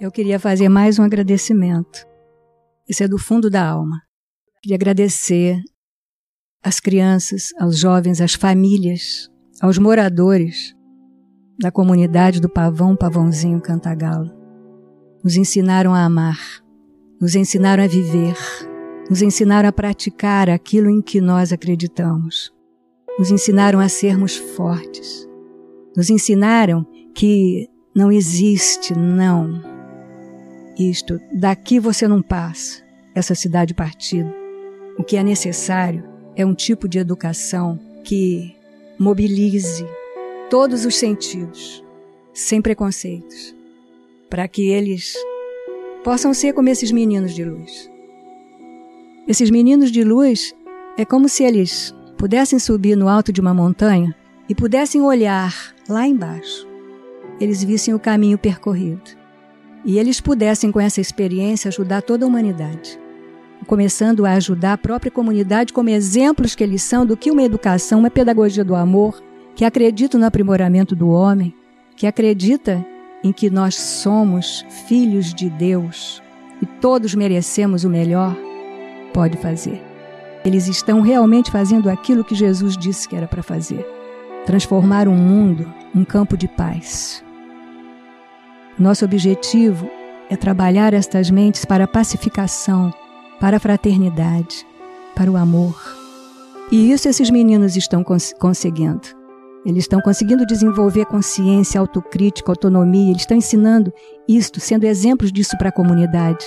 Eu 0.00 0.10
queria 0.10 0.40
fazer 0.40 0.70
mais 0.70 0.98
um 0.98 1.02
agradecimento. 1.02 2.06
Isso 2.88 3.04
é 3.04 3.08
do 3.08 3.18
fundo 3.18 3.50
da 3.50 3.68
alma. 3.68 4.00
Queria 4.62 4.76
agradecer 4.76 5.60
às 6.64 6.80
crianças, 6.80 7.50
aos 7.60 7.78
jovens, 7.78 8.18
às 8.22 8.32
famílias, 8.32 9.30
aos 9.60 9.76
moradores 9.76 10.74
da 11.58 11.70
comunidade 11.70 12.40
do 12.40 12.48
Pavão 12.48 12.96
Pavãozinho 12.96 13.60
Cantagalo. 13.60 14.30
Nos 15.22 15.36
ensinaram 15.36 15.94
a 15.94 16.02
amar, 16.02 16.38
nos 17.20 17.34
ensinaram 17.34 17.84
a 17.84 17.86
viver, 17.86 18.36
nos 19.10 19.20
ensinaram 19.20 19.68
a 19.68 19.72
praticar 19.72 20.48
aquilo 20.48 20.88
em 20.88 21.02
que 21.02 21.20
nós 21.20 21.52
acreditamos. 21.52 22.50
Nos 23.18 23.30
ensinaram 23.30 23.78
a 23.78 23.88
sermos 23.88 24.34
fortes. 24.34 25.28
Nos 25.94 26.08
ensinaram 26.08 26.86
que 27.14 27.68
não 27.94 28.10
existe 28.10 28.94
não. 28.96 29.69
Isto, 30.78 31.20
daqui 31.32 31.78
você 31.78 32.06
não 32.06 32.22
passa, 32.22 32.82
essa 33.14 33.34
cidade 33.34 33.74
partida. 33.74 34.32
O 34.98 35.04
que 35.04 35.16
é 35.16 35.22
necessário 35.22 36.04
é 36.36 36.44
um 36.44 36.54
tipo 36.54 36.88
de 36.88 36.98
educação 36.98 37.78
que 38.04 38.54
mobilize 38.98 39.86
todos 40.48 40.84
os 40.84 40.96
sentidos, 40.96 41.84
sem 42.32 42.62
preconceitos, 42.62 43.54
para 44.28 44.46
que 44.46 44.68
eles 44.68 45.14
possam 46.02 46.32
ser 46.32 46.52
como 46.52 46.68
esses 46.68 46.92
meninos 46.92 47.34
de 47.34 47.44
luz. 47.44 47.90
Esses 49.28 49.50
meninos 49.50 49.90
de 49.90 50.02
luz 50.02 50.54
é 50.96 51.04
como 51.04 51.28
se 51.28 51.44
eles 51.44 51.94
pudessem 52.16 52.58
subir 52.58 52.96
no 52.96 53.08
alto 53.08 53.32
de 53.32 53.40
uma 53.40 53.54
montanha 53.54 54.14
e 54.48 54.54
pudessem 54.54 55.00
olhar 55.02 55.74
lá 55.88 56.06
embaixo. 56.06 56.66
Eles 57.40 57.62
vissem 57.62 57.94
o 57.94 58.00
caminho 58.00 58.36
percorrido 58.36 59.19
e 59.84 59.98
eles 59.98 60.20
pudessem, 60.20 60.70
com 60.70 60.80
essa 60.80 61.00
experiência, 61.00 61.68
ajudar 61.68 62.02
toda 62.02 62.24
a 62.24 62.28
humanidade. 62.28 62.98
Começando 63.66 64.26
a 64.26 64.32
ajudar 64.32 64.74
a 64.74 64.78
própria 64.78 65.10
comunidade 65.10 65.72
como 65.72 65.88
exemplos 65.90 66.54
que 66.54 66.64
eles 66.64 66.82
são 66.82 67.04
do 67.04 67.16
que 67.16 67.30
uma 67.30 67.42
educação, 67.42 68.00
uma 68.00 68.10
pedagogia 68.10 68.64
do 68.64 68.74
amor, 68.74 69.22
que 69.54 69.64
acredita 69.64 70.18
no 70.18 70.26
aprimoramento 70.26 70.96
do 70.96 71.08
homem, 71.08 71.54
que 71.96 72.06
acredita 72.06 72.84
em 73.22 73.32
que 73.32 73.50
nós 73.50 73.74
somos 73.74 74.64
filhos 74.88 75.34
de 75.34 75.50
Deus 75.50 76.22
e 76.62 76.66
todos 76.66 77.14
merecemos 77.14 77.84
o 77.84 77.90
melhor, 77.90 78.36
pode 79.12 79.36
fazer. 79.36 79.82
Eles 80.44 80.66
estão 80.66 81.00
realmente 81.02 81.50
fazendo 81.50 81.90
aquilo 81.90 82.24
que 82.24 82.34
Jesus 82.34 82.76
disse 82.76 83.06
que 83.06 83.14
era 83.14 83.26
para 83.26 83.42
fazer: 83.42 83.86
transformar 84.46 85.06
um 85.06 85.16
mundo 85.16 85.80
um 85.94 86.04
campo 86.04 86.36
de 86.36 86.48
paz. 86.48 87.22
Nosso 88.80 89.04
objetivo 89.04 89.90
é 90.30 90.36
trabalhar 90.36 90.94
estas 90.94 91.30
mentes 91.30 91.66
para 91.66 91.84
a 91.84 91.86
pacificação, 91.86 92.90
para 93.38 93.58
a 93.58 93.60
fraternidade, 93.60 94.66
para 95.14 95.30
o 95.30 95.36
amor. 95.36 95.76
E 96.72 96.90
isso 96.90 97.06
esses 97.06 97.28
meninos 97.28 97.76
estão 97.76 98.02
cons 98.02 98.32
conseguindo. 98.40 99.02
Eles 99.66 99.84
estão 99.84 100.00
conseguindo 100.00 100.46
desenvolver 100.46 101.04
consciência, 101.04 101.78
autocrítica, 101.78 102.50
autonomia. 102.50 103.10
Eles 103.10 103.20
estão 103.20 103.36
ensinando 103.36 103.92
isto, 104.26 104.58
sendo 104.58 104.84
exemplos 104.84 105.30
disso 105.30 105.58
para 105.58 105.68
a 105.68 105.72
comunidade. 105.72 106.46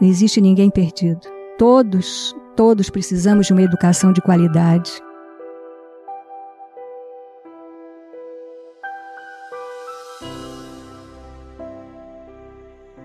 Não 0.00 0.08
existe 0.08 0.40
ninguém 0.40 0.70
perdido. 0.70 1.26
Todos, 1.58 2.36
todos 2.54 2.88
precisamos 2.88 3.48
de 3.48 3.52
uma 3.52 3.62
educação 3.62 4.12
de 4.12 4.20
qualidade. 4.20 4.92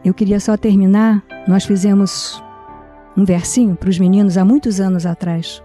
Eu 0.06 0.14
queria 0.14 0.40
só 0.40 0.56
terminar. 0.56 1.26
Nós 1.48 1.66
fizemos 1.66 2.40
um 3.18 3.26
versinho 3.26 3.76
para 3.76 3.90
os 3.90 3.98
meninos 3.98 4.38
há 4.38 4.46
muitos 4.46 4.80
anos 4.80 5.04
atrás, 5.04 5.64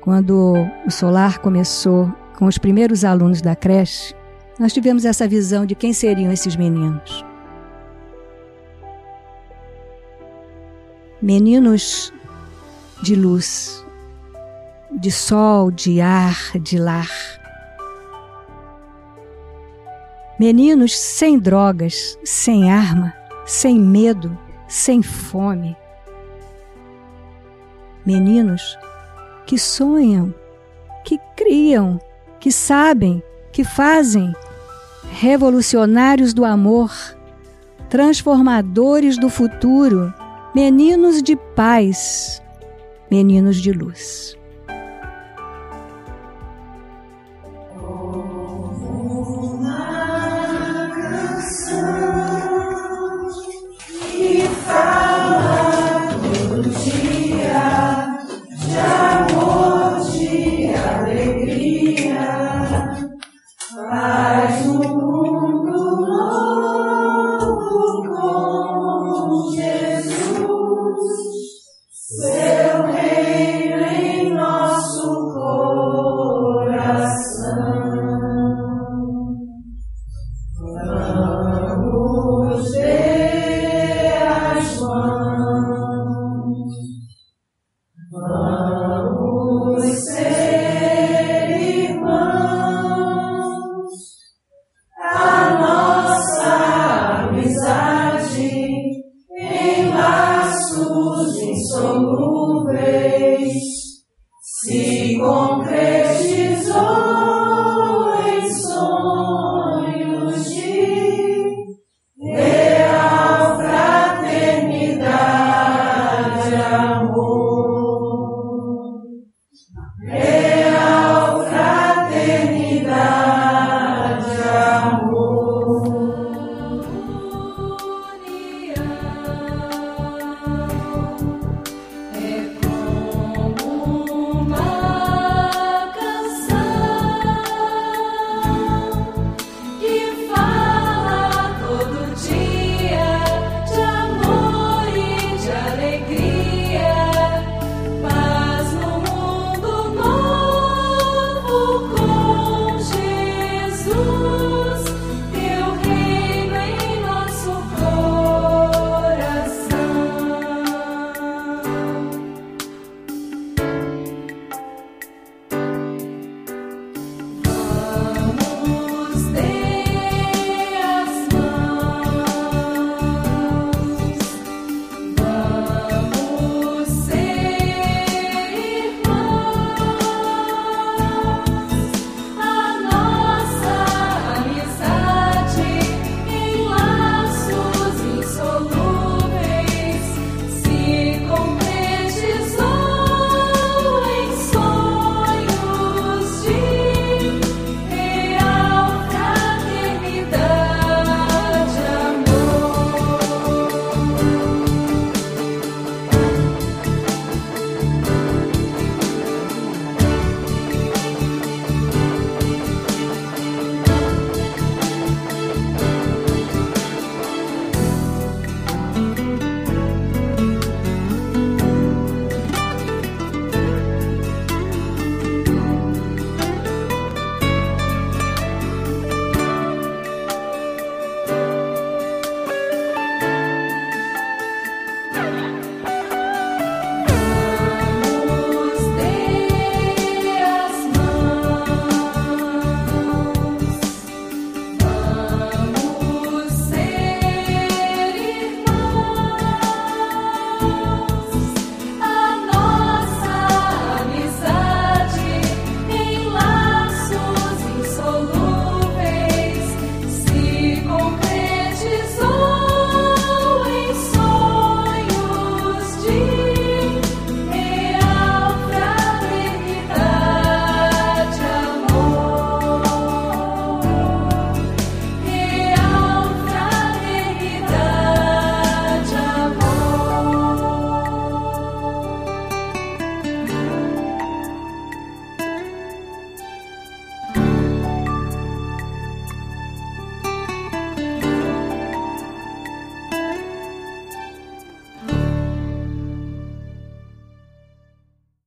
quando 0.00 0.54
o 0.84 0.90
Solar 0.90 1.38
começou 1.38 2.12
com 2.36 2.46
os 2.46 2.58
primeiros 2.58 3.04
alunos 3.04 3.40
da 3.40 3.54
creche, 3.54 4.14
nós 4.58 4.72
tivemos 4.72 5.04
essa 5.04 5.28
visão 5.28 5.64
de 5.64 5.76
quem 5.76 5.92
seriam 5.92 6.32
esses 6.32 6.56
meninos. 6.56 7.24
Meninos 11.22 12.12
de 13.02 13.14
luz, 13.14 13.84
de 14.90 15.12
sol, 15.12 15.70
de 15.70 16.00
ar, 16.00 16.58
de 16.58 16.78
lar. 16.78 17.10
Meninos 20.38 20.96
sem 20.96 21.38
drogas, 21.38 22.18
sem 22.24 22.70
arma, 22.70 23.12
sem 23.48 23.80
medo, 23.80 24.38
sem 24.68 25.02
fome. 25.02 25.74
Meninos 28.04 28.78
que 29.46 29.58
sonham, 29.58 30.34
que 31.02 31.18
criam, 31.34 31.98
que 32.38 32.52
sabem, 32.52 33.22
que 33.50 33.64
fazem, 33.64 34.34
revolucionários 35.10 36.34
do 36.34 36.44
amor, 36.44 36.92
transformadores 37.88 39.18
do 39.18 39.30
futuro, 39.30 40.12
meninos 40.54 41.22
de 41.22 41.34
paz, 41.34 42.42
meninos 43.10 43.56
de 43.56 43.72
luz. 43.72 44.37